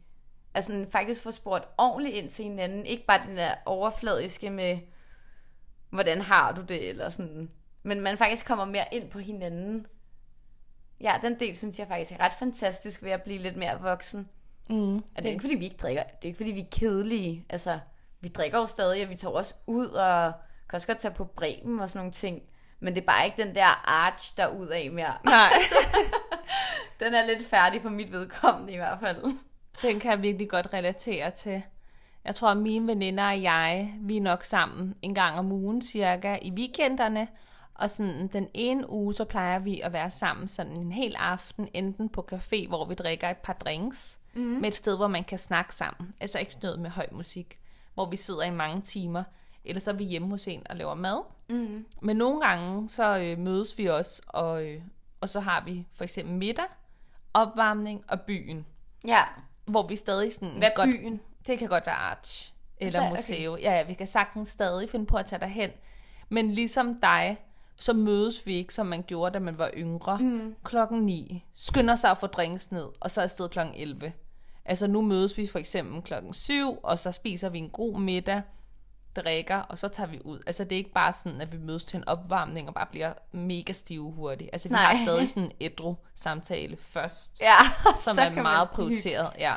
at 0.54 0.64
sådan 0.64 0.90
faktisk 0.90 1.22
få 1.22 1.30
spurgt 1.30 1.64
ordentligt 1.78 2.16
ind 2.16 2.30
til 2.30 2.44
hinanden. 2.44 2.86
Ikke 2.86 3.04
bare 3.06 3.26
den 3.26 3.36
der 3.36 3.54
overfladiske 3.66 4.50
med, 4.50 4.78
hvordan 5.90 6.20
har 6.20 6.52
du 6.52 6.62
det, 6.62 6.88
eller 6.88 7.10
sådan. 7.10 7.50
Men 7.82 8.00
man 8.00 8.18
faktisk 8.18 8.46
kommer 8.46 8.64
mere 8.64 8.84
ind 8.92 9.10
på 9.10 9.18
hinanden. 9.18 9.86
Ja, 11.00 11.14
den 11.22 11.40
del 11.40 11.56
synes 11.56 11.78
jeg 11.78 11.86
faktisk 11.88 12.12
er 12.12 12.20
ret 12.24 12.34
fantastisk 12.34 13.02
ved 13.02 13.10
at 13.10 13.22
blive 13.22 13.38
lidt 13.38 13.56
mere 13.56 13.80
voksen. 13.80 14.28
Mm. 14.70 14.96
Og 14.96 15.02
det 15.16 15.24
er 15.24 15.30
ikke 15.30 15.40
fordi, 15.40 15.54
vi 15.54 15.64
ikke 15.64 15.76
drikker. 15.76 16.02
Det 16.02 16.12
er 16.22 16.26
ikke 16.26 16.36
fordi, 16.36 16.50
vi 16.50 16.60
er 16.60 16.70
kedelige. 16.70 17.44
Altså, 17.48 17.78
vi 18.20 18.28
drikker 18.28 18.58
jo 18.58 18.66
stadig, 18.66 19.04
og 19.04 19.10
vi 19.10 19.16
tager 19.16 19.34
også 19.34 19.54
ud 19.66 19.86
og 19.86 20.32
kan 20.70 20.76
også 20.76 20.86
godt 20.86 20.98
tage 20.98 21.14
på 21.14 21.24
bremen 21.24 21.80
og 21.80 21.90
sådan 21.90 21.98
nogle 21.98 22.12
ting. 22.12 22.42
Men 22.80 22.94
det 22.94 23.00
er 23.00 23.06
bare 23.06 23.24
ikke 23.24 23.42
den 23.42 23.54
der 23.54 23.88
arch 23.88 24.36
der 24.36 24.46
ud 24.48 24.66
af 24.66 24.90
mere. 24.90 25.14
Nej, 25.24 25.52
Den 27.00 27.14
er 27.14 27.26
lidt 27.26 27.46
færdig 27.46 27.82
for 27.82 27.88
mit 27.88 28.12
vedkommende 28.12 28.72
i 28.72 28.76
hvert 28.76 28.98
fald. 29.00 29.22
den 29.82 30.00
kan 30.00 30.10
jeg 30.10 30.22
virkelig 30.22 30.50
godt 30.50 30.72
relatere 30.74 31.30
til. 31.30 31.62
Jeg 32.24 32.34
tror, 32.34 32.48
at 32.48 32.56
mine 32.56 32.86
veninder 32.86 33.24
og 33.28 33.42
jeg, 33.42 33.94
vi 34.00 34.16
er 34.16 34.20
nok 34.20 34.44
sammen 34.44 34.94
en 35.02 35.14
gang 35.14 35.38
om 35.38 35.52
ugen 35.52 35.82
cirka 35.82 36.38
i 36.42 36.50
weekenderne. 36.50 37.28
Og 37.78 37.90
sådan 37.90 38.26
den 38.28 38.48
ene 38.54 38.90
uge, 38.90 39.14
så 39.14 39.24
plejer 39.24 39.58
vi 39.58 39.80
at 39.80 39.92
være 39.92 40.10
sammen 40.10 40.48
sådan 40.48 40.72
en 40.72 40.92
hel 40.92 41.14
aften, 41.18 41.68
enten 41.74 42.08
på 42.08 42.28
café, 42.32 42.68
hvor 42.68 42.84
vi 42.84 42.94
drikker 42.94 43.28
et 43.30 43.36
par 43.36 43.52
drinks, 43.52 44.18
mm. 44.34 44.40
med 44.42 44.68
et 44.68 44.74
sted, 44.74 44.96
hvor 44.96 45.06
man 45.08 45.24
kan 45.24 45.38
snakke 45.38 45.74
sammen. 45.74 46.14
Altså 46.20 46.38
ikke 46.38 46.52
sådan 46.52 46.66
noget 46.66 46.80
med 46.80 46.90
høj 46.90 47.06
musik, 47.12 47.58
hvor 47.94 48.06
vi 48.10 48.16
sidder 48.16 48.42
i 48.42 48.50
mange 48.50 48.82
timer. 48.82 49.22
Eller 49.64 49.80
så 49.80 49.90
er 49.90 49.94
vi 49.94 50.04
hjemme 50.04 50.28
hos 50.28 50.48
en 50.48 50.62
og 50.70 50.76
laver 50.76 50.94
mad. 50.94 51.22
Mm. 51.48 51.86
Men 52.02 52.16
nogle 52.16 52.40
gange, 52.40 52.88
så 52.88 53.18
øh, 53.18 53.38
mødes 53.38 53.78
vi 53.78 53.86
også, 53.86 54.22
og, 54.28 54.64
øh, 54.66 54.82
og 55.20 55.28
så 55.28 55.40
har 55.40 55.64
vi 55.64 55.86
for 55.96 56.04
eksempel 56.04 56.34
middag, 56.34 56.64
opvarmning 57.34 58.04
og 58.08 58.20
byen 58.20 58.66
Ja. 59.06 59.22
hvor 59.66 59.86
vi 59.86 59.96
stadig 59.96 60.32
sådan 60.32 60.58
Hvad 60.58 60.70
godt... 60.74 60.90
byen? 60.90 61.20
Det 61.46 61.58
kan 61.58 61.68
godt 61.68 61.86
være 61.86 61.94
Arch. 61.94 62.52
Eller 62.78 62.90
Så- 62.90 62.98
okay. 63.00 63.10
museum. 63.10 63.58
Ja, 63.58 63.72
ja, 63.76 63.82
vi 63.82 63.94
kan 63.94 64.06
sagtens 64.06 64.48
stadig 64.48 64.90
finde 64.90 65.06
på 65.06 65.16
at 65.16 65.26
tage 65.26 65.40
derhen. 65.40 65.70
Men 66.28 66.50
ligesom 66.50 67.00
dig, 67.00 67.38
så 67.80 67.92
mødes 67.92 68.46
vi 68.46 68.52
ikke, 68.54 68.74
som 68.74 68.86
man 68.86 69.02
gjorde, 69.02 69.34
da 69.34 69.38
man 69.38 69.58
var 69.58 69.70
yngre. 69.76 70.18
Mm. 70.18 70.54
Klokken 70.64 71.00
9. 71.06 71.44
Skynder 71.54 71.94
sig 71.94 72.10
at 72.10 72.18
få 72.18 72.26
drinks 72.26 72.72
ned, 72.72 72.86
og 73.00 73.10
så 73.10 73.20
er 73.20 73.22
afsted 73.22 73.48
klokken 73.48 73.74
11. 73.76 74.12
Altså 74.64 74.86
nu 74.86 75.02
mødes 75.02 75.38
vi 75.38 75.46
for 75.46 75.58
eksempel 75.58 76.02
klokken 76.02 76.32
7, 76.32 76.78
og 76.82 76.98
så 76.98 77.12
spiser 77.12 77.48
vi 77.48 77.58
en 77.58 77.70
god 77.70 78.00
middag, 78.00 78.42
drikker, 79.16 79.56
og 79.56 79.78
så 79.78 79.88
tager 79.88 80.06
vi 80.10 80.20
ud. 80.24 80.38
Altså 80.46 80.64
det 80.64 80.72
er 80.72 80.76
ikke 80.76 80.92
bare 80.92 81.12
sådan, 81.12 81.40
at 81.40 81.52
vi 81.52 81.58
mødes 81.58 81.84
til 81.84 81.96
en 81.96 82.08
opvarmning 82.08 82.68
og 82.68 82.74
bare 82.74 82.86
bliver 82.90 83.12
mega 83.32 83.72
stive 83.72 84.12
hurtigt. 84.12 84.50
Altså 84.52 84.68
vi 84.68 84.72
Nej. 84.72 84.84
har 84.84 85.04
stadig 85.04 85.28
sådan 85.28 85.42
en 85.42 85.52
ædru 85.60 85.94
samtale 86.14 86.76
først, 86.76 87.40
Ja, 87.40 87.56
som 88.04 88.18
er 88.18 88.30
man 88.30 88.42
meget 88.42 88.68
hygge. 88.68 88.74
prioriteret. 88.74 89.30
Ja. 89.38 89.54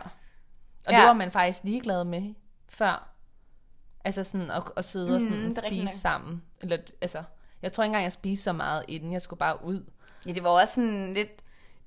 Og 0.86 0.91
Ja. 0.91 0.97
det 0.99 1.05
var 1.07 1.13
man 1.13 1.31
faktisk 1.31 1.63
ligeglad 1.63 2.03
med 2.03 2.34
før. 2.69 3.07
Altså 4.05 4.23
sådan 4.23 4.51
at, 4.51 4.63
at 4.77 4.86
sidde 4.86 5.15
og 5.15 5.21
sådan 5.21 5.38
Mm, 5.38 5.43
er 5.43 5.47
rigtigt 5.63 5.89
spise 5.89 5.99
sammen. 5.99 6.41
Eller, 6.62 6.77
altså, 7.01 7.23
jeg 7.62 7.74
tror 7.74 7.84
ikke 7.84 7.89
engang, 7.89 8.04
jeg 8.04 8.12
spiste 8.12 8.43
så 8.43 8.54
meget 8.54 8.86
inden. 8.88 9.13
Jeg 9.13 9.21
skulle 9.21 9.38
bare 9.38 9.65
ud. 9.65 9.86
Ja, 10.26 10.32
det 10.32 10.43
var 10.43 10.50
også 10.50 10.74
sådan 10.74 11.13
lidt 11.13 11.32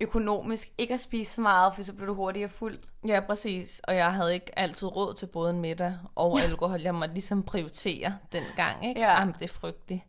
økonomisk 0.00 0.68
ikke 0.78 0.94
at 0.94 1.00
spise 1.00 1.32
så 1.32 1.40
meget, 1.40 1.74
for 1.74 1.82
så 1.82 1.92
blev 1.92 2.08
du 2.08 2.14
hurtigere 2.14 2.48
fuld. 2.48 2.78
Ja, 3.06 3.20
præcis. 3.20 3.80
Og 3.84 3.96
jeg 3.96 4.12
havde 4.14 4.34
ikke 4.34 4.58
altid 4.58 4.96
råd 4.96 5.14
til 5.14 5.26
både 5.26 5.50
en 5.50 5.60
middag 5.60 5.98
og 6.14 6.40
alkohol. 6.40 6.80
Jeg 6.80 6.94
måtte 6.94 7.14
ligesom 7.14 7.42
prioritere 7.42 8.18
den 8.32 8.42
gang, 8.56 8.86
ikke? 8.86 9.00
Ja. 9.00 9.12
Jamen, 9.18 9.34
det 9.34 9.42
er 9.42 9.54
frygteligt. 9.54 10.02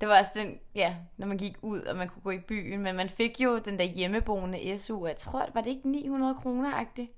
Det 0.00 0.08
var 0.08 0.18
også 0.18 0.32
den, 0.34 0.58
ja, 0.74 0.96
når 1.16 1.26
man 1.26 1.38
gik 1.38 1.56
ud, 1.62 1.80
og 1.80 1.96
man 1.96 2.08
kunne 2.08 2.22
gå 2.22 2.30
i 2.30 2.38
byen, 2.38 2.80
men 2.80 2.96
man 2.96 3.08
fik 3.08 3.40
jo 3.40 3.58
den 3.58 3.78
der 3.78 3.84
hjemmeboende 3.84 4.78
SU, 4.78 5.06
jeg 5.06 5.16
tror, 5.16 5.48
var 5.54 5.60
det 5.60 5.70
ikke 5.70 5.88
900 5.88 6.34
kroner-agtigt? 6.34 7.10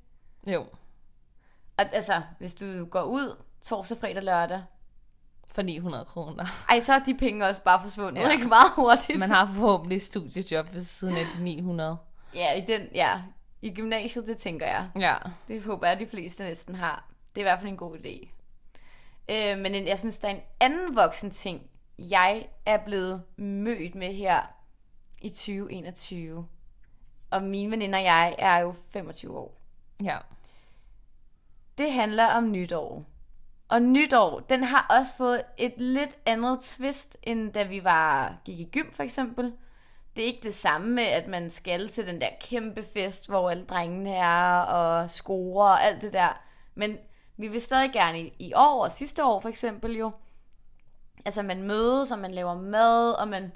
Jo, 0.46 0.66
Og, 1.76 1.94
altså, 1.94 2.22
hvis 2.38 2.54
du 2.54 2.84
går 2.84 3.02
ud 3.02 3.36
torsdag, 3.62 3.96
fredag, 3.98 4.22
lørdag, 4.22 4.62
for 5.54 5.62
900 5.62 6.04
kroner. 6.04 6.44
ej, 6.68 6.80
så 6.80 6.92
er 6.92 6.98
de 6.98 7.14
penge 7.14 7.46
også 7.46 7.62
bare 7.62 7.80
forsvundet, 7.82 8.22
Ja. 8.22 8.30
ikke 8.30 8.48
meget 8.48 8.72
hurtigt. 8.76 9.18
Man 9.18 9.30
har 9.30 9.46
forhåbentlig 9.46 9.96
et 9.96 10.02
studiejob 10.02 10.74
ved 10.74 10.80
siden 10.80 11.16
af 11.16 11.26
de 11.36 11.42
900. 11.44 11.96
Ja, 12.34 12.52
i 12.52 12.60
den, 12.60 12.80
ja, 12.94 13.20
i 13.62 13.70
gymnasiet, 13.74 14.26
det 14.26 14.38
tænker 14.38 14.66
jeg. 14.66 14.88
Ja, 14.98 15.14
Det 15.48 15.62
håber 15.62 15.86
jeg, 15.86 15.94
at 15.94 16.00
de 16.00 16.06
fleste 16.06 16.44
næsten 16.44 16.74
har. 16.74 17.04
Det 17.34 17.40
er 17.40 17.44
i 17.44 17.48
hvert 17.50 17.58
fald 17.60 17.70
en 17.70 17.76
god 17.76 17.96
idé. 17.96 18.28
Øh, 19.28 19.58
men 19.58 19.74
en- 19.74 19.86
jeg 19.86 19.98
synes, 19.98 20.18
der 20.18 20.28
er 20.28 20.32
en 20.32 20.40
anden 20.60 20.96
voksen 20.96 21.30
ting, 21.30 21.70
jeg 21.98 22.46
er 22.66 22.76
blevet 22.84 23.22
mødt 23.36 23.94
med 23.94 24.12
her 24.14 24.40
i 25.20 25.28
2021. 25.28 26.46
Og 27.30 27.42
mine 27.42 27.70
veninder 27.70 27.98
og 27.98 28.04
jeg 28.04 28.34
er 28.38 28.58
jo 28.58 28.74
25 28.92 29.38
år. 29.38 29.56
ja. 30.02 30.16
Det 31.78 31.92
handler 31.92 32.24
om 32.26 32.50
nytår. 32.52 33.04
Og 33.70 33.82
nytår, 33.82 34.40
den 34.40 34.64
har 34.64 34.86
også 35.00 35.14
fået 35.14 35.42
et 35.58 35.74
lidt 35.76 36.10
andet 36.26 36.60
twist, 36.60 37.16
end 37.22 37.52
da 37.52 37.62
vi 37.62 37.84
var 37.84 38.34
gik 38.44 38.60
i 38.60 38.64
gym 38.72 38.92
for 38.92 39.02
eksempel. 39.02 39.52
Det 40.16 40.22
er 40.22 40.26
ikke 40.26 40.42
det 40.42 40.54
samme 40.54 40.90
med, 40.90 41.04
at 41.04 41.26
man 41.28 41.50
skal 41.50 41.88
til 41.88 42.06
den 42.06 42.20
der 42.20 42.28
kæmpe 42.40 42.82
fest, 42.94 43.28
hvor 43.28 43.50
alle 43.50 43.64
drengene 43.64 44.14
er 44.14 44.60
og 44.60 45.10
scorer 45.10 45.70
og 45.70 45.84
alt 45.84 46.02
det 46.02 46.12
der. 46.12 46.40
Men 46.74 46.96
vi 47.36 47.48
vil 47.48 47.60
stadig 47.60 47.92
gerne 47.92 48.20
i, 48.20 48.32
i 48.38 48.52
år 48.56 48.84
og 48.84 48.92
sidste 48.92 49.24
år 49.24 49.40
for 49.40 49.48
eksempel 49.48 49.96
jo. 49.96 50.10
Altså 51.24 51.42
man 51.42 51.62
mødes, 51.62 52.12
og 52.12 52.18
man 52.18 52.30
laver 52.32 52.54
mad, 52.54 53.12
og 53.12 53.28
man 53.28 53.52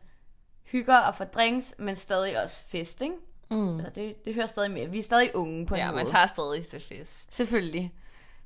hygger 0.64 0.96
og 0.96 1.14
får 1.14 1.24
drinks, 1.24 1.74
men 1.78 1.96
stadig 1.96 2.42
også 2.42 2.64
fest, 2.64 3.00
ikke? 3.02 3.14
Mm. 3.50 3.80
Altså 3.80 3.92
det, 3.94 4.24
det 4.24 4.34
hører 4.34 4.46
stadig 4.46 4.70
med. 4.70 4.88
Vi 4.88 4.98
er 4.98 5.02
stadig 5.02 5.36
unge 5.36 5.66
på 5.66 5.74
en 5.74 5.80
Ja, 5.80 5.86
måde. 5.86 5.96
man 5.96 6.06
tager 6.06 6.26
stadig 6.26 6.66
til 6.66 6.80
fest. 6.80 7.34
Selvfølgelig. 7.34 7.92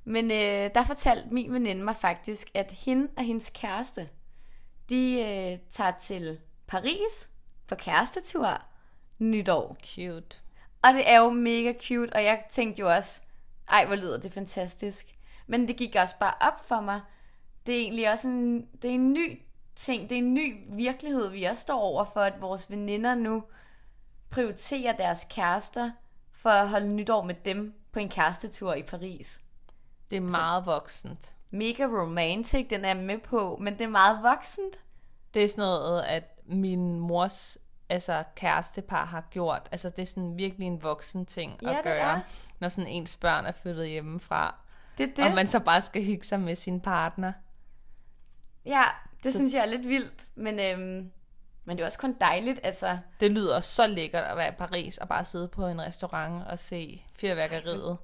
Men 0.09 0.31
øh, 0.31 0.75
der 0.75 0.85
fortalte 0.85 1.29
min 1.35 1.53
veninde 1.53 1.85
mig 1.85 1.97
faktisk, 1.97 2.51
at 2.55 2.71
hende 2.71 3.09
og 3.17 3.25
hendes 3.25 3.51
kæreste, 3.55 4.09
de 4.89 5.21
øh, 5.21 5.59
tager 5.71 5.93
til 6.01 6.39
Paris 6.67 7.29
på 7.67 7.75
kærestetur 7.75 8.63
nytår. 9.19 9.77
Cute. 9.87 10.39
Og 10.83 10.95
det 10.95 11.11
er 11.11 11.19
jo 11.19 11.31
mega 11.31 11.73
cute, 11.83 12.13
og 12.13 12.25
jeg 12.25 12.45
tænkte 12.51 12.81
jo 12.81 12.95
også, 12.95 13.23
ej 13.69 13.87
hvor 13.87 13.97
lyder 13.97 14.21
det 14.21 14.33
fantastisk. 14.33 15.15
Men 15.47 15.69
det 15.69 15.77
gik 15.77 15.97
også 15.97 16.15
bare 16.21 16.35
op 16.41 16.69
for 16.69 16.81
mig. 16.81 17.01
Det 17.67 17.75
er 17.75 17.81
egentlig 17.81 18.11
også 18.11 18.29
en, 18.29 18.69
det 18.83 18.91
er 18.91 18.95
en 18.95 19.13
ny 19.13 19.43
ting, 19.75 20.11
det 20.11 20.15
er 20.15 20.23
en 20.23 20.35
ny 20.35 20.65
virkelighed, 20.69 21.29
vi 21.29 21.45
også 21.45 21.61
står 21.61 21.81
over 21.81 22.05
for, 22.05 22.21
at 22.21 22.41
vores 22.41 22.71
veninder 22.71 23.15
nu 23.15 23.43
prioriterer 24.31 24.97
deres 24.97 25.27
kærester 25.31 25.91
for 26.33 26.51
at 26.51 26.69
holde 26.69 26.93
nytår 26.93 27.23
med 27.23 27.35
dem 27.45 27.75
på 27.93 27.99
en 27.99 28.09
kærestetur 28.09 28.75
i 28.75 28.83
Paris. 28.83 29.41
Det 30.11 30.17
er 30.17 30.21
meget 30.21 30.67
voksent. 30.67 31.35
Mega 31.51 31.85
romantic, 31.85 32.69
den 32.71 32.85
er 32.85 32.95
med 32.95 33.19
på, 33.19 33.59
men 33.61 33.73
det 33.73 33.85
er 33.85 33.89
meget 33.89 34.23
voksent. 34.23 34.81
Det 35.35 35.45
er 35.45 35.49
sådan 35.49 35.63
noget, 35.63 36.03
at 36.03 36.25
min 36.47 37.01
mors 37.01 37.59
altså, 37.89 38.25
kærestepar 38.37 39.05
har 39.05 39.21
gjort. 39.31 39.69
Altså, 39.73 39.91
det 39.91 40.03
er 40.03 40.07
sådan 40.07 40.37
virkelig 40.37 40.67
en 40.67 40.83
voksen 40.83 41.27
ting 41.27 41.59
Ja, 41.63 41.79
at 41.79 41.85
gøre, 41.85 42.17
er. 42.17 42.21
når 42.59 42.69
sådan 42.69 42.91
ens 42.91 43.17
børn 43.17 43.47
er 43.47 43.53
flyttet 43.53 43.89
hjemmefra. 43.89 44.55
Det 44.99 45.17
Det. 45.17 45.25
Og 45.25 45.31
man 45.35 45.47
så 45.47 45.61
bare 45.61 45.81
skal 45.81 46.05
hygge 46.05 46.27
sig 46.27 46.41
med 46.41 46.55
sin 46.55 46.81
partner. 46.81 47.33
Ja, 48.67 48.85
det 49.23 49.35
synes 49.35 49.55
jeg 49.55 49.61
er 49.61 49.67
lidt 49.67 49.89
vildt, 49.89 50.27
men, 50.35 50.59
øhm, 50.61 51.11
men 51.65 51.77
det 51.77 51.81
er 51.81 51.87
også 51.87 51.99
kun 51.99 52.17
dejligt, 52.21 52.61
altså. 52.63 52.99
Det 53.21 53.31
lyder 53.31 53.61
så 53.61 53.87
lækkert 53.87 54.25
at 54.25 54.37
være 54.37 54.49
i 54.49 54.57
Paris 54.59 54.99
og 54.99 55.09
bare 55.09 55.25
sidde 55.25 55.49
på 55.49 55.67
en 55.67 55.81
restaurant 55.81 56.47
og 56.47 56.59
se 56.59 57.05
fyrværkeriet. 57.21 57.99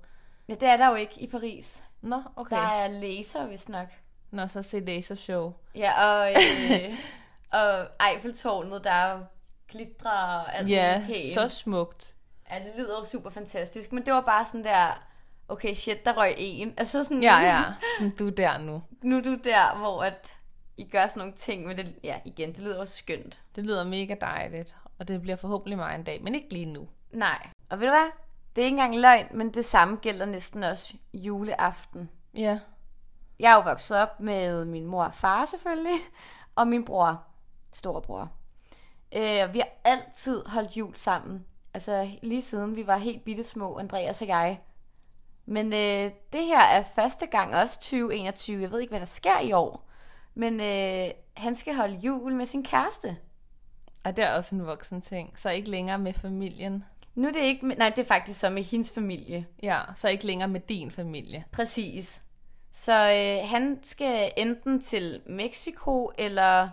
Ja, 0.49 0.55
det 0.55 0.69
er 0.69 0.77
der 0.77 0.89
jo 0.89 0.95
ikke 0.95 1.21
i 1.21 1.27
Paris. 1.27 1.84
Nå, 2.05 2.23
okay. 2.37 2.57
Der 2.57 2.63
er 2.63 2.89
laser, 2.89 3.47
hvis 3.47 3.69
nok. 3.69 3.89
Nå, 4.31 4.47
så 4.47 4.63
se 4.63 4.81
lasershow. 4.81 5.53
Ja, 5.75 6.07
og, 6.07 6.31
øh, 6.31 6.99
og 7.61 7.87
Eiffeltårnet, 8.11 8.85
der 8.85 8.91
er 8.91 9.13
jo 9.13 9.25
glitre 9.69 10.11
og 10.11 10.57
alt 10.57 10.69
Ja, 10.69 11.01
muligt 11.01 11.35
så 11.35 11.49
smukt. 11.49 12.15
Ja, 12.51 12.59
det 12.59 12.73
lyder 12.77 12.99
jo 12.99 13.05
super 13.05 13.31
fantastisk, 13.31 13.93
men 13.93 14.07
det 14.07 14.15
var 14.15 14.21
bare 14.21 14.47
sådan 14.47 14.65
der, 14.65 15.03
okay, 15.49 15.75
shit, 15.75 16.05
der 16.05 16.17
røg 16.17 16.35
en. 16.37 16.75
Altså 16.77 17.05
sådan, 17.05 17.23
Ja, 17.23 17.39
ja. 17.39 17.63
Sådan, 17.99 18.17
du 18.17 18.27
er 18.27 18.31
der 18.31 18.59
nu. 18.59 18.83
nu 19.03 19.17
er 19.17 19.23
du 19.23 19.35
der, 19.45 19.77
hvor 19.77 20.03
at 20.03 20.35
I 20.77 20.89
gør 20.89 21.07
sådan 21.07 21.21
nogle 21.21 21.35
ting, 21.35 21.67
men 21.67 21.77
det, 21.77 21.95
ja, 22.03 22.19
igen, 22.25 22.53
det 22.53 22.59
lyder 22.59 22.81
også 22.81 22.97
skønt. 22.97 23.41
Det 23.57 23.65
lyder 23.65 23.85
mega 23.85 24.15
dejligt. 24.21 24.77
Og 24.99 25.09
det 25.09 25.23
bliver 25.23 25.37
forhåbentlig 25.37 25.79
mig 25.79 25.95
en 25.95 26.05
dag, 26.05 26.23
men 26.23 26.35
ikke 26.35 26.53
lige 26.53 26.67
nu. 26.67 26.89
Nej, 27.13 27.47
og 27.71 27.81
ved 27.81 27.87
du 27.87 27.93
hvad? 27.93 28.11
Det 28.57 28.63
er 28.63 28.67
ikke 28.67 28.75
engang 28.75 29.01
løgn, 29.01 29.27
men 29.31 29.55
det 29.55 29.65
samme 29.65 29.97
gælder 29.97 30.27
næsten 30.27 30.63
også 30.63 30.95
juleaften. 31.15 32.11
Ja. 32.35 32.59
Jeg 33.39 33.53
er 33.53 33.55
jo 33.55 33.61
vokset 33.61 33.97
op 33.97 34.21
med 34.21 34.65
min 34.65 34.87
mor 34.87 35.05
og 35.05 35.15
far 35.15 35.45
selvfølgelig, 35.45 36.01
og 36.57 36.69
min 36.69 36.85
bror, 36.85 37.23
storebror. 37.73 38.33
Øh, 39.13 39.55
vi 39.55 39.59
har 39.59 39.69
altid 39.85 40.43
holdt 40.47 40.77
jul 40.77 40.97
sammen. 40.97 41.47
Altså 41.75 42.11
lige 42.23 42.43
siden 42.43 42.77
vi 42.77 42.87
var 42.87 42.97
helt 42.97 43.25
bitte 43.25 43.45
små, 43.45 43.79
Andreas 43.79 44.23
og 44.23 44.29
jeg. 44.29 44.61
Men 45.47 45.73
øh, 45.73 46.11
det 46.33 46.45
her 46.45 46.61
er 46.61 46.83
første 46.83 47.27
gang 47.27 47.55
også 47.55 47.79
2021. 47.79 48.63
Jeg 48.63 48.71
ved 48.71 48.81
ikke, 48.81 48.91
hvad 48.91 49.01
der 49.01 49.07
sker 49.07 49.41
i 49.41 49.53
år. 49.53 49.89
Men 50.35 50.61
øh, 50.61 51.11
han 51.37 51.57
skal 51.57 51.75
holde 51.75 51.95
jul 51.95 52.35
med 52.35 52.47
sin 52.47 52.65
kæreste. 52.65 53.17
Og 54.05 54.17
det 54.17 54.25
er 54.25 54.37
også 54.37 54.55
en 54.55 54.67
voksen 54.67 55.01
ting. 55.01 55.39
Så 55.39 55.51
ikke 55.51 55.71
længere 55.71 55.99
med 55.99 56.13
familien. 56.13 56.85
Nu 57.15 57.29
er 57.29 57.33
det 57.33 57.41
ikke... 57.41 57.67
med- 57.67 57.77
Nej, 57.77 57.89
det 57.89 57.99
er 57.99 58.07
faktisk 58.07 58.41
så 58.41 58.51
med 58.51 58.63
hendes 58.63 58.93
familie. 58.93 59.47
Ja, 59.63 59.81
så 59.95 60.09
ikke 60.09 60.27
længere 60.27 60.49
med 60.49 60.61
din 60.61 60.91
familie. 60.91 61.45
Præcis. 61.53 62.23
Så 62.73 62.93
øh, 62.93 63.49
han 63.49 63.79
skal 63.83 64.33
enten 64.37 64.81
til 64.81 65.21
Mexico 65.27 66.11
eller, 66.19 66.69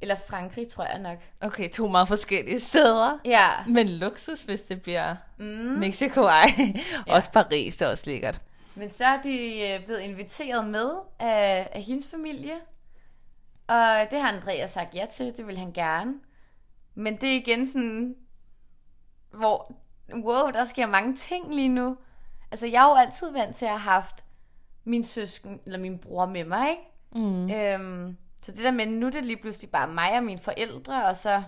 eller 0.00 0.16
Frankrig, 0.28 0.68
tror 0.68 0.84
jeg 0.84 0.98
nok. 0.98 1.18
Okay, 1.42 1.70
to 1.70 1.88
meget 1.88 2.08
forskellige 2.08 2.60
steder. 2.60 3.18
Ja, 3.24 3.48
Men 3.68 3.88
luksus, 3.88 4.42
hvis 4.42 4.62
det 4.62 4.82
bliver 4.82 5.16
mm. 5.38 5.44
Mexico, 5.78 6.22
ej. 6.22 6.46
Ja. 7.06 7.14
Også 7.14 7.30
Paris, 7.30 7.76
det 7.76 7.86
er 7.86 7.90
også 7.90 8.10
lækkert. 8.10 8.40
men 8.74 8.90
så 8.90 9.04
er 9.04 9.22
de 9.22 9.60
øh, 9.70 9.84
blevet 9.84 10.00
inviteret 10.00 10.66
med 10.66 10.90
af, 11.18 11.68
af 11.72 11.82
hendes 11.82 12.08
familie. 12.08 12.54
Og 13.66 14.06
det 14.10 14.20
har 14.20 14.28
Andreas 14.32 14.70
sagt 14.70 14.94
ja 14.94 15.06
til, 15.12 15.26
det 15.36 15.46
vil 15.46 15.58
han 15.58 15.72
gerne. 15.72 16.14
Men 16.94 17.16
det 17.16 17.28
er 17.32 17.34
igen 17.36 17.66
sådan, 17.66 18.14
hvor, 19.30 19.72
wow, 20.14 20.50
der 20.50 20.64
sker 20.64 20.86
mange 20.86 21.16
ting 21.16 21.54
lige 21.54 21.68
nu. 21.68 21.96
Altså, 22.50 22.66
jeg 22.66 22.84
er 22.84 22.88
jo 22.88 22.94
altid 22.94 23.30
vant 23.32 23.56
til 23.56 23.64
at 23.64 23.70
have 23.70 23.78
haft 23.80 24.24
min 24.84 25.04
søsken, 25.04 25.60
eller 25.66 25.78
min 25.78 25.98
bror 25.98 26.26
med 26.26 26.44
mig, 26.44 26.70
ikke? 26.70 26.82
Mm. 27.12 27.50
Øhm, 27.50 28.16
så 28.42 28.52
det 28.52 28.64
der 28.64 28.70
med, 28.70 28.86
nu 28.86 29.06
er 29.06 29.10
det 29.10 29.24
lige 29.26 29.36
pludselig 29.36 29.70
bare 29.70 29.88
mig 29.88 30.16
og 30.16 30.22
mine 30.24 30.40
forældre, 30.40 31.06
og 31.06 31.16
så, 31.16 31.42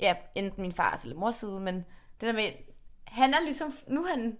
ja, 0.00 0.14
enten 0.34 0.62
min 0.62 0.72
fars 0.72 1.02
eller 1.02 1.16
mors 1.16 1.34
side, 1.34 1.60
men 1.60 1.74
det 2.20 2.26
der 2.26 2.32
med, 2.32 2.50
han 3.04 3.34
er 3.34 3.40
ligesom, 3.44 3.72
nu 3.88 4.04
er 4.04 4.08
han 4.10 4.38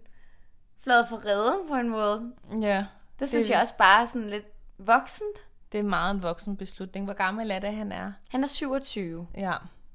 flad 0.82 1.07
for 1.07 1.26
redden 1.26 1.68
på 1.68 1.74
en 1.74 1.88
måde. 1.88 2.32
Ja, 2.61 2.86
Det 3.20 3.28
synes 3.28 3.46
Det- 3.46 3.53
jeg 3.53 3.61
også 3.61 3.76
bare 3.76 4.03
er 4.03 4.07
sådan 4.07 4.30
lidt 4.30 4.46
voksent. 4.78 5.36
det 5.72 5.78
er 5.78 5.82
meget 5.84 6.14
en 6.14 6.22
voksen 6.22 6.57
beslutning. 6.57 7.05
Hvor 7.07 7.14
gammel 7.14 7.50
er 7.50 7.59
det, 7.59 7.74
han 7.74 7.92
er? 7.92 8.12
Han 8.28 8.42
er 8.44 8.48
27. 8.48 9.26
Ja, 9.34 9.53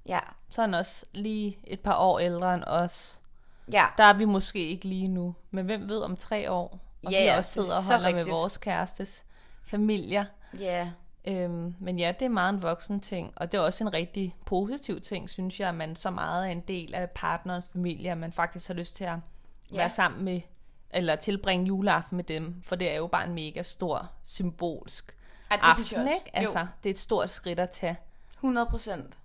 Ja, 0.07 0.19
så 0.49 0.61
er 0.61 0.65
han 0.65 0.73
også 0.73 1.05
lige 1.13 1.57
et 1.63 1.79
par 1.79 1.95
år 1.95 2.19
ældre 2.19 2.53
end 2.53 2.63
os. 2.67 3.19
ja. 3.71 3.85
Der 3.97 4.03
er 4.03 4.13
vi 4.13 4.25
måske 4.25 4.59
ikke 4.67 4.85
lige 4.87 5.07
nu, 5.07 5.35
men 5.51 5.65
hvem 5.65 5.89
ved 5.89 6.01
om 6.01 6.15
tre 6.17 6.51
år? 6.51 6.79
Og 7.03 7.11
Ja, 7.11 7.19
vi 7.21 7.25
ja, 7.25 7.37
også 7.37 7.51
sidder 7.51 7.73
er 7.73 7.77
og 7.77 7.83
holder 7.83 8.09
med 8.09 8.17
rigtigt. 8.17 8.33
vores 8.35 8.57
kærestes 8.57 9.25
familier. 9.63 10.25
Ja, 10.59 10.89
Øhm, 11.29 11.75
men 11.79 11.99
ja, 11.99 12.11
det 12.19 12.25
er 12.25 12.29
meget 12.29 12.53
en 12.53 12.61
voksen 12.61 12.99
ting, 12.99 13.33
og 13.35 13.51
det 13.51 13.57
er 13.57 13.61
også 13.61 13.83
en 13.83 13.93
rigtig 13.93 14.35
positiv 14.45 15.01
ting, 15.01 15.29
synes 15.29 15.59
jeg, 15.59 15.69
at 15.69 15.75
man 15.75 15.95
så 15.95 16.09
meget 16.11 16.47
er 16.47 16.51
en 16.51 16.61
del 16.61 16.93
af 16.95 17.09
partnerens 17.09 17.69
familie, 17.73 18.11
at 18.11 18.17
man 18.17 18.31
faktisk 18.31 18.67
har 18.67 18.73
lyst 18.73 18.95
til 18.95 19.03
at 19.03 19.15
Ja. 19.71 19.77
være 19.77 19.89
sammen 19.89 20.25
med, 20.25 20.41
eller 20.91 21.15
tilbringe 21.15 21.65
juleaften 21.67 22.15
med 22.15 22.23
dem, 22.23 22.61
for 22.65 22.75
det 22.75 22.91
er 22.91 22.95
jo 22.95 23.07
bare 23.07 23.25
en 23.27 23.33
mega 23.33 23.61
stor 23.61 24.09
symbolsk 24.25 25.15
Ej, 25.51 25.57
det 25.57 25.75
synes 25.75 25.91
jeg 25.91 25.99
aften, 25.99 26.13
også. 26.13 26.25
ikke? 26.25 26.37
Altså, 26.37 26.67
det 26.83 26.89
er 26.89 26.93
et 26.93 26.99
stort 26.99 27.29
skridt 27.29 27.59
at 27.59 27.69
tage. 27.69 27.97
100 28.33 28.67
procent. 28.69 29.17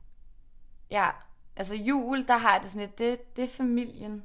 Ja, 0.93 1.11
altså 1.57 1.75
jul, 1.75 2.27
der 2.29 2.37
har 2.37 2.53
jeg 2.53 2.63
det 2.63 2.71
sådan 2.71 2.87
lidt, 2.87 2.99
det, 2.99 3.37
det 3.37 3.45
er 3.45 3.49
familien. 3.49 4.23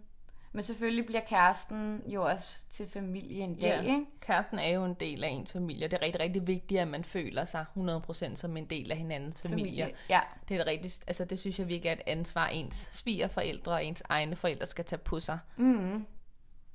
Men 0.52 0.64
selvfølgelig 0.64 1.06
bliver 1.06 1.22
kæresten 1.22 2.04
jo 2.08 2.24
også 2.26 2.60
til 2.72 2.90
familie 2.90 3.44
en 3.44 3.56
dag, 3.56 3.80
ikke? 3.86 4.06
Kæresten 4.22 4.60
er 4.60 4.70
jo 4.70 4.86
en 4.86 4.94
del 4.94 5.24
af 5.24 5.28
ens 5.30 5.52
familie. 5.54 5.88
Det 5.88 5.94
er 5.98 6.02
rigtig, 6.02 6.22
rigtig 6.22 6.48
vigtigt, 6.48 6.82
at 6.82 6.88
man 6.88 7.04
føler 7.04 7.46
sig 7.46 7.66
100% 7.78 8.36
som 8.36 8.58
en 8.58 8.66
del 8.66 8.92
af 8.92 8.98
hinandens 8.98 9.42
familie. 9.42 9.66
familie. 9.84 9.96
Ja, 10.10 10.20
Det 10.50 10.58
er 10.58 10.66
rigtig, 10.68 10.92
altså 11.08 11.26
det 11.26 11.40
synes 11.40 11.60
jeg 11.60 11.68
virkelig 11.68 11.90
er 11.90 11.94
et 11.94 12.02
ansvar, 12.08 12.48
ens 12.48 12.90
svigerforældre 12.94 13.72
og 13.72 13.86
ens 13.86 14.04
egne 14.10 14.36
forældre 14.36 14.66
skal 14.66 14.86
tage 14.86 15.00
på 15.00 15.20
sig. 15.20 15.40
mm. 15.58 16.06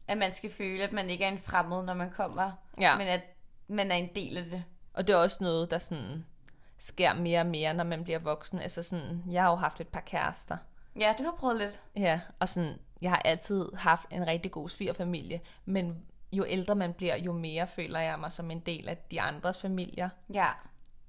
at 0.08 0.18
man 0.18 0.34
skal 0.34 0.50
føle, 0.50 0.82
at 0.82 0.92
man 0.92 1.10
ikke 1.10 1.24
er 1.24 1.28
en 1.28 1.38
fremmed, 1.38 1.82
når 1.84 1.94
man 1.94 2.10
kommer, 2.10 2.50
Ja. 2.80 2.98
men 2.98 3.06
at 3.08 3.20
man 3.68 3.90
er 3.90 3.96
en 3.96 4.08
del 4.14 4.36
af 4.36 4.44
det. 4.44 4.64
Og 4.94 5.06
det 5.06 5.12
er 5.12 5.16
også 5.18 5.38
noget, 5.40 5.70
der 5.70 5.78
sådan 5.78 6.24
sker 6.82 7.14
mere 7.14 7.40
og 7.40 7.46
mere, 7.46 7.74
når 7.74 7.84
man 7.84 8.04
bliver 8.04 8.18
voksen. 8.18 8.58
Altså 8.58 8.82
sådan, 8.82 9.22
jeg 9.30 9.42
har 9.42 9.50
jo 9.50 9.56
haft 9.56 9.80
et 9.80 9.88
par 9.88 10.00
kærester. 10.00 10.56
Ja, 10.98 11.14
du 11.18 11.22
har 11.22 11.34
prøvet 11.38 11.56
lidt. 11.56 11.82
Ja, 11.96 12.20
og 12.38 12.48
sådan, 12.48 12.78
jeg 13.02 13.10
har 13.10 13.22
altid 13.24 13.72
haft 13.74 14.06
en 14.10 14.26
rigtig 14.26 14.50
god 14.50 14.68
svigerfamilie, 14.68 15.40
men 15.64 16.02
jo 16.32 16.44
ældre 16.48 16.74
man 16.74 16.92
bliver, 16.92 17.16
jo 17.16 17.32
mere 17.32 17.66
føler 17.66 18.00
jeg 18.00 18.18
mig 18.18 18.32
som 18.32 18.50
en 18.50 18.60
del 18.60 18.88
af 18.88 18.96
de 18.96 19.20
andres 19.20 19.58
familier. 19.58 20.08
Ja, 20.34 20.48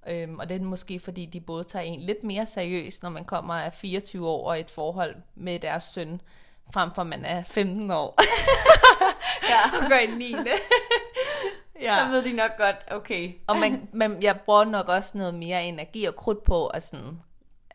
Øhm, 0.07 0.39
og 0.39 0.49
det 0.49 0.61
er 0.61 0.65
måske, 0.65 0.99
fordi 0.99 1.26
de 1.26 1.41
både 1.41 1.63
tager 1.63 1.84
en 1.84 1.99
lidt 1.99 2.24
mere 2.24 2.45
seriøst, 2.45 3.03
når 3.03 3.09
man 3.09 3.26
kommer 3.26 3.53
af 3.53 3.74
24 3.74 4.28
år 4.30 4.49
og 4.49 4.57
i 4.57 4.61
et 4.61 4.71
forhold 4.71 5.15
med 5.36 5.59
deres 5.59 5.84
søn, 5.84 6.21
frem 6.74 6.93
for 6.95 7.03
man 7.03 7.26
er 7.26 7.43
15 7.43 7.91
år 7.91 8.15
ja. 9.51 9.59
og 9.84 9.89
går 9.89 9.95
i 9.95 10.07
9. 10.17 10.36
ja. 11.84 11.98
så 11.98 12.12
ved 12.12 12.24
de 12.24 12.34
nok 12.34 12.58
godt, 12.58 12.76
okay. 12.92 13.34
Og 13.48 13.58
man, 13.58 13.90
man, 13.94 14.24
jeg 14.24 14.40
bruger 14.46 14.64
nok 14.66 14.88
også 14.88 15.18
noget 15.18 15.34
mere 15.34 15.64
energi 15.64 16.06
og 16.06 16.16
krudt 16.16 16.44
på 16.44 16.68
at 16.68 16.84
sådan, 16.84 17.20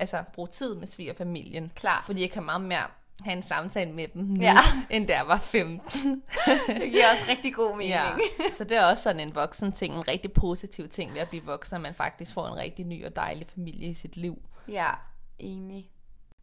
altså, 0.01 0.23
bruge 0.33 0.49
tid 0.49 0.75
med 0.75 0.87
svigerfamilien. 0.87 1.73
Klart. 1.75 2.05
Fordi 2.05 2.21
jeg 2.21 2.31
kan 2.31 2.43
meget 2.45 2.61
mere 2.61 2.83
have 3.25 3.37
en 3.37 3.43
samtale 3.43 3.93
med 3.93 4.09
dem 4.09 4.23
nu, 4.23 4.43
Ja. 4.43 4.57
end 4.91 5.07
da 5.07 5.17
jeg 5.17 5.29
var 5.29 5.39
15. 5.39 5.83
Det 6.67 6.91
giver 6.93 7.11
også 7.13 7.23
rigtig 7.29 7.55
god 7.55 7.77
mening. 7.77 7.91
ja. 7.91 8.11
Så 8.59 8.65
det 8.65 8.77
er 8.77 8.85
også 8.85 9.03
sådan 9.03 9.21
en 9.21 9.35
voksen 9.35 9.73
ting, 9.73 9.95
en 9.95 10.09
rigtig 10.09 10.33
positiv 10.33 10.89
ting 10.89 11.15
ved 11.15 11.21
at 11.21 11.29
blive 11.29 11.45
voksen, 11.45 11.75
at 11.75 11.81
man 11.81 11.95
faktisk 11.95 12.35
får 12.35 12.47
en 12.47 12.57
rigtig 12.57 12.87
ny 12.87 13.07
og 13.07 13.17
dejlig 13.17 13.47
familie 13.55 13.89
i 13.89 13.95
sit 13.95 14.17
liv. 14.17 14.43
Ja, 14.69 14.91
enig. 15.39 15.91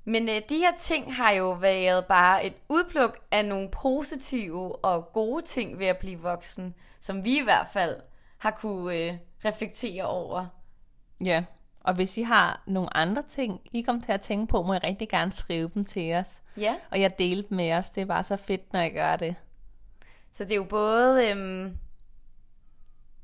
Men 0.05 0.29
øh, 0.29 0.41
de 0.49 0.57
her 0.57 0.71
ting 0.79 1.15
har 1.15 1.31
jo 1.31 1.51
været 1.51 2.05
bare 2.05 2.45
et 2.45 2.53
udpluk 2.69 3.17
af 3.31 3.45
nogle 3.45 3.69
positive 3.71 4.75
og 4.75 5.13
gode 5.13 5.45
ting 5.45 5.79
ved 5.79 5.85
at 5.87 5.97
blive 5.97 6.19
voksen, 6.19 6.75
som 7.01 7.23
vi 7.23 7.37
i 7.37 7.43
hvert 7.43 7.67
fald 7.73 7.95
har 8.37 8.51
kunne 8.51 8.95
øh, 8.97 9.13
reflektere 9.45 10.03
over. 10.03 10.47
Ja, 11.23 11.43
og 11.83 11.93
hvis 11.93 12.17
I 12.17 12.21
har 12.21 12.61
nogle 12.65 12.97
andre 12.97 13.23
ting, 13.27 13.61
I 13.73 13.81
kommer 13.81 14.01
til 14.01 14.11
at 14.11 14.21
tænke 14.21 14.47
på, 14.51 14.61
må 14.63 14.73
I 14.73 14.77
rigtig 14.77 15.09
gerne 15.09 15.31
skrive 15.31 15.71
dem 15.73 15.85
til 15.85 16.13
os. 16.13 16.41
Ja, 16.57 16.75
Og 16.91 17.01
jeg 17.01 17.19
deler 17.19 17.43
dem 17.49 17.55
med 17.55 17.73
os. 17.73 17.89
Det 17.89 18.01
er 18.01 18.05
bare 18.05 18.23
så 18.23 18.35
fedt, 18.35 18.73
når 18.73 18.79
jeg 18.79 18.93
gør 18.93 19.15
det. 19.15 19.35
så 20.31 20.43
det 20.43 20.51
er 20.51 20.55
jo 20.55 20.63
både... 20.63 21.29
Øhm, 21.29 21.77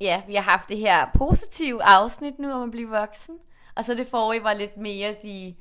ja, 0.02 0.22
vi 0.28 0.36
har 0.36 0.42
haft 0.42 0.70
det 0.70 0.78
her 0.78 1.10
positive 1.18 1.84
afsnit 1.84 2.40
nu 2.40 2.52
om 2.52 2.64
at 2.64 2.72
blive 2.72 2.90
voksen, 2.90 3.36
og 3.76 3.86
så 3.86 3.94
det 3.94 4.08
forrige 4.08 4.44
var 4.44 4.54
lidt 4.54 4.78
mere 4.78 5.16
de 5.24 5.56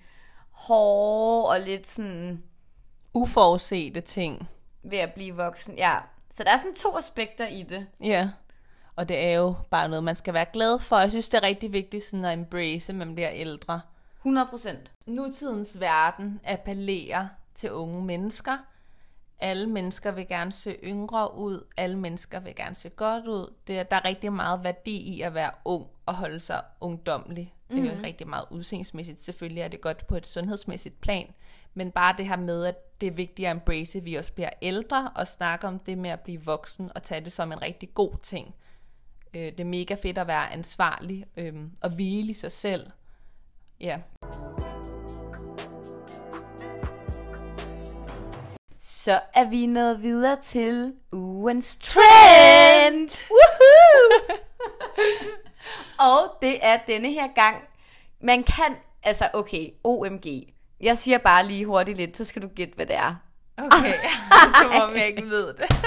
hårde 0.61 1.49
og 1.49 1.61
lidt 1.61 1.87
sådan 1.87 2.43
Uforudsete 3.15 4.01
ting. 4.01 4.49
ved 4.83 4.99
at 4.99 5.13
blive 5.15 5.37
voksen. 5.37 5.75
Ja, 5.79 5.99
så 6.35 6.45
der 6.45 6.51
er 6.51 6.57
sådan 6.57 6.75
to 6.75 6.97
aspekter 6.99 7.47
i 7.47 7.63
det. 7.63 7.87
Ja. 8.05 8.31
Og 8.97 9.09
det 9.09 9.19
er 9.27 9.33
jo 9.33 9.55
bare 9.71 9.89
noget, 9.89 10.05
man 10.05 10.15
skal 10.15 10.35
være 10.35 10.47
glad 10.53 10.79
for. 10.79 10.99
Jeg 10.99 11.11
synes, 11.11 11.29
det 11.29 11.39
er 11.39 11.43
rigtig 11.47 11.73
vigtigt 11.73 12.05
sådan 12.05 12.25
at 12.25 12.33
embrace, 12.33 12.93
at 12.93 12.97
man 12.99 13.15
bliver 13.15 13.31
ældre. 13.33 13.81
100 14.19 14.47
procent. 14.51 14.91
Nutidens 15.07 15.81
verden 15.81 16.41
appellerer 16.45 17.29
til 17.55 17.73
unge 17.73 18.05
mennesker. 18.05 18.59
Alle 19.41 19.67
mennesker 19.67 20.11
vil 20.11 20.29
gerne 20.29 20.53
se 20.53 20.77
yngre 20.85 21.35
ud. 21.37 21.65
Alle 21.77 21.99
mennesker 21.99 22.41
vil 22.41 22.55
gerne 22.55 22.75
se 22.75 22.89
godt 22.89 23.27
ud. 23.27 23.55
Det, 23.67 23.91
der 23.91 23.97
er 23.97 24.05
rigtig 24.05 24.33
meget 24.33 24.65
værdi 24.65 24.97
i 24.97 25.21
at 25.21 25.35
være 25.35 25.51
ung 25.65 25.87
og 26.07 26.15
holde 26.15 26.41
sig 26.41 26.63
ungdomlig. 26.81 27.55
Mm. 27.71 27.85
Øh, 27.85 28.03
rigtig 28.03 28.29
meget 28.29 28.45
udseendsmæssigt. 28.51 29.21
Selvfølgelig 29.21 29.63
er 29.63 29.69
det 29.69 29.81
godt 29.81 30.07
på 30.07 30.17
et 30.17 30.27
sundhedsmæssigt 30.27 31.01
plan. 31.01 31.35
Men 31.75 31.91
bare 31.91 32.15
det 32.19 32.29
her 32.29 32.37
med, 32.37 32.65
at 32.65 33.01
det 33.01 33.07
er 33.07 33.11
vigtigt 33.11 33.49
at 33.49 33.57
embrace, 33.57 33.99
at 33.99 34.05
vi 34.05 34.15
også 34.15 34.33
bliver 34.33 34.51
ældre 34.63 35.11
og 35.17 35.27
snakke 35.27 35.67
om 35.67 35.79
det 35.79 35.99
med 35.99 36.11
at 36.11 36.21
blive 36.21 36.45
voksen 36.45 36.91
og 36.95 37.03
tage 37.03 37.25
det 37.25 37.33
som 37.33 37.53
en 37.53 37.63
rigtig 37.63 37.95
god 37.95 38.13
ting. 38.23 38.55
Øh, 39.35 39.43
det 39.43 39.61
er 39.61 39.65
mega 39.65 39.95
fedt 39.95 40.19
at 40.19 40.27
være 40.27 40.53
ansvarlig 40.53 41.27
øh, 41.37 41.55
og 41.81 41.91
hvile 41.91 42.31
i 42.31 42.35
sig 42.35 42.53
selv. 42.53 42.91
Ja. 43.81 44.01
Så 49.11 49.21
er 49.35 49.45
vi 49.45 49.67
nået 49.67 50.03
videre 50.03 50.37
til 50.43 50.95
ugens 51.13 51.77
trend. 51.77 53.09
Woohoo! 53.31 54.39
og 56.11 56.37
det 56.43 56.65
er 56.65 56.79
denne 56.87 57.13
her 57.13 57.29
gang, 57.35 57.57
man 58.21 58.43
kan, 58.43 58.77
altså 59.03 59.29
okay, 59.33 59.71
OMG. 59.85 60.27
Jeg 60.81 60.99
siger 60.99 61.19
bare 61.19 61.47
lige 61.47 61.67
hurtigt 61.67 61.97
lidt, 61.97 62.17
så 62.17 62.25
skal 62.25 62.43
du 62.43 62.49
gætte, 62.49 62.75
hvad 62.75 62.87
det 62.87 62.97
er. 62.97 63.15
Okay, 63.59 63.95
som 64.63 64.83
om 64.83 64.97
jeg 64.97 65.07
ikke 65.07 65.31
ved 65.31 65.55
det. 65.55 65.77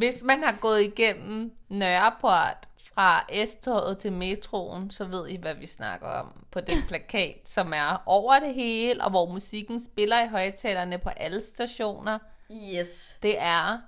Hvis 0.00 0.22
man 0.22 0.42
har 0.42 0.54
gået 0.60 0.82
igennem 0.82 1.52
Nørreport 1.68 2.65
fra 2.98 3.44
S-toget 3.46 3.98
til 3.98 4.12
metroen, 4.12 4.90
så 4.90 5.04
ved 5.04 5.28
I, 5.28 5.36
hvad 5.36 5.54
vi 5.54 5.66
snakker 5.66 6.06
om 6.06 6.26
på 6.50 6.60
den 6.60 6.82
plakat, 6.88 7.40
som 7.44 7.72
er 7.72 8.02
over 8.06 8.38
det 8.38 8.54
hele, 8.54 9.04
og 9.04 9.10
hvor 9.10 9.26
musikken 9.32 9.84
spiller 9.84 10.24
i 10.24 10.28
højtalerne 10.28 10.98
på 10.98 11.08
alle 11.08 11.40
stationer. 11.40 12.18
Yes. 12.52 13.18
Det 13.22 13.34
er 13.38 13.78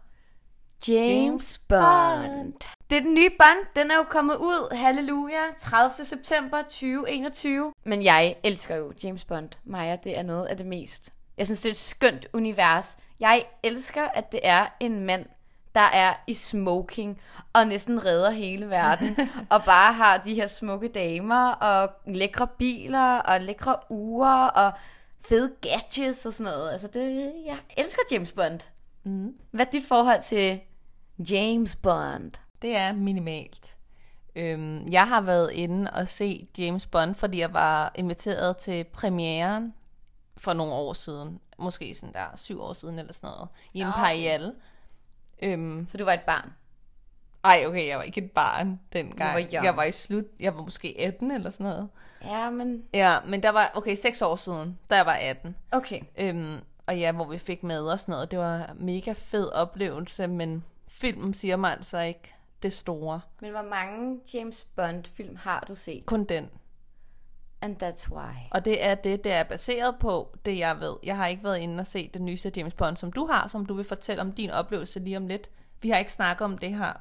James 0.89 1.59
Bond. 1.59 2.53
Det 2.91 2.97
er 2.99 3.03
den 3.03 3.15
nye 3.15 3.31
Bond. 3.31 3.67
Den 3.77 3.91
er 3.91 3.97
jo 3.97 4.03
kommet 4.03 4.37
ud. 4.37 4.77
Halleluja. 4.77 5.43
30. 5.59 6.05
september 6.05 6.63
2021. 6.63 7.73
Men 7.85 8.05
jeg 8.05 8.37
elsker 8.43 8.77
jo 8.77 8.93
James 9.05 9.25
Bond. 9.25 9.51
Maja, 9.65 9.97
det 10.05 10.19
er 10.19 10.23
noget 10.23 10.47
af 10.47 10.57
det 10.57 10.67
mest. 10.67 11.13
Jeg 11.37 11.47
synes, 11.47 11.61
det 11.61 11.69
er 11.69 11.73
et 11.73 11.77
skønt 11.77 12.27
univers. 12.33 12.97
Jeg 13.21 13.45
elsker, 13.63 14.03
at 14.03 14.33
det 14.33 14.41
er 14.43 14.67
en 14.81 15.05
mand, 15.05 15.27
der 15.79 15.85
er 15.85 16.15
i 16.27 16.35
smoking 16.35 17.21
og 17.53 17.67
næsten 17.67 18.05
redder 18.05 18.31
hele 18.31 18.69
verden. 18.71 19.17
og 19.51 19.65
bare 19.65 19.93
har 19.93 20.19
de 20.19 20.35
her 20.35 20.47
smukke 20.47 20.89
damer 20.89 21.51
og 21.51 21.91
lækre 22.07 22.47
biler 22.47 23.17
og 23.19 23.41
lækre 23.41 23.77
uger 23.91 24.45
og 24.45 24.73
fede 25.21 25.53
gadgets 25.61 26.27
og 26.27 26.33
sådan 26.33 26.53
noget. 26.53 26.71
Altså, 26.71 26.87
det, 26.87 27.33
jeg 27.47 27.59
elsker 27.77 28.03
James 28.11 28.33
Bond. 28.33 28.61
mm, 29.05 29.37
Hvad 29.51 29.67
er 29.67 29.71
dit 29.71 29.85
forhold 29.85 30.23
til 30.23 30.61
James 31.31 31.77
Bond? 31.77 32.33
det 32.63 32.77
er 32.77 32.93
minimalt. 32.93 33.77
Øhm, 34.37 34.89
jeg 34.89 35.09
har 35.09 35.21
været 35.21 35.51
inde 35.53 35.91
og 35.91 36.09
se 36.09 36.49
James 36.59 36.87
Bond, 36.87 37.15
fordi 37.15 37.39
jeg 37.41 37.53
var 37.53 37.93
inviteret 37.95 38.57
til 38.57 38.85
premieren 38.85 39.75
for 40.37 40.53
nogle 40.53 40.73
år 40.73 40.93
siden. 40.93 41.41
Måske 41.59 41.95
sådan 41.95 42.13
der 42.13 42.27
syv 42.37 42.61
år 42.61 42.73
siden 42.73 42.99
eller 42.99 43.13
sådan 43.13 43.31
noget. 43.31 43.49
I. 43.75 43.81
Imperial. 43.81 44.55
Øhm, 45.43 45.87
Så 45.89 45.97
du 45.97 46.05
var 46.05 46.13
et 46.13 46.21
barn? 46.27 46.53
Ej, 47.45 47.65
okay, 47.67 47.87
jeg 47.89 47.99
var 47.99 48.03
ikke 48.05 48.21
et 48.25 48.31
barn 48.31 48.81
dengang. 48.93 49.19
Du 49.31 49.43
var 49.43 49.49
young. 49.53 49.65
jeg 49.65 49.77
var 49.77 49.83
i 49.85 49.93
slut, 49.93 50.25
jeg 50.41 50.55
var 50.57 50.63
måske 50.63 50.95
18 50.99 51.31
eller 51.31 51.51
sådan 51.51 51.67
noget. 51.67 51.89
Ja, 52.25 52.51
men... 52.51 52.85
Ja, 52.95 53.17
men 53.27 53.43
der 53.43 53.51
var, 53.51 53.73
okay, 53.75 53.95
6 53.95 54.23
år 54.23 54.37
siden, 54.37 54.79
da 54.91 54.97
jeg 54.97 55.07
var 55.07 55.13
18. 55.21 55.57
Okay. 55.73 56.01
Øhm, 56.19 56.57
og 56.87 56.99
ja, 56.99 57.13
hvor 57.13 57.25
vi 57.25 57.39
fik 57.39 57.63
mad 57.63 57.87
og 57.89 58.01
sådan 58.01 58.13
noget. 58.13 58.31
Det 58.31 58.39
var 58.39 58.57
en 58.67 58.87
mega 58.87 59.13
fed 59.13 59.53
oplevelse, 59.53 60.27
men 60.27 60.65
filmen 60.89 61.35
siger 61.35 61.57
mig 61.57 61.73
altså 61.73 61.99
ikke 61.99 62.35
det 62.63 62.73
store. 62.73 63.21
Men 63.41 63.51
hvor 63.51 63.63
mange 63.63 64.21
James 64.35 64.65
Bond-film 64.77 65.37
har 65.37 65.65
du 65.69 65.75
set? 65.75 66.07
Kun 66.07 66.25
den. 66.25 66.51
And 67.61 67.83
that's 67.83 68.11
why. 68.11 68.35
Og 68.51 68.65
det 68.65 68.85
er 68.85 68.95
det, 68.95 69.25
det 69.25 69.33
er 69.33 69.43
baseret 69.43 69.97
på, 70.01 70.37
det 70.45 70.59
jeg 70.59 70.81
ved. 70.81 70.97
Jeg 71.03 71.17
har 71.17 71.27
ikke 71.27 71.45
været 71.45 71.59
inde 71.59 71.81
og 71.81 71.87
se 71.87 72.11
den 72.15 72.25
nyeste 72.25 72.53
James 72.57 72.75
Bond, 72.75 72.97
som 72.97 73.13
du 73.13 73.27
har, 73.27 73.49
som 73.49 73.67
du 73.67 73.75
vil 73.75 73.85
fortælle 73.85 74.21
om 74.21 74.33
din 74.33 74.51
oplevelse 74.51 75.01
lige 75.01 75.17
om 75.17 75.27
lidt. 75.27 75.51
Vi 75.83 75.91
har 75.91 75.99
ikke 75.99 76.13
snakket 76.13 76.45
om 76.45 76.59
det 76.59 76.75
her 76.79 76.93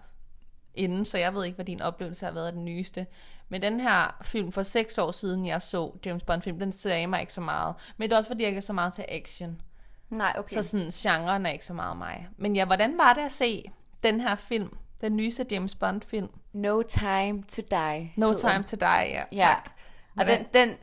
inden, 0.74 1.06
så 1.06 1.18
jeg 1.18 1.34
ved 1.34 1.46
ikke, 1.46 1.56
hvad 1.56 1.66
din 1.66 1.82
oplevelse 1.82 2.26
har 2.26 2.34
været 2.34 2.48
af 2.48 2.54
den 2.54 2.66
nyeste. 2.66 3.08
Men 3.50 3.62
den 3.62 3.80
her 3.80 4.18
film 4.22 4.52
for 4.52 4.64
seks 4.64 4.98
år 4.98 5.12
siden, 5.12 5.46
jeg 5.46 5.62
så 5.62 5.92
James 6.06 6.24
Bond-film, 6.24 6.60
den 6.60 6.72
sagde 6.72 7.08
mig 7.08 7.22
ikke 7.22 7.34
så 7.34 7.42
meget. 7.42 7.76
Men 7.98 8.10
det 8.10 8.14
er 8.16 8.18
også, 8.18 8.30
fordi 8.30 8.44
jeg 8.44 8.50
ikke 8.50 8.58
er 8.58 8.62
så 8.62 8.74
meget 8.74 8.94
til 8.94 9.06
action. 9.10 9.62
Nej, 10.10 10.36
okay. 10.38 10.54
Så 10.56 10.64
sådan, 10.64 10.90
genren 10.90 11.46
er 11.46 11.50
ikke 11.50 11.66
så 11.66 11.74
meget 11.74 11.98
mig. 11.98 12.28
Men 12.38 12.56
ja, 12.56 12.66
hvordan 12.66 12.98
var 12.98 13.14
det 13.14 13.22
at 13.22 13.32
se 13.32 13.64
den 14.04 14.22
her 14.22 14.36
film? 14.36 14.78
Den 15.02 15.16
nyeste 15.18 15.46
James 15.52 15.76
Bond-film. 15.76 16.30
No 16.54 16.82
Time 16.82 17.44
to 17.44 17.62
Die. 17.72 18.12
No 18.16 18.34
Time 18.34 18.64
to 18.64 18.76
Die, 18.80 18.88
ja. 18.88 19.24
Ja. 19.32 19.38
Tak. 19.38 19.72
Og 20.20 20.26
den, 20.26 20.46
den 20.54 20.76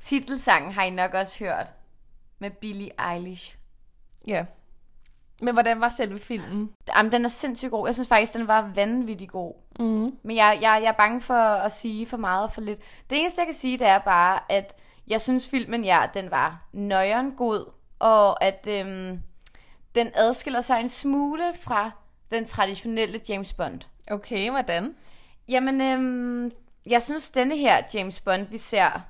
titelsang 0.00 0.74
har 0.74 0.82
I 0.82 0.90
nok 0.90 1.14
også 1.14 1.44
hørt 1.44 1.66
med 2.38 2.50
Billie 2.50 2.90
Eilish. 3.12 3.56
Ja. 4.26 4.44
Men 5.40 5.54
hvordan 5.54 5.80
var 5.80 5.88
selve 5.88 6.18
filmen? 6.18 6.72
Jamen, 6.96 7.12
den 7.12 7.24
er 7.24 7.28
sindssygt 7.28 7.70
god. 7.70 7.88
Jeg 7.88 7.94
synes 7.94 8.08
faktisk, 8.08 8.32
den 8.32 8.48
var 8.48 8.70
vanvittig 8.74 9.28
god. 9.28 9.54
Mm. 9.78 10.16
Men 10.22 10.36
jeg, 10.36 10.58
jeg, 10.60 10.80
jeg 10.82 10.88
er 10.88 10.92
bange 10.92 11.20
for 11.20 11.34
at 11.34 11.72
sige 11.72 12.06
for 12.06 12.16
meget 12.16 12.44
og 12.44 12.52
for 12.52 12.60
lidt. 12.60 12.80
Det 13.10 13.20
eneste, 13.20 13.40
jeg 13.40 13.46
kan 13.46 13.54
sige, 13.54 13.78
det 13.78 13.86
er 13.86 13.98
bare, 13.98 14.40
at 14.48 14.74
jeg 15.06 15.20
synes, 15.20 15.48
filmen, 15.48 15.84
ja, 15.84 16.06
den 16.14 16.30
var 16.30 16.68
nøjeren 16.72 17.32
god, 17.32 17.72
og 17.98 18.44
at 18.44 18.66
øhm, 18.70 19.22
den 19.94 20.10
adskiller 20.14 20.60
sig 20.60 20.80
en 20.80 20.88
smule 20.88 21.52
fra 21.60 21.90
den 22.30 22.44
traditionelle 22.44 23.20
James 23.28 23.52
Bond. 23.52 23.80
Okay, 24.10 24.50
hvordan? 24.50 24.94
Jamen, 25.48 25.80
øhm, 25.80 26.52
jeg 26.86 27.02
synes, 27.02 27.30
denne 27.30 27.56
her 27.56 27.82
James 27.94 28.20
Bond, 28.20 28.46
vi 28.46 28.58
ser 28.58 29.00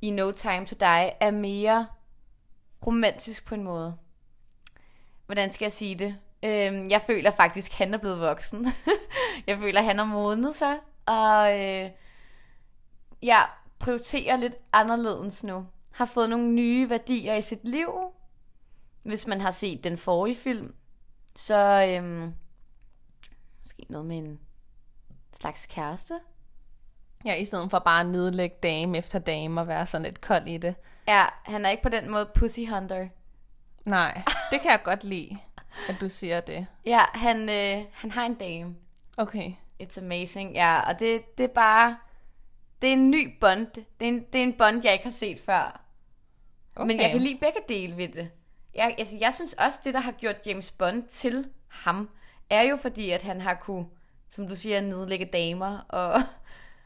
i 0.00 0.10
No 0.10 0.30
Time 0.30 0.66
to 0.66 0.76
Die, 0.80 1.12
er 1.20 1.30
mere 1.30 1.86
romantisk 2.86 3.46
på 3.46 3.54
en 3.54 3.64
måde. 3.64 3.96
Hvordan 5.26 5.52
skal 5.52 5.64
jeg 5.64 5.72
sige 5.72 5.94
det? 5.94 6.16
Øhm, 6.42 6.90
jeg 6.90 7.02
føler 7.02 7.30
faktisk, 7.30 7.72
at 7.72 7.76
han 7.76 7.94
er 7.94 7.98
blevet 7.98 8.20
voksen. 8.20 8.66
jeg 9.46 9.58
føler, 9.58 9.80
at 9.80 9.86
han 9.86 9.98
har 9.98 10.04
modnet 10.04 10.56
sig, 10.56 10.78
og 11.06 11.60
øh, 11.60 11.90
jeg 13.22 13.48
prioriterer 13.78 14.36
lidt 14.36 14.54
anderledes 14.72 15.44
nu. 15.44 15.66
Har 15.90 16.06
fået 16.06 16.30
nogle 16.30 16.52
nye 16.52 16.90
værdier 16.90 17.34
i 17.34 17.42
sit 17.42 17.64
liv. 17.64 17.90
Hvis 19.02 19.26
man 19.26 19.40
har 19.40 19.50
set 19.50 19.84
den 19.84 19.98
forrige 19.98 20.36
film, 20.36 20.74
så 21.36 21.86
øhm, 21.88 22.34
måske 23.62 23.86
noget 23.88 24.06
med 24.06 24.18
en 24.18 24.40
slags 25.32 25.66
kæreste. 25.66 26.20
Ja, 27.24 27.34
i 27.34 27.44
stedet 27.44 27.70
for 27.70 27.78
bare 27.78 28.00
at 28.00 28.06
nedlægge 28.06 28.56
dame 28.62 28.98
efter 28.98 29.18
dame 29.18 29.60
og 29.60 29.68
være 29.68 29.86
sådan 29.86 30.04
lidt 30.04 30.20
kold 30.20 30.46
i 30.46 30.56
det. 30.56 30.74
Ja, 31.08 31.24
han 31.42 31.64
er 31.66 31.70
ikke 31.70 31.82
på 31.82 31.88
den 31.88 32.10
måde 32.10 32.30
pussy 32.34 32.60
hunter. 32.60 33.08
Nej, 33.84 34.22
det 34.50 34.60
kan 34.60 34.70
jeg 34.70 34.80
godt 34.84 35.04
lide, 35.04 35.38
at 35.88 35.96
du 36.00 36.08
siger 36.08 36.40
det. 36.40 36.66
Ja, 36.86 37.04
han, 37.14 37.48
øh, 37.48 37.84
han 37.92 38.10
har 38.10 38.24
en 38.26 38.34
dame. 38.34 38.76
Okay. 39.16 39.52
It's 39.82 39.98
amazing, 40.00 40.54
ja. 40.54 40.80
Og 40.80 40.98
det, 41.00 41.38
det 41.38 41.44
er 41.44 41.54
bare... 41.54 41.96
Det 42.82 42.88
er 42.88 42.92
en 42.92 43.10
ny 43.10 43.38
Bond. 43.40 43.66
Det 43.74 43.84
er 44.00 44.08
en, 44.08 44.24
det 44.32 44.38
er 44.38 44.42
en 44.42 44.52
Bond, 44.52 44.80
jeg 44.84 44.92
ikke 44.92 45.04
har 45.04 45.12
set 45.12 45.40
før. 45.40 45.80
okay. 46.76 46.86
Men 46.86 47.00
jeg 47.00 47.10
kan 47.10 47.20
lide 47.20 47.38
begge 47.40 47.60
dele 47.68 47.96
ved 47.96 48.08
det. 48.08 48.30
Jeg, 48.74 48.94
altså, 48.98 49.16
jeg 49.20 49.34
synes 49.34 49.52
også, 49.52 49.78
det, 49.84 49.94
der 49.94 50.00
har 50.00 50.12
gjort 50.12 50.46
James 50.46 50.70
Bond 50.70 51.02
til 51.08 51.46
ham, 51.68 52.10
er 52.50 52.62
jo 52.62 52.76
fordi, 52.76 53.10
at 53.10 53.22
han 53.22 53.40
har 53.40 53.54
kunne, 53.54 53.86
som 54.30 54.48
du 54.48 54.56
siger, 54.56 54.80
nedlægge 54.80 55.24
damer, 55.24 55.78
og 55.88 56.22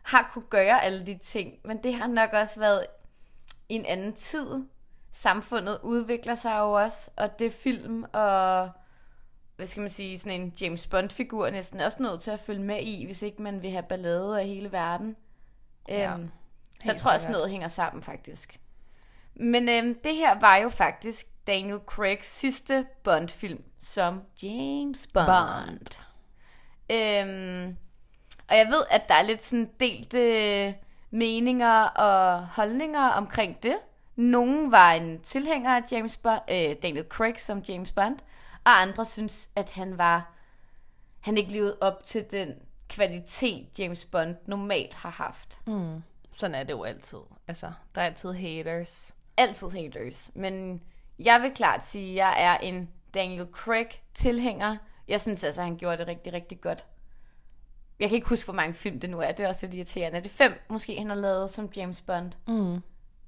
har 0.04 0.30
kunne 0.32 0.44
gøre 0.50 0.82
alle 0.82 1.06
de 1.06 1.18
ting. 1.18 1.54
Men 1.64 1.82
det 1.82 1.94
har 1.94 2.06
nok 2.06 2.30
også 2.32 2.60
været 2.60 2.86
en 3.68 3.86
anden 3.86 4.12
tid. 4.12 4.64
Samfundet 5.12 5.78
udvikler 5.82 6.34
sig 6.34 6.58
jo 6.58 6.72
også, 6.72 7.10
og 7.16 7.38
det 7.38 7.52
film 7.52 8.04
og 8.12 8.70
hvad 9.56 9.66
skal 9.66 9.80
man 9.80 9.90
sige, 9.90 10.18
sådan 10.18 10.40
en 10.40 10.52
James 10.60 10.86
Bond-figur 10.86 11.50
næsten 11.50 11.80
også 11.80 12.02
nødt 12.02 12.20
til 12.20 12.30
at 12.30 12.40
følge 12.40 12.62
med 12.62 12.82
i, 12.82 13.04
hvis 13.04 13.22
ikke 13.22 13.42
man 13.42 13.62
vil 13.62 13.70
have 13.70 13.82
ballade 13.82 14.40
af 14.40 14.46
hele 14.46 14.72
verden. 14.72 15.16
Ja, 15.88 16.12
øhm, 16.12 16.30
så 16.80 16.90
jeg 16.90 16.96
tror 16.96 17.12
også, 17.12 17.30
noget 17.30 17.50
hænger 17.50 17.68
sammen 17.68 18.02
faktisk. 18.02 18.60
Men 19.34 19.68
øhm, 19.68 19.98
det 20.04 20.16
her 20.16 20.40
var 20.40 20.56
jo 20.56 20.68
faktisk 20.68 21.26
Daniel 21.46 21.80
Craigs 21.86 22.26
sidste 22.26 22.86
Bond-film 23.02 23.64
som 23.80 24.22
James 24.42 25.06
Bond. 25.06 25.26
Bond. 25.26 25.98
Øhm, 26.90 27.76
og 28.48 28.56
jeg 28.56 28.66
ved, 28.66 28.84
at 28.90 29.08
der 29.08 29.14
er 29.14 29.22
lidt 29.22 29.42
sådan 29.42 29.70
delte 29.80 30.74
meninger 31.10 31.82
og 31.82 32.46
holdninger 32.46 33.08
omkring 33.08 33.62
det. 33.62 33.76
Nogle 34.16 34.70
var 34.70 34.92
en 34.92 35.20
tilhænger 35.20 35.76
af 35.76 35.82
James 35.92 36.16
Bond, 36.16 36.40
øh, 36.50 36.76
Daniel 36.82 37.06
Craig 37.08 37.40
som 37.40 37.58
James 37.58 37.92
Bond, 37.92 38.18
og 38.64 38.82
andre 38.82 39.04
synes, 39.04 39.50
at 39.56 39.70
han 39.70 39.98
var 39.98 40.34
han 41.20 41.38
ikke 41.38 41.52
levede 41.52 41.76
op 41.80 42.04
til 42.04 42.30
den 42.30 42.54
kvalitet, 42.88 43.78
James 43.78 44.04
Bond 44.04 44.36
normalt 44.46 44.94
har 44.94 45.10
haft. 45.10 45.58
Mm. 45.66 46.02
Sådan 46.36 46.54
er 46.54 46.64
det 46.64 46.72
jo 46.72 46.82
altid. 46.82 47.18
Altså, 47.48 47.72
der 47.94 48.00
er 48.00 48.06
altid 48.06 48.32
haters. 48.32 49.14
Altid 49.36 49.70
haters, 49.70 50.30
men 50.34 50.82
jeg 51.18 51.42
vil 51.42 51.54
klart 51.54 51.86
sige, 51.86 52.10
at 52.10 52.16
jeg 52.16 52.44
er 52.44 52.58
en 52.58 52.90
Daniel 53.14 53.46
Craig 53.52 53.88
tilhænger. 54.14 54.76
Jeg 55.08 55.20
synes 55.20 55.44
altså, 55.44 55.60
at 55.60 55.66
han 55.66 55.76
gjorde 55.76 55.96
det 55.96 56.06
rigtig, 56.06 56.32
rigtig 56.32 56.60
godt. 56.60 56.84
Jeg 58.00 58.08
kan 58.08 58.16
ikke 58.16 58.28
huske, 58.28 58.46
hvor 58.46 58.54
mange 58.54 58.74
film 58.74 59.00
det 59.00 59.10
nu 59.10 59.20
er. 59.20 59.32
Det 59.32 59.44
er 59.44 59.48
også 59.48 59.66
lidt 59.66 59.74
irriterende. 59.74 60.18
Er 60.18 60.22
det 60.22 60.30
fem, 60.30 60.52
måske, 60.68 60.98
han 60.98 61.08
har 61.08 61.16
lavet 61.16 61.50
som 61.50 61.70
James 61.76 62.00
Bond? 62.00 62.32
Mm. 62.48 62.82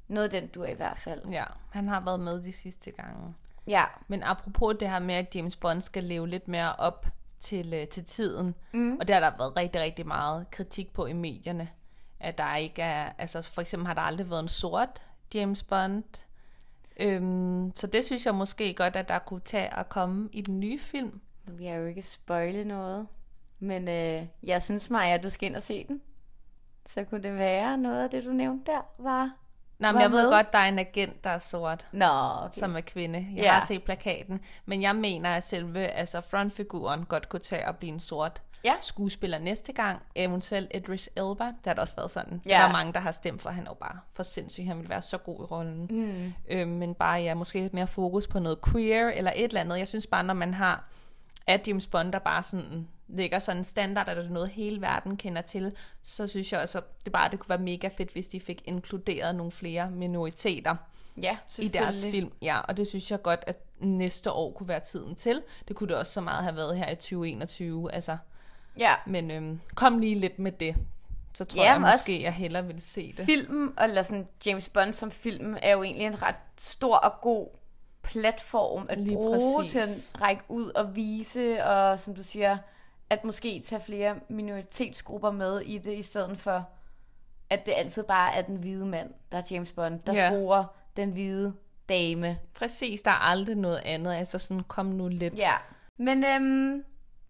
Noget 0.09 0.35
af 0.35 0.41
den 0.41 0.49
du 0.49 0.62
er 0.62 0.67
i 0.69 0.75
hvert 0.75 0.99
fald. 0.99 1.21
Ja, 1.31 1.45
han 1.71 1.89
har 1.89 2.01
været 2.01 2.21
med 2.21 2.43
de 2.43 2.53
sidste 2.53 2.91
gange. 2.91 3.35
Ja. 3.67 3.85
Men 4.09 4.23
apropos 4.23 4.77
det 4.81 4.91
her 4.91 4.99
med, 4.99 5.14
at 5.14 5.37
James 5.37 5.57
Bond 5.57 5.81
skal 5.81 6.05
leve 6.05 6.29
lidt 6.29 6.49
mere 6.49 6.73
op 6.77 7.07
til, 7.41 7.75
øh, 7.75 7.89
til 7.89 8.05
tiden, 8.05 8.55
Mm. 8.73 8.97
og 9.01 9.09
det 9.09 9.14
har 9.17 9.21
der 9.31 9.37
været 9.39 9.57
rigtig, 9.57 9.81
rigtig 9.81 10.07
meget 10.07 10.51
kritik 10.51 10.93
på 10.93 11.07
i 11.07 11.12
medierne, 11.12 11.69
at 12.21 12.39
der 12.39 12.57
ikke 12.57 12.83
er, 12.83 13.12
altså 13.19 13.43
for 13.43 13.61
eksempel 13.61 13.87
har 13.87 13.95
der 13.95 14.01
aldrig 14.01 14.31
været 14.31 14.43
en 14.43 14.49
sort 14.49 15.03
James 15.35 15.62
Bond, 15.62 16.05
øhm, 17.01 17.73
så 17.75 17.87
det 17.87 18.05
synes 18.05 18.27
jeg 18.27 18.35
måske 18.35 18.75
godt, 18.75 18.97
at 18.97 19.09
der 19.09 19.19
kunne 19.19 19.41
tage 19.41 19.75
at 19.79 19.89
komme 19.89 20.29
i 20.33 20.41
den 20.41 20.61
nye 20.61 20.79
film. 20.79 21.21
Nu 21.47 21.53
vil 21.55 21.67
jeg 21.67 21.79
jo 21.81 21.87
ikke 21.87 22.03
spoile 22.03 22.64
noget. 22.64 23.07
Men 23.59 23.89
øh, 23.89 24.23
jeg 24.43 24.63
synes, 24.63 24.91
Maja, 24.91 25.15
at 25.15 25.23
du 25.23 25.31
skal 25.31 25.49
ind 25.49 25.57
og 25.57 25.63
se 25.63 25.85
den. 25.89 26.01
Så 26.87 27.05
kunne 27.05 27.23
det 27.23 27.35
være 27.35 27.79
noget 27.79 28.03
af 28.05 28.11
det, 28.11 28.25
du 28.25 28.31
nævnte 28.33 28.73
der, 28.73 28.81
var... 28.99 29.31
Nej, 29.79 29.93
men 29.93 30.03
jeg 30.03 30.11
ved 30.11 30.23
med? 30.23 30.31
godt, 30.33 30.53
der 30.53 30.59
er 30.59 30.69
en 30.69 30.79
agent, 30.79 31.25
der 31.25 31.31
er 31.31 31.39
sort. 31.39 31.87
Nå, 31.93 32.07
okay. 32.43 32.59
som 32.59 32.77
er 32.77 32.81
kvinde. 32.81 33.27
Jeg 33.35 33.43
Ja. 33.43 33.53
har 33.53 33.61
set 33.67 33.83
plakaten, 33.85 34.41
men 34.67 34.83
jeg 34.83 34.97
mener, 34.97 35.31
at 35.31 35.43
selve 35.43 35.87
altså 35.89 36.21
frontfiguren 36.21 37.05
godt 37.05 37.29
kunne 37.29 37.41
tage 37.41 37.63
at 37.69 37.77
blive 37.77 37.93
en 37.93 38.01
sort 38.01 38.43
Ja. 38.65 38.75
skuespiller 38.81 39.39
næste 39.39 39.73
gang. 39.73 40.03
Eventuelt 40.15 40.71
Idris 40.75 41.11
Elba. 41.17 41.45
Det 41.47 41.57
har 41.67 41.75
da 41.75 41.81
også 41.81 41.97
været 41.97 42.11
sådan. 42.11 42.43
Ja. 42.47 42.51
Der 42.51 42.65
er 42.65 42.73
mange, 42.73 42.93
der 42.93 43.01
har 43.01 43.11
stemt 43.11 43.43
for, 43.43 43.51
han 43.51 43.65
er 43.67 43.71
jo 43.71 43.75
bare 43.75 43.99
for 44.15 44.23
sindssyg. 44.23 44.65
Han 44.65 44.79
vil 44.79 44.89
være 44.89 45.03
så 45.03 45.19
god 45.19 45.37
i 45.41 45.45
rollen. 45.45 45.87
Mm. 45.91 46.33
Øhm, 46.49 46.71
men 46.71 46.95
bare 46.95 47.21
ja, 47.21 47.35
måske 47.35 47.61
lidt 47.61 47.75
mere 47.75 47.87
fokus 47.87 48.27
på 48.27 48.39
noget 48.39 48.59
queer 48.71 49.09
eller 49.11 49.33
et 49.37 49.45
eller 49.45 49.61
andet. 49.61 49.79
Jeg 49.79 49.89
synes 49.89 50.07
bare, 50.07 50.25
når 50.25 50.35
man 50.35 50.55
har 50.55 50.85
at 51.47 51.69
James 51.69 51.87
Bond, 51.87 52.13
der 52.13 52.19
bare 52.19 52.43
sådan 52.43 52.89
lægger 53.09 53.39
sådan 53.39 53.59
en 53.61 53.65
standard, 53.65 54.09
at 54.09 54.17
det 54.17 54.25
er 54.27 54.31
noget 54.31 54.49
hele 54.49 54.81
verden 54.81 55.17
kender 55.17 55.43
til, 55.43 55.73
så 56.03 56.27
synes 56.27 56.53
jeg 56.53 56.61
også, 56.61 56.79
at 56.79 56.85
det 57.05 57.13
bare 57.13 57.31
det 57.31 57.39
kunne 57.39 57.49
være 57.49 57.59
mega 57.59 57.89
fedt, 57.89 58.11
hvis 58.13 58.27
de 58.29 58.41
fik 58.41 58.63
inkluderet 58.65 59.35
nogle 59.35 59.53
flere 59.53 59.91
minoriteter 59.91 60.77
Ja, 61.23 61.37
i 61.59 61.69
deres 61.69 62.07
film. 62.11 62.33
Ja, 62.43 62.61
og 62.61 62.77
det 62.77 62.87
synes 62.87 63.11
jeg 63.11 63.23
godt, 63.23 63.45
at 63.47 63.59
næste 63.79 64.33
år 64.33 64.53
kunne 64.53 64.69
være 64.69 64.81
tiden 64.81 65.15
til. 65.15 65.43
Det 65.69 65.77
kunne 65.77 65.89
det 65.89 65.97
også 65.97 66.13
så 66.13 66.21
meget 66.21 66.43
have 66.43 66.57
været 66.57 66.79
her 66.79 66.91
i 66.91 66.95
2021. 66.95 67.93
Altså, 67.93 68.17
Ja, 68.79 68.95
men 69.07 69.31
øhm, 69.31 69.61
kom 69.75 69.99
lige 69.99 70.15
lidt 70.15 70.39
med 70.39 70.53
det. 70.53 70.77
Så 71.35 71.45
tror 71.45 71.63
Ja, 71.65 71.73
jeg 71.73 71.81
måske, 71.81 72.23
jeg 72.23 72.33
hellere 72.35 72.67
vil 72.67 72.83
se 72.83 73.13
det. 73.17 73.27
filmen, 73.27 73.75
eller 73.83 74.03
sådan 74.03 74.29
James 74.47 74.69
Bond 74.69 74.93
som 74.93 75.11
film, 75.11 75.57
er 75.63 75.73
jo 75.73 75.83
egentlig 75.83 76.07
en 76.07 76.23
ret 76.23 76.35
stor 76.59 76.97
og 76.97 77.21
god 77.21 77.49
platform 78.07 78.87
at 78.89 78.99
Lige 78.99 79.17
bruge 79.17 79.59
præcis. 79.61 79.73
til 79.73 79.79
at 79.79 80.21
række 80.23 80.43
ud 80.49 80.71
og 80.71 80.97
vise, 80.97 81.65
og 81.65 82.01
som 82.01 82.15
du 82.15 82.23
siger, 82.23 82.59
at 83.11 83.25
måske 83.25 83.61
tage 83.61 83.81
flere 83.81 84.15
minoritetsgrupper 84.29 85.31
med 85.31 85.61
i 85.61 85.79
det, 85.79 85.93
i 85.99 86.03
stedet 86.03 86.39
for, 86.39 86.69
at 87.51 87.67
det 87.67 87.73
altid 87.77 88.03
bare 88.03 88.35
er 88.35 88.43
den 88.43 88.57
hvide 88.57 88.87
mand, 88.87 89.11
der 89.33 89.39
er 89.39 89.43
James 89.51 89.73
Bond, 89.73 90.01
der 90.01 90.13
Ja. 90.13 90.29
tror 90.31 90.75
den 90.97 91.11
hvide 91.11 91.55
dame. 91.89 92.39
Præcis, 92.55 93.03
der 93.03 93.11
er 93.11 93.15
aldrig 93.15 93.57
noget 93.57 93.81
andet. 93.85 94.15
Altså 94.15 94.39
sådan, 94.39 94.63
kom 94.69 94.87
nu 94.87 95.09
lidt. 95.09 95.39
Ja, 95.39 95.53
men 95.99 96.25
øhm, 96.25 96.85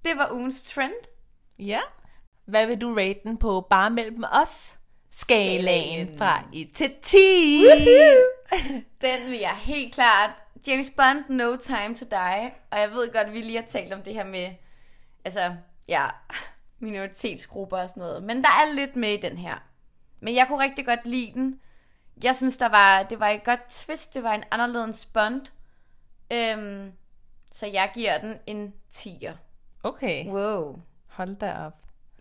det 0.04 0.12
var 0.16 0.30
ugens 0.32 0.62
trend. 0.62 0.92
ja. 1.58 1.80
Hvad 2.44 2.66
vil 2.66 2.80
du 2.80 2.94
rate 2.94 3.20
den 3.24 3.36
på 3.36 3.66
bare 3.70 3.90
mellem 3.90 4.24
os? 4.42 4.78
Skalaen 5.10 5.62
Skalaen. 5.62 6.18
fra 6.18 6.42
1 6.52 6.68
til 6.74 6.92
10. 7.02 7.18
Den 9.00 9.30
vil 9.30 9.38
jeg 9.38 9.54
helt 9.56 9.94
klart. 9.94 10.30
James 10.66 10.90
Bond, 10.90 11.24
No 11.28 11.56
Time 11.56 11.96
to 11.96 12.04
Die. 12.10 12.52
Og 12.70 12.78
jeg 12.80 12.90
ved 12.90 13.12
godt, 13.12 13.26
at 13.26 13.32
vi 13.32 13.40
lige 13.40 13.60
har 13.62 13.68
talt 13.68 13.92
om 13.92 14.02
det 14.02 14.14
her 14.14 14.24
med, 14.24 14.54
altså, 15.24 15.56
ja, 15.88 16.06
minoritetsgrupper 16.78 17.78
og 17.78 17.88
sådan 17.88 18.00
noget. 18.00 18.22
Men 18.22 18.42
der 18.42 18.48
er 18.48 18.72
lidt 18.72 18.96
med 18.96 19.12
i 19.12 19.20
den 19.20 19.38
her. 19.38 19.54
Men 20.20 20.34
jeg 20.34 20.46
kunne 20.48 20.62
rigtig 20.64 20.86
godt 20.86 21.06
lide 21.06 21.32
den. 21.34 21.60
Jeg 22.22 22.36
synes, 22.36 22.56
der 22.56 22.68
var, 22.68 23.02
det 23.02 23.20
var 23.20 23.28
et 23.28 23.44
godt 23.44 23.60
twist. 23.68 24.14
Det 24.14 24.22
var 24.22 24.32
en 24.34 24.44
anderledes 24.50 25.06
Bond. 25.06 25.46
Øhm, 26.32 26.92
så 27.52 27.66
jeg 27.66 27.90
giver 27.94 28.18
den 28.18 28.38
en 28.46 28.74
10'er. 28.94 29.32
Okay, 29.82 30.26
Wow. 30.26 30.80
hold 31.06 31.36
da 31.36 31.54
op. 31.66 31.72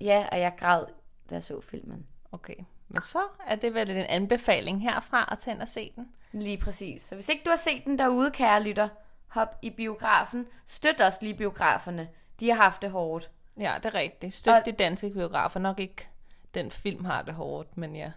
Ja, 0.01 0.27
og 0.31 0.39
jeg 0.39 0.53
græd, 0.57 0.85
da 1.29 1.35
jeg 1.35 1.43
så 1.43 1.61
filmen. 1.61 2.05
Okay, 2.31 2.55
men 2.87 3.01
så 3.01 3.19
er 3.47 3.55
det 3.55 3.73
vel 3.73 3.89
en 3.89 3.97
anbefaling 3.97 4.81
herfra 4.81 5.29
at 5.31 5.39
tage 5.39 5.53
ind 5.55 5.61
og 5.61 5.67
se 5.67 5.91
den. 5.95 6.13
Lige 6.41 6.57
præcis. 6.57 7.01
Så 7.01 7.15
hvis 7.15 7.29
ikke 7.29 7.41
du 7.45 7.49
har 7.49 7.57
set 7.57 7.85
den 7.85 7.99
derude, 7.99 8.31
kære 8.31 8.63
lytter, 8.63 8.89
hop 9.27 9.57
i 9.61 9.69
biografen. 9.69 10.47
Støt 10.65 11.01
også 11.01 11.19
lige 11.21 11.33
biograferne. 11.33 12.09
De 12.39 12.49
har 12.49 12.55
haft 12.55 12.81
det 12.81 12.91
hårdt. 12.91 13.29
Ja, 13.59 13.73
det 13.77 13.85
er 13.85 13.93
rigtigt. 13.93 14.33
Støt 14.33 14.53
Og- 14.53 14.65
de 14.65 14.71
danske 14.71 15.09
biografer. 15.09 15.59
Nok 15.59 15.79
ikke 15.79 16.07
den 16.53 16.71
film 16.71 17.05
har 17.05 17.21
det 17.21 17.33
hårdt, 17.33 17.77
men 17.77 17.95
ja. 17.95 18.11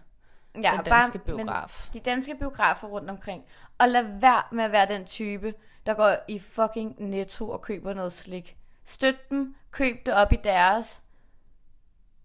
Ja, 0.63 0.71
Den 0.77 0.85
danske 0.85 1.19
biograf. 1.19 1.89
Men 1.93 2.01
de 2.01 2.09
danske 2.09 2.35
biografer 2.35 2.87
rundt 2.87 3.09
omkring. 3.09 3.43
Og 3.77 3.89
lad 3.89 4.03
være 4.03 4.43
med 4.51 4.63
at 4.63 4.71
være 4.71 4.87
den 4.87 5.05
type, 5.05 5.53
der 5.85 5.93
går 5.93 6.15
i 6.27 6.39
fucking 6.39 6.95
netto 7.09 7.49
og 7.49 7.61
køber 7.61 7.93
noget 7.93 8.13
slik. 8.13 8.57
Støt 8.83 9.29
dem. 9.29 9.55
Køb 9.71 10.05
det 10.05 10.13
op 10.13 10.33
i 10.33 10.37
deres 10.43 11.01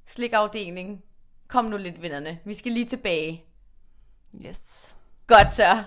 slikafdeling. 0.07 1.03
Kom 1.49 1.65
nu 1.65 1.77
lidt, 1.77 2.03
vennerne. 2.03 2.39
Vi 2.45 2.55
skal 2.55 2.73
lige 2.73 2.87
tilbage. 2.87 3.45
Yes. 4.47 4.94
Godt 5.27 5.55
så. 5.55 5.85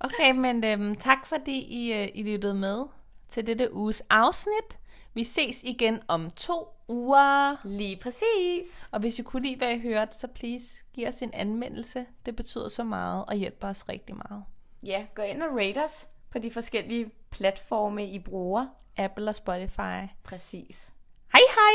Okay, 0.00 0.30
men 0.30 0.64
øhm, 0.64 0.94
tak 0.94 1.26
fordi 1.26 1.58
I, 1.58 1.92
øh, 1.92 2.08
I 2.14 2.22
lyttede 2.22 2.54
med 2.54 2.84
til 3.28 3.46
dette 3.46 3.74
uges 3.74 4.02
afsnit. 4.10 4.78
Vi 5.14 5.24
ses 5.24 5.62
igen 5.62 6.00
om 6.08 6.30
to 6.30 6.68
uger. 6.88 7.56
Lige 7.64 7.96
præcis. 7.96 8.88
Og 8.92 9.00
hvis 9.00 9.18
I 9.18 9.22
kunne 9.22 9.42
lide, 9.42 9.56
hvad 9.56 9.72
I 9.72 9.80
hørte, 9.80 10.18
så 10.18 10.26
please 10.26 10.82
giv 10.94 11.08
os 11.08 11.22
en 11.22 11.30
anmeldelse. 11.34 12.06
Det 12.26 12.36
betyder 12.36 12.68
så 12.68 12.84
meget 12.84 13.24
og 13.28 13.34
hjælper 13.34 13.68
os 13.68 13.88
rigtig 13.88 14.16
meget. 14.16 14.44
Ja, 14.82 15.06
gå 15.14 15.22
ind 15.22 15.42
og 15.42 15.56
rate 15.56 15.84
os 15.84 16.08
på 16.30 16.38
de 16.38 16.50
forskellige 16.50 17.10
platforme, 17.30 18.06
I 18.06 18.18
bruger. 18.18 18.66
Apple 18.96 19.28
og 19.28 19.34
Spotify. 19.34 20.06
Præcis. 20.24 20.92
Hej 21.32 21.42
hej! 21.48 21.74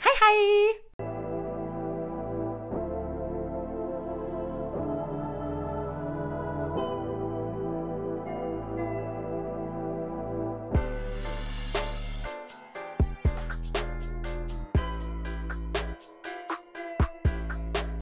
Hej 0.00 0.12
hej! 0.18 1.41